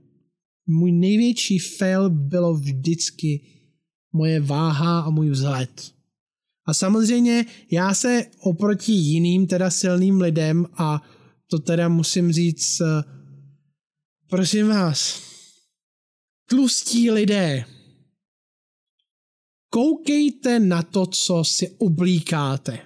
Můj 0.66 0.92
největší 0.92 1.58
fail 1.58 2.10
bylo 2.10 2.54
vždycky 2.54 3.57
moje 4.12 4.40
váha 4.40 5.00
a 5.00 5.10
můj 5.10 5.30
vzhled. 5.30 5.92
A 6.66 6.74
samozřejmě 6.74 7.46
já 7.70 7.94
se 7.94 8.26
oproti 8.40 8.92
jiným 8.92 9.46
teda 9.46 9.70
silným 9.70 10.20
lidem 10.20 10.66
a 10.76 11.02
to 11.46 11.58
teda 11.58 11.88
musím 11.88 12.32
říct, 12.32 12.80
eh, 12.80 13.04
prosím 14.28 14.68
vás, 14.68 15.22
tlustí 16.48 17.10
lidé, 17.10 17.64
koukejte 19.70 20.60
na 20.60 20.82
to, 20.82 21.06
co 21.06 21.44
si 21.44 21.70
oblíkáte. 21.70 22.78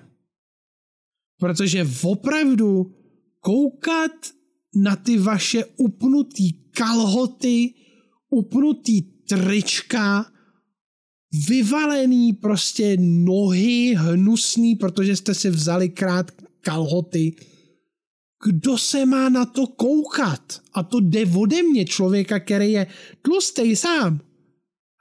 Protože 1.38 1.86
opravdu 2.02 2.94
koukat 3.40 4.12
na 4.74 4.96
ty 4.96 5.18
vaše 5.18 5.64
upnutý 5.64 6.52
kalhoty, 6.52 7.74
upnutý 8.30 9.02
trička, 9.02 10.31
vyvalený 11.48 12.32
prostě 12.32 12.96
nohy, 13.00 13.94
hnusný, 13.98 14.76
protože 14.76 15.16
jste 15.16 15.34
si 15.34 15.50
vzali 15.50 15.88
krát 15.88 16.30
kalhoty, 16.60 17.36
kdo 18.44 18.78
se 18.78 19.06
má 19.06 19.28
na 19.28 19.46
to 19.46 19.66
koukat? 19.66 20.60
A 20.72 20.82
to 20.82 21.00
jde 21.00 21.26
ode 21.26 21.62
mě, 21.62 21.84
člověka, 21.84 22.40
který 22.40 22.72
je 22.72 22.86
tlustý 23.22 23.76
sám. 23.76 24.20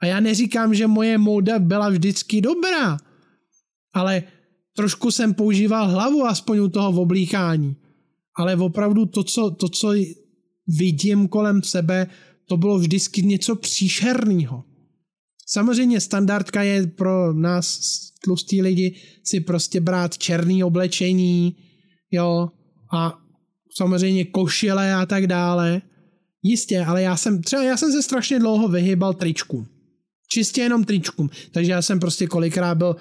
A 0.02 0.06
já 0.06 0.20
neříkám, 0.20 0.74
že 0.74 0.86
moje 0.86 1.18
móda 1.18 1.58
byla 1.58 1.88
vždycky 1.88 2.40
dobrá, 2.40 2.98
ale 3.94 4.22
trošku 4.76 5.10
jsem 5.10 5.34
používal 5.34 5.88
hlavu 5.88 6.24
aspoň 6.24 6.58
u 6.58 6.68
toho 6.68 7.02
oblíkání. 7.02 7.76
Ale 8.36 8.56
opravdu 8.56 9.06
to, 9.06 9.24
co, 9.24 9.50
to, 9.50 9.68
co 9.68 9.94
vidím 10.66 11.28
kolem 11.28 11.62
sebe, 11.62 12.06
to 12.48 12.56
bylo 12.56 12.78
vždycky 12.78 13.22
něco 13.22 13.56
příšerného. 13.56 14.64
Samozřejmě 15.52 16.00
standardka 16.00 16.62
je 16.62 16.86
pro 16.86 17.32
nás 17.32 17.80
tlustý 18.24 18.62
lidi 18.62 18.94
si 19.24 19.40
prostě 19.40 19.80
brát 19.80 20.18
černý 20.18 20.64
oblečení, 20.64 21.56
jo, 22.10 22.48
a 22.92 23.18
samozřejmě 23.76 24.24
košile 24.24 24.94
a 24.94 25.06
tak 25.06 25.26
dále. 25.26 25.82
Jistě, 26.42 26.84
ale 26.84 27.02
já 27.02 27.16
jsem, 27.16 27.42
třeba 27.42 27.62
já 27.62 27.76
jsem 27.76 27.92
se 27.92 28.02
strašně 28.02 28.38
dlouho 28.38 28.68
vyhýbal 28.68 29.14
tričku. 29.14 29.66
Čistě 30.28 30.60
jenom 30.60 30.84
tričkům. 30.84 31.30
Takže 31.52 31.72
já 31.72 31.82
jsem 31.82 32.00
prostě 32.00 32.26
kolikrát 32.26 32.74
byl 32.74 32.96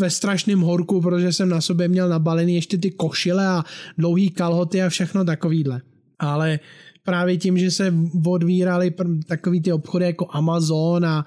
ve 0.00 0.10
strašném 0.10 0.60
horku, 0.60 1.00
protože 1.00 1.32
jsem 1.32 1.48
na 1.48 1.60
sobě 1.60 1.88
měl 1.88 2.08
nabalený 2.08 2.54
ještě 2.54 2.78
ty 2.78 2.90
košile 2.90 3.46
a 3.46 3.64
dlouhý 3.98 4.30
kalhoty 4.30 4.82
a 4.82 4.88
všechno 4.88 5.24
takovýhle. 5.24 5.80
Ale 6.18 6.60
právě 7.04 7.36
tím, 7.36 7.58
že 7.58 7.70
se 7.70 7.94
odvíraly 8.26 8.94
takový 9.26 9.60
ty 9.60 9.72
obchody 9.72 10.04
jako 10.04 10.26
Amazon 10.30 11.06
a, 11.06 11.24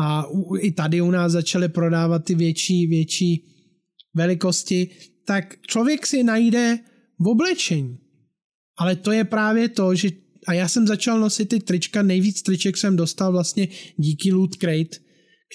a 0.00 0.26
i 0.60 0.72
tady 0.72 1.00
u 1.00 1.10
nás 1.10 1.32
začaly 1.32 1.68
prodávat 1.68 2.24
ty 2.24 2.34
větší, 2.34 2.86
větší 2.86 3.44
velikosti, 4.14 4.88
tak 5.26 5.56
člověk 5.66 6.06
si 6.06 6.22
najde 6.22 6.78
v 7.18 7.28
oblečení. 7.28 7.98
Ale 8.78 8.96
to 8.96 9.12
je 9.12 9.24
právě 9.24 9.68
to, 9.68 9.94
že 9.94 10.10
a 10.46 10.52
já 10.52 10.68
jsem 10.68 10.86
začal 10.86 11.20
nosit 11.20 11.48
ty 11.48 11.60
trička, 11.60 12.02
nejvíc 12.02 12.42
triček 12.42 12.76
jsem 12.76 12.96
dostal 12.96 13.32
vlastně 13.32 13.68
díky 13.96 14.32
Loot 14.32 14.56
Crate, 14.56 14.96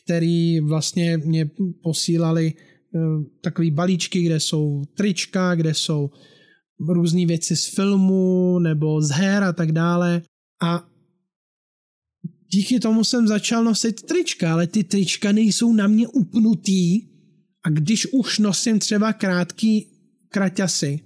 který 0.03 0.59
vlastně 0.59 1.17
mě 1.17 1.49
posílali 1.83 2.53
uh, 2.53 3.23
takový 3.41 3.71
balíčky, 3.71 4.21
kde 4.21 4.39
jsou 4.39 4.83
trička, 4.97 5.55
kde 5.55 5.73
jsou 5.73 6.09
různé 6.89 7.25
věci 7.25 7.55
z 7.55 7.65
filmu 7.65 8.59
nebo 8.59 9.01
z 9.01 9.09
her 9.09 9.43
a 9.43 9.53
tak 9.53 9.71
dále. 9.71 10.21
A 10.63 10.87
díky 12.55 12.79
tomu 12.79 13.03
jsem 13.03 13.27
začal 13.27 13.63
nosit 13.63 14.01
trička, 14.01 14.53
ale 14.53 14.67
ty 14.67 14.83
trička 14.83 15.31
nejsou 15.31 15.73
na 15.73 15.87
mě 15.87 16.07
upnutý 16.07 17.01
a 17.63 17.69
když 17.69 18.07
už 18.13 18.39
nosím 18.39 18.79
třeba 18.79 19.13
krátký 19.13 19.87
kraťasy, 20.29 20.99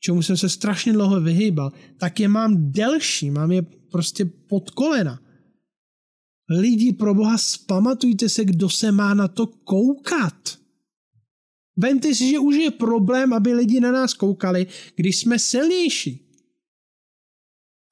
čemu 0.00 0.22
jsem 0.22 0.36
se 0.36 0.48
strašně 0.48 0.92
dlouho 0.92 1.20
vyhýbal, 1.20 1.72
tak 1.98 2.20
je 2.20 2.28
mám 2.28 2.72
delší, 2.72 3.30
mám 3.30 3.52
je 3.52 3.62
prostě 3.62 4.24
pod 4.24 4.70
kolena. 4.70 5.20
Lidi, 6.50 6.92
pro 6.92 7.14
boha, 7.14 7.38
spamatujte 7.38 8.28
se, 8.28 8.44
kdo 8.44 8.70
se 8.70 8.92
má 8.92 9.14
na 9.14 9.28
to 9.28 9.46
koukat. 9.46 10.58
Vemte 11.76 12.14
si, 12.14 12.30
že 12.30 12.38
už 12.38 12.54
je 12.54 12.70
problém, 12.70 13.32
aby 13.32 13.54
lidi 13.54 13.80
na 13.80 13.92
nás 13.92 14.14
koukali, 14.14 14.66
když 14.96 15.18
jsme 15.18 15.38
silnější. 15.38 16.21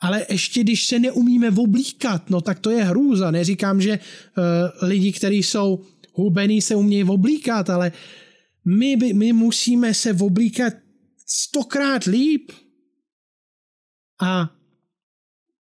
Ale 0.01 0.27
ještě 0.31 0.61
když 0.61 0.87
se 0.87 0.99
neumíme 0.99 1.51
oblíkat, 1.51 2.31
no 2.31 2.41
tak 2.41 2.59
to 2.59 2.71
je 2.71 2.85
hrůza. 2.85 3.31
Neříkám, 3.31 3.81
že 3.81 3.99
uh, 3.99 4.89
lidi, 4.89 5.13
kteří 5.13 5.43
jsou 5.43 5.85
hubený, 6.13 6.63
se 6.63 6.75
umějí 6.75 7.05
oblíkat, 7.05 7.71
ale 7.71 7.93
my, 8.65 8.97
by, 8.97 9.13
my 9.13 9.33
musíme 9.33 9.95
se 9.95 10.13
oblíkat 10.13 10.73
stokrát 11.27 12.05
líp. 12.05 12.53
A 14.23 14.51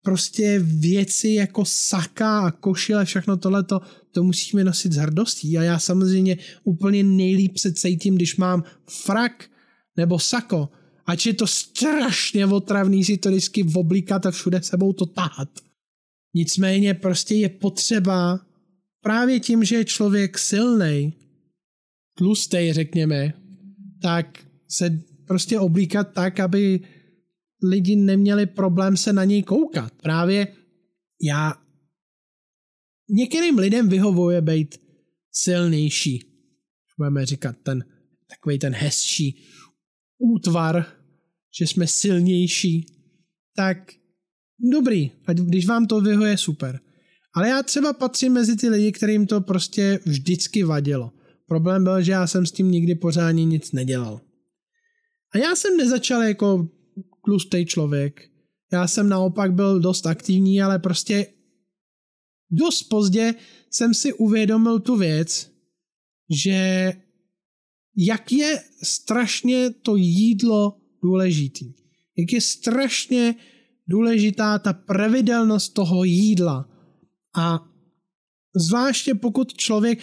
prostě 0.01 0.59
věci 0.59 1.29
jako 1.29 1.65
saka 1.65 2.39
a 2.39 2.51
košile, 2.51 3.05
všechno 3.05 3.37
tohleto, 3.37 3.81
to 4.11 4.23
musíme 4.23 4.63
nosit 4.63 4.91
s 4.91 4.95
hrdostí. 4.95 5.57
A 5.57 5.63
já 5.63 5.79
samozřejmě 5.79 6.37
úplně 6.63 7.03
nejlíp 7.03 7.57
se 7.57 7.73
cítím, 7.73 8.15
když 8.15 8.37
mám 8.37 8.63
frak 8.89 9.49
nebo 9.97 10.19
sako. 10.19 10.69
Ač 11.09 11.25
je 11.25 11.33
to 11.33 11.47
strašně 11.47 12.45
otravný 12.45 13.03
si 13.03 13.17
to 13.17 13.29
vždycky 13.29 13.65
oblíkat 13.75 14.25
a 14.25 14.31
všude 14.31 14.61
sebou 14.61 14.93
to 14.93 15.05
tahat. 15.05 15.49
Nicméně 16.33 16.93
prostě 16.93 17.35
je 17.35 17.49
potřeba 17.49 18.45
právě 19.01 19.39
tím, 19.39 19.63
že 19.63 19.75
je 19.75 19.85
člověk 19.85 20.37
silný, 20.37 21.13
tlustej 22.17 22.73
řekněme, 22.73 23.33
tak 24.01 24.45
se 24.67 24.99
prostě 25.27 25.59
oblíkat 25.59 26.13
tak, 26.13 26.39
aby 26.39 26.79
lidi 27.63 27.95
neměli 27.95 28.45
problém 28.45 28.97
se 28.97 29.13
na 29.13 29.23
něj 29.23 29.43
koukat. 29.43 29.93
Právě 30.01 30.47
já 31.21 31.53
některým 33.09 33.57
lidem 33.57 33.89
vyhovuje 33.89 34.41
být 34.41 34.81
silnější. 35.31 36.25
Budeme 36.97 37.25
říkat 37.25 37.55
ten 37.63 37.85
takový 38.29 38.59
ten 38.59 38.73
hezčí 38.73 39.41
útvar, 40.17 40.98
že 41.57 41.67
jsme 41.67 41.87
silnější, 41.87 42.85
tak 43.55 43.77
dobrý, 44.71 45.11
ať 45.25 45.37
když 45.37 45.67
vám 45.67 45.87
to 45.87 46.01
vyhovuje, 46.01 46.37
super. 46.37 46.79
Ale 47.35 47.49
já 47.49 47.63
třeba 47.63 47.93
patřím 47.93 48.33
mezi 48.33 48.55
ty 48.55 48.69
lidi, 48.69 48.91
kterým 48.91 49.27
to 49.27 49.41
prostě 49.41 49.99
vždycky 50.05 50.63
vadilo. 50.63 51.11
Problém 51.47 51.83
byl, 51.83 52.01
že 52.01 52.11
já 52.11 52.27
jsem 52.27 52.45
s 52.45 52.51
tím 52.51 52.71
nikdy 52.71 52.95
pořádně 52.95 53.45
nic 53.45 53.71
nedělal. 53.71 54.21
A 55.33 55.37
já 55.37 55.55
jsem 55.55 55.77
nezačal 55.77 56.23
jako 56.23 56.69
tlustý 57.25 57.65
člověk. 57.65 58.29
Já 58.73 58.87
jsem 58.87 59.09
naopak 59.09 59.53
byl 59.53 59.79
dost 59.79 60.05
aktivní, 60.05 60.61
ale 60.61 60.79
prostě 60.79 61.27
dost 62.51 62.83
pozdě 62.83 63.35
jsem 63.71 63.93
si 63.93 64.13
uvědomil 64.13 64.79
tu 64.79 64.95
věc, 64.95 65.51
že 66.29 66.93
jak 67.97 68.31
je 68.31 68.63
strašně 68.83 69.69
to 69.69 69.95
jídlo 69.95 70.78
důležitý. 71.03 71.73
Jak 72.17 72.33
je 72.33 72.41
strašně 72.41 73.35
důležitá 73.87 74.59
ta 74.59 74.73
pravidelnost 74.73 75.73
toho 75.73 76.03
jídla. 76.03 76.69
A 77.37 77.59
zvláště 78.55 79.15
pokud 79.15 79.53
člověk 79.53 79.99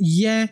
je 0.00 0.48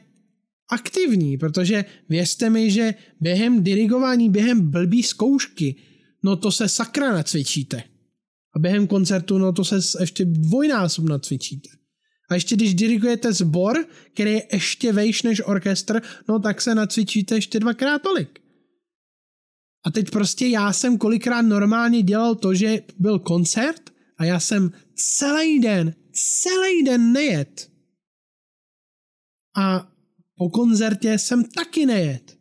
aktivní, 0.71 1.39
protože 1.39 1.85
věřte 2.09 2.51
mi, 2.51 2.71
že 2.71 2.95
během 3.21 3.63
dirigování, 3.63 4.31
během 4.31 4.71
blbý 4.71 5.03
zkoušky, 5.03 5.77
no 6.25 6.37
to 6.37 6.53
se 6.53 6.69
sakra 6.69 7.13
nacvičíte. 7.13 7.83
A 8.57 8.59
během 8.59 8.87
koncertu, 8.87 9.39
no 9.39 9.53
to 9.53 9.65
se 9.65 9.77
ještě 10.01 10.25
dvojnásob 10.25 11.05
nacvičíte. 11.05 11.69
A 12.31 12.35
ještě 12.35 12.57
když 12.57 12.75
dirigujete 12.75 13.33
sbor, 13.33 13.87
který 14.15 14.33
je 14.33 14.43
ještě 14.53 14.93
vejš 14.93 15.23
než 15.23 15.43
orchestr, 15.45 16.03
no 16.29 16.39
tak 16.39 16.61
se 16.61 16.75
nacvičíte 16.75 17.35
ještě 17.35 17.61
dvakrát 17.61 18.03
tolik. 18.03 18.44
A 19.87 19.91
teď 19.91 20.11
prostě 20.11 20.47
já 20.47 20.73
jsem 20.73 20.99
kolikrát 20.99 21.43
normálně 21.43 22.03
dělal 22.03 22.35
to, 22.35 22.55
že 22.55 22.83
byl 22.99 23.19
koncert 23.19 23.91
a 24.19 24.25
já 24.25 24.41
jsem 24.41 24.73
celý 25.19 25.61
den, 25.61 25.95
celý 26.13 26.83
den 26.85 27.13
nejet. 27.13 27.71
A 29.57 29.93
po 30.37 30.51
koncertě 30.51 31.19
jsem 31.19 31.45
taky 31.45 31.87
nejet. 31.87 32.39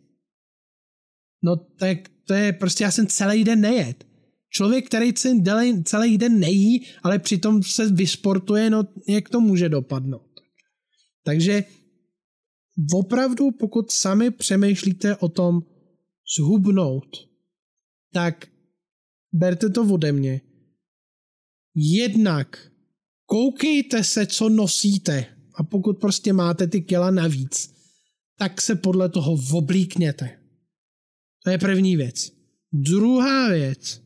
No 1.43 1.55
tak 1.55 1.97
to 2.25 2.33
je 2.33 2.53
prostě, 2.53 2.83
já 2.83 2.91
jsem 2.91 3.07
celý 3.07 3.43
den 3.43 3.61
nejet. 3.61 4.07
Člověk, 4.49 4.87
který 4.87 5.13
celý 5.83 6.17
den 6.17 6.39
nejí, 6.39 6.87
ale 7.03 7.19
přitom 7.19 7.63
se 7.63 7.91
vysportuje, 7.91 8.69
no 8.69 8.83
jak 9.07 9.29
to 9.29 9.41
může 9.41 9.69
dopadnout. 9.69 10.29
Takže 11.23 11.63
opravdu, 12.93 13.51
pokud 13.51 13.91
sami 13.91 14.31
přemýšlíte 14.31 15.15
o 15.15 15.29
tom 15.29 15.61
zhubnout, 16.37 17.32
tak 18.13 18.47
berte 19.33 19.69
to 19.69 19.93
ode 19.93 20.11
mě. 20.11 20.41
Jednak 21.75 22.71
koukejte 23.25 24.03
se, 24.03 24.27
co 24.27 24.49
nosíte 24.49 25.37
a 25.55 25.63
pokud 25.63 25.93
prostě 25.93 26.33
máte 26.33 26.67
ty 26.67 26.81
kila 26.81 27.11
navíc, 27.11 27.73
tak 28.37 28.61
se 28.61 28.75
podle 28.75 29.09
toho 29.09 29.37
oblíkněte. 29.51 30.39
To 31.43 31.49
je 31.49 31.57
první 31.57 31.95
věc. 31.95 32.31
Druhá 32.71 33.49
věc. 33.49 34.01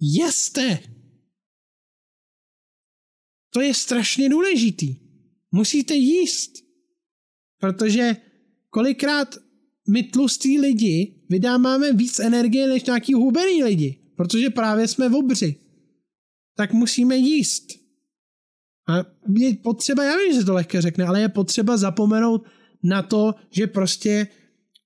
Jeste! 0.00 0.78
To 3.50 3.60
je 3.60 3.74
strašně 3.74 4.28
důležitý. 4.28 4.96
Musíte 5.50 5.94
jíst. 5.94 6.52
Protože 7.58 8.16
kolikrát 8.70 9.36
my 9.88 10.02
tlustí 10.02 10.58
lidi 10.60 11.21
vydáváme 11.32 11.92
víc 11.92 12.18
energie 12.18 12.68
než 12.68 12.84
nějaký 12.84 13.14
hubený 13.14 13.64
lidi, 13.64 13.98
protože 14.16 14.50
právě 14.50 14.88
jsme 14.88 15.08
v 15.08 15.14
obři. 15.14 15.56
Tak 16.56 16.72
musíme 16.72 17.16
jíst. 17.16 17.64
A 18.88 19.04
je 19.38 19.56
potřeba, 19.56 20.04
já 20.04 20.16
vím, 20.16 20.34
že 20.34 20.44
to 20.44 20.52
lehké 20.52 20.80
řekne, 20.80 21.04
ale 21.04 21.20
je 21.20 21.28
potřeba 21.28 21.76
zapomenout 21.76 22.44
na 22.82 23.02
to, 23.02 23.34
že 23.50 23.66
prostě 23.66 24.26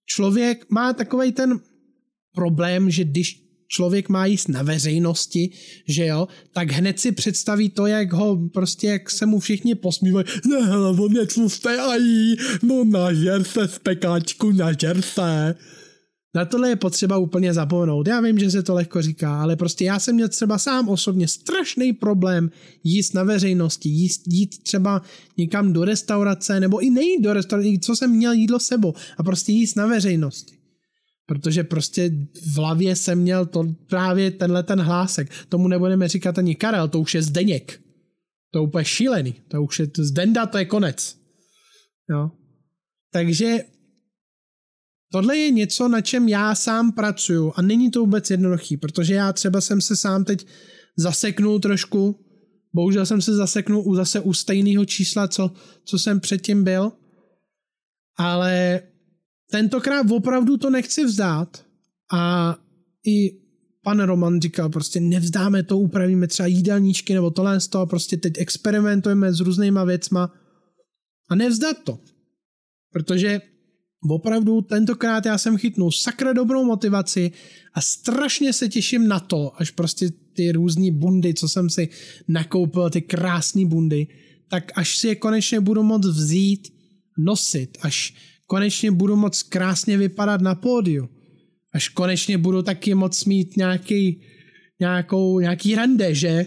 člověk 0.07 0.71
má 0.71 0.93
takový 0.93 1.33
ten 1.33 1.61
problém, 2.35 2.91
že 2.91 3.05
když 3.05 3.43
člověk 3.69 4.09
má 4.09 4.27
jíst 4.27 4.49
na 4.49 4.63
veřejnosti, 4.63 5.51
že 5.89 6.07
jo, 6.07 6.29
tak 6.53 6.71
hned 6.71 7.01
si 7.01 7.13
představí 7.13 7.69
to, 7.71 7.87
jak 7.87 8.13
ho 8.13 8.49
prostě, 8.53 8.87
jak 8.87 9.11
se 9.11 9.27
mu 9.27 9.41
všichni 9.41 9.75
posmívají, 9.75 10.27
ne, 10.47 10.79
on 10.79 11.17
je 11.17 11.27
tlustý 11.27 11.69
a 11.69 11.95
jí, 11.97 12.37
no 12.63 12.85
nažer 12.85 13.45
se 13.45 13.69
spekáčku, 13.69 14.53
nažer 14.53 15.03
se. 15.03 15.55
Na 16.37 16.45
tohle 16.45 16.68
je 16.68 16.76
potřeba 16.76 17.18
úplně 17.18 17.55
zapomenout. 17.55 18.07
Já 18.07 18.20
vím, 18.20 18.39
že 18.39 18.51
se 18.51 18.62
to 18.62 18.74
lehko 18.74 19.03
říká, 19.03 19.43
ale 19.43 19.57
prostě 19.57 19.84
já 19.84 19.99
jsem 19.99 20.14
měl 20.14 20.28
třeba 20.28 20.59
sám 20.59 20.89
osobně 20.89 21.28
strašný 21.28 21.93
problém 21.93 22.51
jíst 22.84 23.14
na 23.14 23.22
veřejnosti, 23.22 23.89
jíst, 23.89 24.22
jít 24.26 24.62
třeba 24.62 25.03
někam 25.37 25.72
do 25.72 25.84
restaurace, 25.84 26.61
nebo 26.61 26.78
i 26.78 26.91
nejít 26.91 27.22
do 27.22 27.32
restaurace, 27.32 27.78
co 27.80 27.97
jsem 27.97 28.11
měl 28.11 28.32
jídlo 28.32 28.61
sebou 28.61 28.95
a 29.18 29.22
prostě 29.22 29.53
jíst 29.53 29.74
na 29.74 29.87
veřejnosti. 29.87 30.57
Protože 31.26 31.64
prostě 31.64 32.11
v 32.53 32.57
hlavě 32.57 32.97
jsem 32.97 33.18
měl 33.18 33.47
to 33.47 33.74
právě 33.89 34.30
tenhle 34.30 34.62
ten 34.62 34.80
hlásek. 34.80 35.30
Tomu 35.49 35.68
nebudeme 35.68 36.09
říkat 36.09 36.39
ani 36.39 36.55
Karel, 36.55 36.89
to 36.89 37.01
už 37.01 37.14
je 37.14 37.22
Zdeněk. 37.22 37.80
To 38.51 38.59
je 38.59 38.62
úplně 38.62 38.84
šílený. 38.84 39.34
To 39.49 39.62
už 39.62 39.78
je 39.78 39.89
Zdenda, 39.99 40.47
to 40.47 40.59
je 40.59 40.64
konec. 40.64 41.16
Jo. 42.11 42.30
Takže 43.12 43.59
tohle 45.13 45.37
je 45.37 45.51
něco, 45.51 45.89
na 45.89 46.01
čem 46.01 46.29
já 46.29 46.55
sám 46.55 46.93
pracuju 46.93 47.53
a 47.57 47.63
není 47.63 47.91
to 47.91 48.01
vůbec 48.01 48.31
jednoduchý, 48.31 48.77
protože 48.77 49.15
já 49.15 49.33
třeba 49.33 49.61
jsem 49.61 49.81
se 49.81 49.97
sám 49.97 50.25
teď 50.25 50.47
zaseknul 50.97 51.61
trošku, 51.61 52.25
bohužel 52.75 53.07
jsem 53.07 53.23
se 53.23 53.35
zaseknul 53.35 53.83
u 53.87 53.95
zase 53.95 54.21
u 54.21 54.33
stejného 54.33 54.85
čísla, 54.85 55.29
co, 55.29 55.51
co 55.85 55.99
jsem 55.99 56.21
předtím 56.21 56.65
byl, 56.65 56.93
ale 58.19 58.83
tentokrát 59.51 60.11
opravdu 60.11 60.57
to 60.57 60.71
nechci 60.71 61.05
vzdát 61.05 61.65
a 62.13 62.57
i 63.07 63.47
pan 63.83 64.01
Roman 64.01 64.41
říkal, 64.41 64.69
prostě 64.69 65.01
nevzdáme 65.01 65.63
to, 65.63 65.79
upravíme 65.79 66.27
třeba 66.27 66.47
jídelníčky 66.47 67.15
nebo 67.15 67.31
tohle 67.31 67.61
z 67.61 67.69
toho, 67.69 67.87
prostě 67.87 68.17
teď 68.17 68.33
experimentujeme 68.39 69.33
s 69.33 69.41
různýma 69.41 69.85
věcma 69.85 70.33
a 71.29 71.35
nevzdat 71.35 71.77
to. 71.85 71.99
Protože 72.93 73.41
opravdu 74.09 74.61
tentokrát 74.61 75.27
já 75.27 75.39
jsem 75.39 75.57
chytnul 75.57 75.93
sakra 75.93 76.33
dobrou 76.33 76.65
motivaci 76.65 77.33
a 77.75 77.81
strašně 77.81 78.53
se 78.53 78.69
těším 78.69 79.09
na 79.09 79.21
to, 79.21 79.53
až 79.61 79.71
prostě 79.71 80.11
ty 80.33 80.53
různé 80.53 80.91
bundy, 80.91 81.35
co 81.35 81.49
jsem 81.49 81.71
si 81.71 81.89
nakoupil, 82.29 82.91
ty 82.91 83.03
krásné 83.03 83.67
bundy, 83.67 84.07
tak 84.49 84.73
až 84.75 84.97
si 84.97 85.09
je 85.09 85.15
konečně 85.15 85.61
budu 85.61 85.83
moct 85.83 86.07
vzít, 86.07 86.69
nosit, 87.19 87.79
až 87.81 88.15
konečně 88.47 88.91
budu 88.91 89.17
moc 89.17 89.43
krásně 89.43 89.99
vypadat 89.99 90.41
na 90.41 90.55
pódiu. 90.55 91.09
Až 91.75 91.89
konečně 91.89 92.39
budu 92.39 92.63
taky 92.63 92.95
moc 92.95 93.25
mít 93.25 93.57
nějaký, 93.57 94.23
nějakou, 94.81 95.41
nějaký 95.41 95.75
rande, 95.75 96.15
že? 96.15 96.47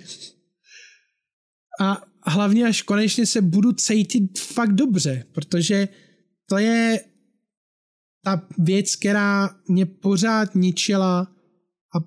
A 1.82 2.02
hlavně 2.26 2.68
až 2.68 2.82
konečně 2.82 3.26
se 3.26 3.42
budu 3.42 3.72
cítit 3.72 4.40
fakt 4.40 4.74
dobře, 4.74 5.26
protože 5.32 5.88
to 6.50 6.58
je 6.58 7.00
ta 8.30 8.48
věc, 8.58 8.96
která 8.96 9.50
mě 9.68 9.86
pořád 9.86 10.56
ničila 10.56 11.28
a 11.96 11.98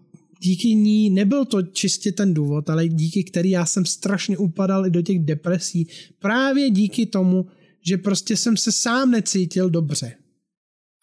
díky 0.41 0.75
ní 0.75 1.11
nebyl 1.11 1.45
to 1.45 1.63
čistě 1.63 2.13
ten 2.13 2.35
důvod, 2.35 2.71
ale 2.71 2.89
díky 2.89 3.25
který 3.25 3.51
já 3.51 3.67
jsem 3.67 3.85
strašně 3.85 4.39
upadal 4.39 4.87
i 4.87 4.91
do 4.91 5.03
těch 5.03 5.19
depresí. 5.19 5.89
Právě 6.19 6.71
díky 6.71 7.07
tomu, 7.07 7.47
že 7.87 7.97
prostě 7.97 8.37
jsem 8.37 8.57
se 8.57 8.73
sám 8.73 9.11
necítil 9.11 9.71
dobře. 9.71 10.15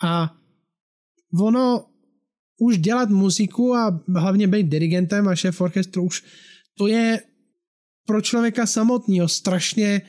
A 0.03 0.35
ono 1.41 1.85
už 2.59 2.77
dělat 2.77 3.09
muziku 3.09 3.75
a 3.75 4.03
hlavně 4.15 4.47
být 4.47 4.67
dirigentem 4.67 5.27
a 5.27 5.35
šéf 5.35 5.61
orchestru 5.61 6.03
už 6.03 6.23
to 6.77 6.87
je 6.87 7.21
pro 8.05 8.21
člověka 8.21 8.65
samotného 8.65 9.27
strašně 9.27 10.01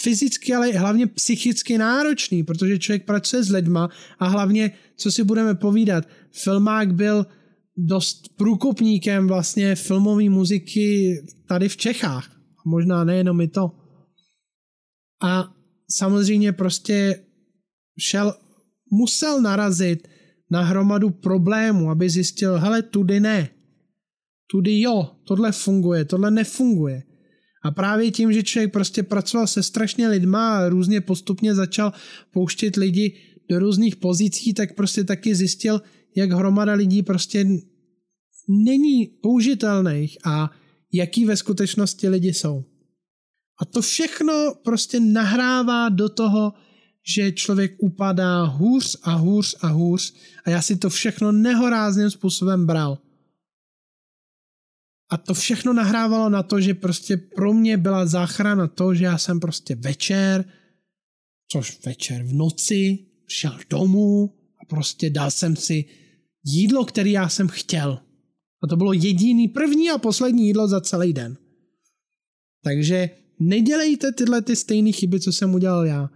fyzicky, 0.00 0.54
ale 0.54 0.72
hlavně 0.72 1.06
psychicky 1.06 1.78
náročný, 1.78 2.42
protože 2.42 2.78
člověk 2.78 3.04
pracuje 3.04 3.44
s 3.44 3.50
lidma 3.50 3.88
a 4.18 4.26
hlavně, 4.26 4.70
co 4.96 5.12
si 5.12 5.24
budeme 5.24 5.54
povídat, 5.54 6.04
filmák 6.32 6.94
byl 6.94 7.26
dost 7.76 8.28
průkopníkem 8.36 9.28
vlastně 9.28 9.74
filmové 9.74 10.30
muziky 10.30 11.16
tady 11.48 11.68
v 11.68 11.76
Čechách. 11.76 12.36
Možná 12.66 13.04
nejenom 13.04 13.40
i 13.40 13.48
to. 13.48 13.70
A 15.22 15.54
samozřejmě 15.90 16.52
prostě 16.52 17.24
šel, 17.98 18.34
musel 18.90 19.42
narazit 19.42 20.08
na 20.50 20.62
hromadu 20.62 21.10
problémů, 21.10 21.90
aby 21.90 22.10
zjistil, 22.10 22.58
hele, 22.58 22.82
tudy 22.82 23.20
ne, 23.20 23.48
tudy 24.46 24.80
jo, 24.80 25.10
tohle 25.24 25.52
funguje, 25.52 26.04
tohle 26.04 26.30
nefunguje. 26.30 27.02
A 27.62 27.70
právě 27.70 28.10
tím, 28.10 28.32
že 28.32 28.42
člověk 28.42 28.72
prostě 28.72 29.02
pracoval 29.02 29.46
se 29.46 29.62
strašně 29.62 30.08
lidma 30.08 30.58
a 30.58 30.68
různě 30.68 31.00
postupně 31.00 31.54
začal 31.54 31.92
pouštět 32.30 32.76
lidi 32.76 33.16
do 33.48 33.58
různých 33.58 33.96
pozicí, 33.96 34.54
tak 34.54 34.74
prostě 34.74 35.04
taky 35.04 35.34
zjistil, 35.34 35.82
jak 36.16 36.32
hromada 36.32 36.72
lidí 36.72 37.02
prostě 37.02 37.46
není 38.48 39.06
použitelných 39.06 40.18
a 40.24 40.50
jaký 40.92 41.24
ve 41.24 41.36
skutečnosti 41.36 42.08
lidi 42.08 42.34
jsou. 42.34 42.64
A 43.60 43.64
to 43.64 43.82
všechno 43.82 44.54
prostě 44.64 45.00
nahrává 45.00 45.88
do 45.88 46.08
toho, 46.08 46.52
že 47.16 47.32
člověk 47.32 47.74
upadá 47.78 48.44
hůř 48.44 48.96
a 49.02 49.14
hůř 49.14 49.56
a 49.60 49.66
hůř 49.66 50.14
a 50.44 50.50
já 50.50 50.62
si 50.62 50.76
to 50.76 50.90
všechno 50.90 51.32
nehorázným 51.32 52.10
způsobem 52.10 52.66
bral. 52.66 52.98
A 55.12 55.16
to 55.16 55.34
všechno 55.34 55.72
nahrávalo 55.72 56.28
na 56.28 56.42
to, 56.42 56.60
že 56.60 56.74
prostě 56.74 57.16
pro 57.16 57.52
mě 57.52 57.76
byla 57.76 58.06
záchrana 58.06 58.66
to, 58.66 58.94
že 58.94 59.04
já 59.04 59.18
jsem 59.18 59.40
prostě 59.40 59.74
večer, 59.74 60.44
což 61.48 61.80
večer 61.86 62.22
v 62.22 62.32
noci, 62.32 62.98
šel 63.28 63.58
domů 63.70 64.34
a 64.62 64.64
prostě 64.64 65.10
dal 65.10 65.30
jsem 65.30 65.56
si 65.56 65.84
jídlo, 66.44 66.84
který 66.84 67.12
já 67.12 67.28
jsem 67.28 67.48
chtěl. 67.48 67.98
A 68.62 68.66
to 68.66 68.76
bylo 68.76 68.92
jediný 68.92 69.48
první 69.48 69.90
a 69.90 69.98
poslední 69.98 70.46
jídlo 70.46 70.68
za 70.68 70.80
celý 70.80 71.12
den. 71.12 71.36
Takže 72.64 73.10
nedělejte 73.40 74.12
tyhle 74.12 74.42
ty 74.42 74.56
stejné 74.56 74.92
chyby, 74.92 75.20
co 75.20 75.32
jsem 75.32 75.54
udělal 75.54 75.86
já. 75.86 76.10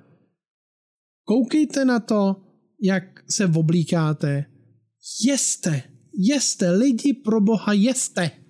Koukejte 1.25 1.85
na 1.85 2.01
to, 2.01 2.37
jak 2.83 3.05
se 3.31 3.47
oblíkáte. 3.47 4.45
Jeste, 5.27 5.83
jeste, 6.19 6.71
lidi 6.71 7.13
pro 7.13 7.41
boha, 7.41 7.73
jeste. 7.73 8.46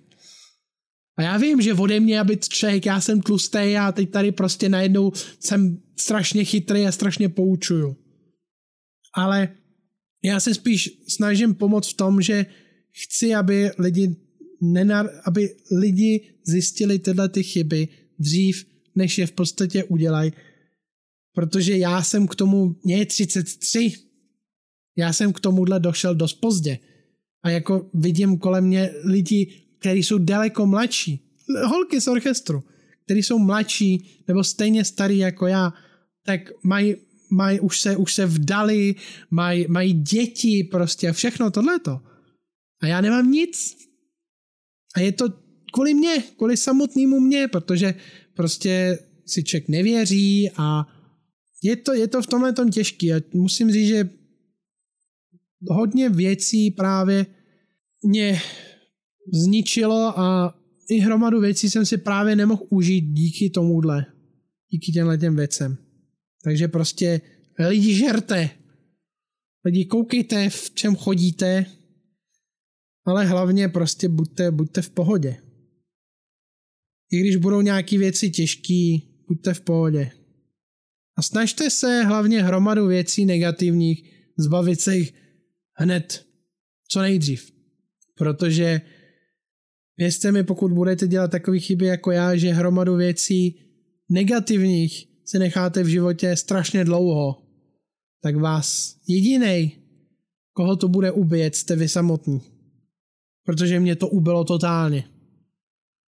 A 1.17 1.21
já 1.21 1.37
vím, 1.37 1.61
že 1.61 1.73
ode 1.73 1.99
mě, 1.99 2.19
aby 2.19 2.37
člověk, 2.37 2.85
já 2.85 3.01
jsem 3.01 3.21
tlustý 3.21 3.77
a 3.79 3.91
teď 3.91 4.09
tady 4.09 4.31
prostě 4.31 4.69
najednou 4.69 5.11
jsem 5.39 5.81
strašně 5.99 6.45
chytrý 6.45 6.85
a 6.85 6.91
strašně 6.91 7.29
poučuju. 7.29 7.97
Ale 9.13 9.49
já 10.23 10.39
se 10.39 10.53
spíš 10.53 10.99
snažím 11.07 11.55
pomoct 11.55 11.89
v 11.89 11.97
tom, 11.97 12.21
že 12.21 12.45
chci, 12.91 13.35
aby 13.35 13.71
lidi, 13.79 14.15
nenar, 14.61 15.09
aby 15.25 15.55
lidi 15.71 16.33
zjistili 16.43 16.99
tyhle 16.99 17.29
ty 17.29 17.43
chyby 17.43 17.87
dřív, 18.19 18.65
než 18.95 19.17
je 19.17 19.27
v 19.27 19.31
podstatě 19.31 19.83
udělají. 19.83 20.31
Protože 21.33 21.77
já 21.77 22.03
jsem 22.03 22.27
k 22.27 22.35
tomu, 22.35 22.75
mě 22.83 22.97
je 22.97 23.05
33, 23.05 23.93
já 24.97 25.13
jsem 25.13 25.33
k 25.33 25.39
tomuhle 25.39 25.79
došel 25.79 26.15
dost 26.15 26.33
pozdě. 26.33 26.79
A 27.43 27.49
jako 27.49 27.89
vidím 27.93 28.37
kolem 28.37 28.65
mě 28.65 28.93
lidi, 29.03 29.66
kteří 29.87 30.03
jsou 30.03 30.17
daleko 30.17 30.65
mladší, 30.65 31.19
holky 31.65 32.01
z 32.01 32.07
orchestru, 32.07 32.63
kteří 33.05 33.23
jsou 33.23 33.39
mladší 33.39 34.23
nebo 34.27 34.43
stejně 34.43 34.85
starý 34.85 35.17
jako 35.17 35.47
já, 35.47 35.73
tak 36.25 36.41
mají 36.63 36.95
maj, 37.31 37.59
už, 37.61 37.79
se, 37.79 37.97
už 37.97 38.13
se 38.13 38.25
vdali, 38.25 38.95
mají 39.31 39.65
maj 39.69 39.93
děti 39.93 40.67
prostě 40.71 41.09
a 41.09 41.13
všechno 41.13 41.51
tohleto. 41.51 41.99
A 42.81 42.87
já 42.87 43.01
nemám 43.01 43.31
nic. 43.31 43.77
A 44.95 44.99
je 44.99 45.11
to 45.11 45.25
kvůli 45.73 45.93
mně, 45.93 46.23
kvůli 46.37 46.57
samotnému 46.57 47.19
mně, 47.19 47.47
protože 47.47 47.93
prostě 48.35 48.99
si 49.25 49.43
člověk 49.43 49.69
nevěří 49.69 50.51
a 50.57 50.87
je 51.63 51.75
to, 51.75 51.93
je 51.93 52.07
to 52.07 52.21
v 52.21 52.27
tomhle 52.27 52.53
tom 52.53 52.71
těžký 52.71 53.13
a 53.13 53.21
musím 53.33 53.71
říct, 53.71 53.87
že 53.87 54.09
hodně 55.69 56.09
věcí 56.09 56.71
právě 56.71 57.25
mě 58.03 58.41
zničilo 59.33 60.19
a 60.19 60.55
i 60.89 60.99
hromadu 60.99 61.39
věcí 61.39 61.69
jsem 61.69 61.85
si 61.85 61.97
právě 61.97 62.35
nemohl 62.35 62.63
užít 62.69 63.05
díky 63.05 63.49
tomuhle, 63.49 64.05
díky 64.69 64.91
těmhle 64.91 65.17
těm 65.17 65.35
věcem. 65.35 65.77
Takže 66.43 66.67
prostě 66.67 67.21
lidi 67.67 67.93
žerte, 67.93 68.49
lidi 69.65 69.85
koukejte, 69.85 70.49
v 70.49 70.71
čem 70.73 70.95
chodíte, 70.95 71.65
ale 73.05 73.25
hlavně 73.25 73.69
prostě 73.69 74.09
buďte, 74.09 74.51
buďte 74.51 74.81
v 74.81 74.89
pohodě. 74.89 75.37
I 77.11 77.19
když 77.19 77.35
budou 77.35 77.61
nějaké 77.61 77.97
věci 77.97 78.29
těžké, 78.29 78.97
buďte 79.27 79.53
v 79.53 79.61
pohodě. 79.61 80.11
A 81.17 81.21
snažte 81.21 81.69
se 81.69 82.03
hlavně 82.03 82.43
hromadu 82.43 82.87
věcí 82.87 83.25
negativních 83.25 84.03
zbavit 84.37 84.81
se 84.81 84.97
jich 84.97 85.13
hned, 85.73 86.25
co 86.87 87.01
nejdřív. 87.01 87.51
Protože 88.17 88.81
věřte 89.97 90.31
mi, 90.31 90.43
pokud 90.43 90.71
budete 90.71 91.07
dělat 91.07 91.31
takové 91.31 91.59
chyby 91.59 91.85
jako 91.85 92.11
já, 92.11 92.35
že 92.35 92.53
hromadu 92.53 92.95
věcí 92.95 93.59
negativních 94.09 95.07
se 95.25 95.39
necháte 95.39 95.83
v 95.83 95.87
životě 95.87 96.35
strašně 96.35 96.85
dlouho, 96.85 97.41
tak 98.21 98.35
vás 98.35 98.97
jediný, 99.07 99.71
koho 100.53 100.75
to 100.75 100.87
bude 100.87 101.11
ubíjet, 101.11 101.55
jste 101.55 101.75
vy 101.75 101.89
samotný. 101.89 102.41
Protože 103.45 103.79
mě 103.79 103.95
to 103.95 104.07
ubilo 104.07 104.43
totálně. 104.43 105.03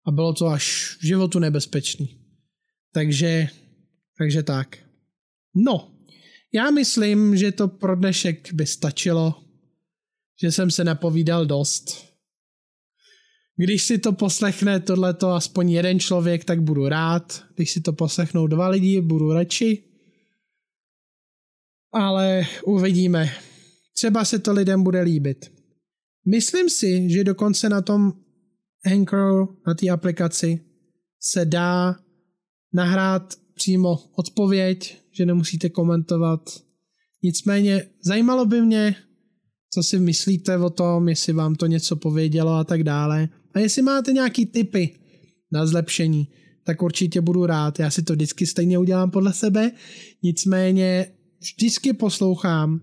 A 0.05 0.11
bylo 0.11 0.33
to 0.33 0.47
až 0.47 0.97
v 0.99 1.05
životu 1.05 1.39
nebezpečný. 1.39 2.19
Takže, 2.93 3.47
takže 4.17 4.43
tak. 4.43 4.77
No, 5.55 5.91
já 6.53 6.71
myslím, 6.71 7.37
že 7.37 7.51
to 7.51 7.67
pro 7.67 7.95
dnešek 7.95 8.53
by 8.53 8.65
stačilo, 8.65 9.43
že 10.41 10.51
jsem 10.51 10.71
se 10.71 10.83
napovídal 10.83 11.45
dost. 11.45 12.07
Když 13.57 13.83
si 13.83 13.97
to 13.97 14.13
poslechne 14.13 14.79
tohleto 14.79 15.29
aspoň 15.29 15.71
jeden 15.71 15.99
člověk, 15.99 16.45
tak 16.45 16.61
budu 16.61 16.87
rád. 16.87 17.43
Když 17.55 17.71
si 17.71 17.81
to 17.81 17.93
poslechnou 17.93 18.47
dva 18.47 18.67
lidi, 18.67 19.01
budu 19.01 19.33
radši. 19.33 19.83
Ale 21.93 22.45
uvidíme. 22.65 23.29
Třeba 23.95 24.25
se 24.25 24.39
to 24.39 24.53
lidem 24.53 24.83
bude 24.83 25.01
líbit. 25.01 25.51
Myslím 26.27 26.69
si, 26.69 27.09
že 27.09 27.23
dokonce 27.23 27.69
na 27.69 27.81
tom 27.81 28.13
Anchor, 28.85 29.47
na 29.67 29.73
té 29.73 29.89
aplikaci, 29.89 30.59
se 31.21 31.45
dá 31.45 31.95
nahrát 32.73 33.33
přímo 33.53 33.99
odpověď, 34.15 35.01
že 35.11 35.25
nemusíte 35.25 35.69
komentovat. 35.69 36.63
Nicméně 37.23 37.89
zajímalo 38.03 38.45
by 38.45 38.61
mě, 38.61 38.95
co 39.73 39.83
si 39.83 39.99
myslíte 39.99 40.57
o 40.57 40.69
tom, 40.69 41.09
jestli 41.09 41.33
vám 41.33 41.55
to 41.55 41.65
něco 41.65 41.95
povědělo 41.95 42.53
a 42.53 42.63
tak 42.63 42.83
dále. 42.83 43.29
A 43.57 43.59
jestli 43.59 43.81
máte 43.81 44.13
nějaký 44.13 44.45
tipy 44.45 44.99
na 45.51 45.65
zlepšení, 45.65 46.27
tak 46.63 46.81
určitě 46.81 47.21
budu 47.21 47.45
rád. 47.45 47.79
Já 47.79 47.91
si 47.91 48.01
to 48.01 48.13
vždycky 48.13 48.45
stejně 48.45 48.77
udělám 48.77 49.11
podle 49.11 49.33
sebe, 49.33 49.71
nicméně 50.23 51.11
vždycky 51.39 51.93
poslouchám 51.93 52.81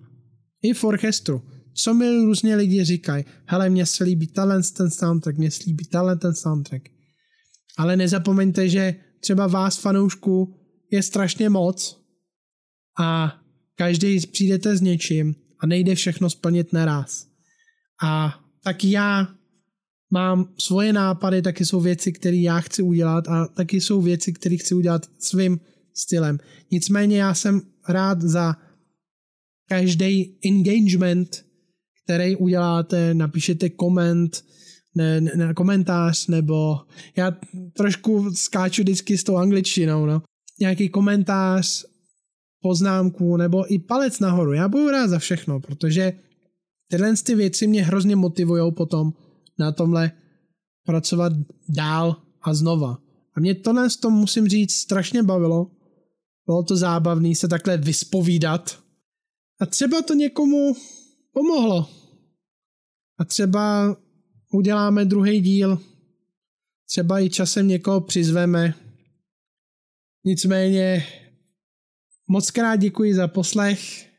i 0.63 0.75
v 0.75 0.85
orchestru, 0.85 1.43
co 1.75 1.95
mi 1.95 2.11
různě 2.11 2.57
lidi 2.57 2.85
říkají. 2.85 3.25
Hele, 3.47 3.71
mně 3.71 3.87
se 3.87 4.05
líbí 4.05 4.27
talent 4.27 4.71
ten 4.71 4.91
soundtrack, 4.91 5.39
mně 5.39 5.51
se 5.51 5.63
líbí 5.67 5.85
talent 5.85 6.21
ten 6.21 6.35
soundtrack. 6.35 6.83
Ale 7.79 7.97
nezapomeňte, 7.97 8.69
že 8.69 8.95
třeba 9.21 9.47
vás 9.47 9.79
fanoušku 9.79 10.57
je 10.93 11.03
strašně 11.03 11.49
moc 11.49 12.03
a 13.01 13.35
každý 13.75 14.21
přijdete 14.21 14.77
s 14.77 14.81
něčím 14.81 15.35
a 15.61 15.67
nejde 15.67 15.95
všechno 15.95 16.31
splnit 16.31 16.73
naraz. 16.73 17.27
A 18.03 18.41
tak 18.65 18.85
já 18.85 19.29
mám 20.15 20.49
svoje 20.59 20.93
nápady, 20.93 21.43
taky 21.43 21.65
jsou 21.65 21.81
věci, 21.81 22.13
které 22.13 22.37
já 22.37 22.61
chci 22.61 22.83
udělat 22.83 23.29
a 23.29 23.47
taky 23.47 23.81
jsou 23.81 24.03
věci, 24.03 24.33
které 24.33 24.57
chci 24.57 24.75
udělat 24.75 25.11
svým 25.19 25.61
stylem. 25.95 26.39
Nicméně 26.71 27.19
já 27.19 27.35
jsem 27.35 27.63
rád 27.89 28.23
za 28.23 28.57
každý 29.69 30.39
engagement, 30.45 31.45
který 32.05 32.37
uděláte, 32.37 33.15
napíšete 33.15 33.69
koment, 33.71 34.45
ne, 34.95 35.21
ne, 35.21 35.55
komentář, 35.55 36.27
nebo 36.27 36.79
já 37.17 37.37
trošku 37.77 38.31
skáču 38.35 38.83
vždycky 38.83 39.19
s 39.19 39.25
tou 39.25 39.37
angličtinou, 39.37 40.07
no. 40.07 40.23
Nějaký 40.61 40.89
komentář, 40.89 41.85
poznámku, 42.63 43.37
nebo 43.37 43.73
i 43.75 43.79
palec 43.79 44.21
nahoru. 44.21 44.53
Já 44.53 44.69
budu 44.69 44.91
rád 44.91 45.09
za 45.09 45.19
všechno, 45.19 45.61
protože 45.61 46.13
tyhle 46.91 47.15
ty 47.17 47.35
věci 47.35 47.67
mě 47.67 47.85
hrozně 47.85 48.17
motivují 48.17 48.73
potom 48.73 49.13
na 49.59 49.73
tomhle 49.73 50.13
pracovat 50.85 51.33
dál 51.69 52.23
a 52.43 52.55
znova. 52.55 52.99
A 53.35 53.41
mě 53.41 53.55
tohle 53.55 53.89
to 54.01 54.11
musím 54.11 54.49
říct 54.49 54.75
strašně 54.75 55.23
bavilo. 55.23 55.71
Bylo 56.47 56.63
to 56.63 56.77
zábavné 56.77 57.35
se 57.35 57.49
takhle 57.49 57.77
vyspovídat. 57.77 58.79
A 59.61 59.67
třeba 59.67 60.03
to 60.03 60.15
někomu 60.15 60.77
pomohlo. 61.33 61.89
A 63.19 63.25
třeba 63.25 63.97
uděláme 64.53 65.05
druhý 65.05 65.41
díl. 65.41 65.79
Třeba 66.89 67.21
i 67.21 67.31
časem 67.31 67.69
někoho 67.69 68.01
přizveme. 68.01 68.75
Nicméně 70.25 71.07
moc 72.29 72.51
krát 72.51 72.77
děkuji 72.77 73.15
za 73.15 73.29
poslech 73.29 74.11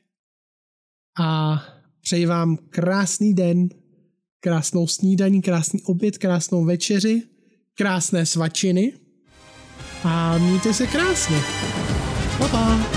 a 1.20 1.60
přeji 2.02 2.26
vám 2.26 2.58
krásný 2.58 3.34
den, 3.34 3.70
krásnou 4.46 4.88
snídaní, 4.88 5.41
krásný 5.41 5.82
oběd, 5.82 6.18
krásnou 6.18 6.66
večeři, 6.66 7.24
krásné 7.76 8.26
svačiny 8.26 8.93
a 10.04 10.38
mějte 10.38 10.74
se 10.74 10.88
krásně. 10.88 11.38
Pa, 12.38 12.48
pa. 12.48 12.95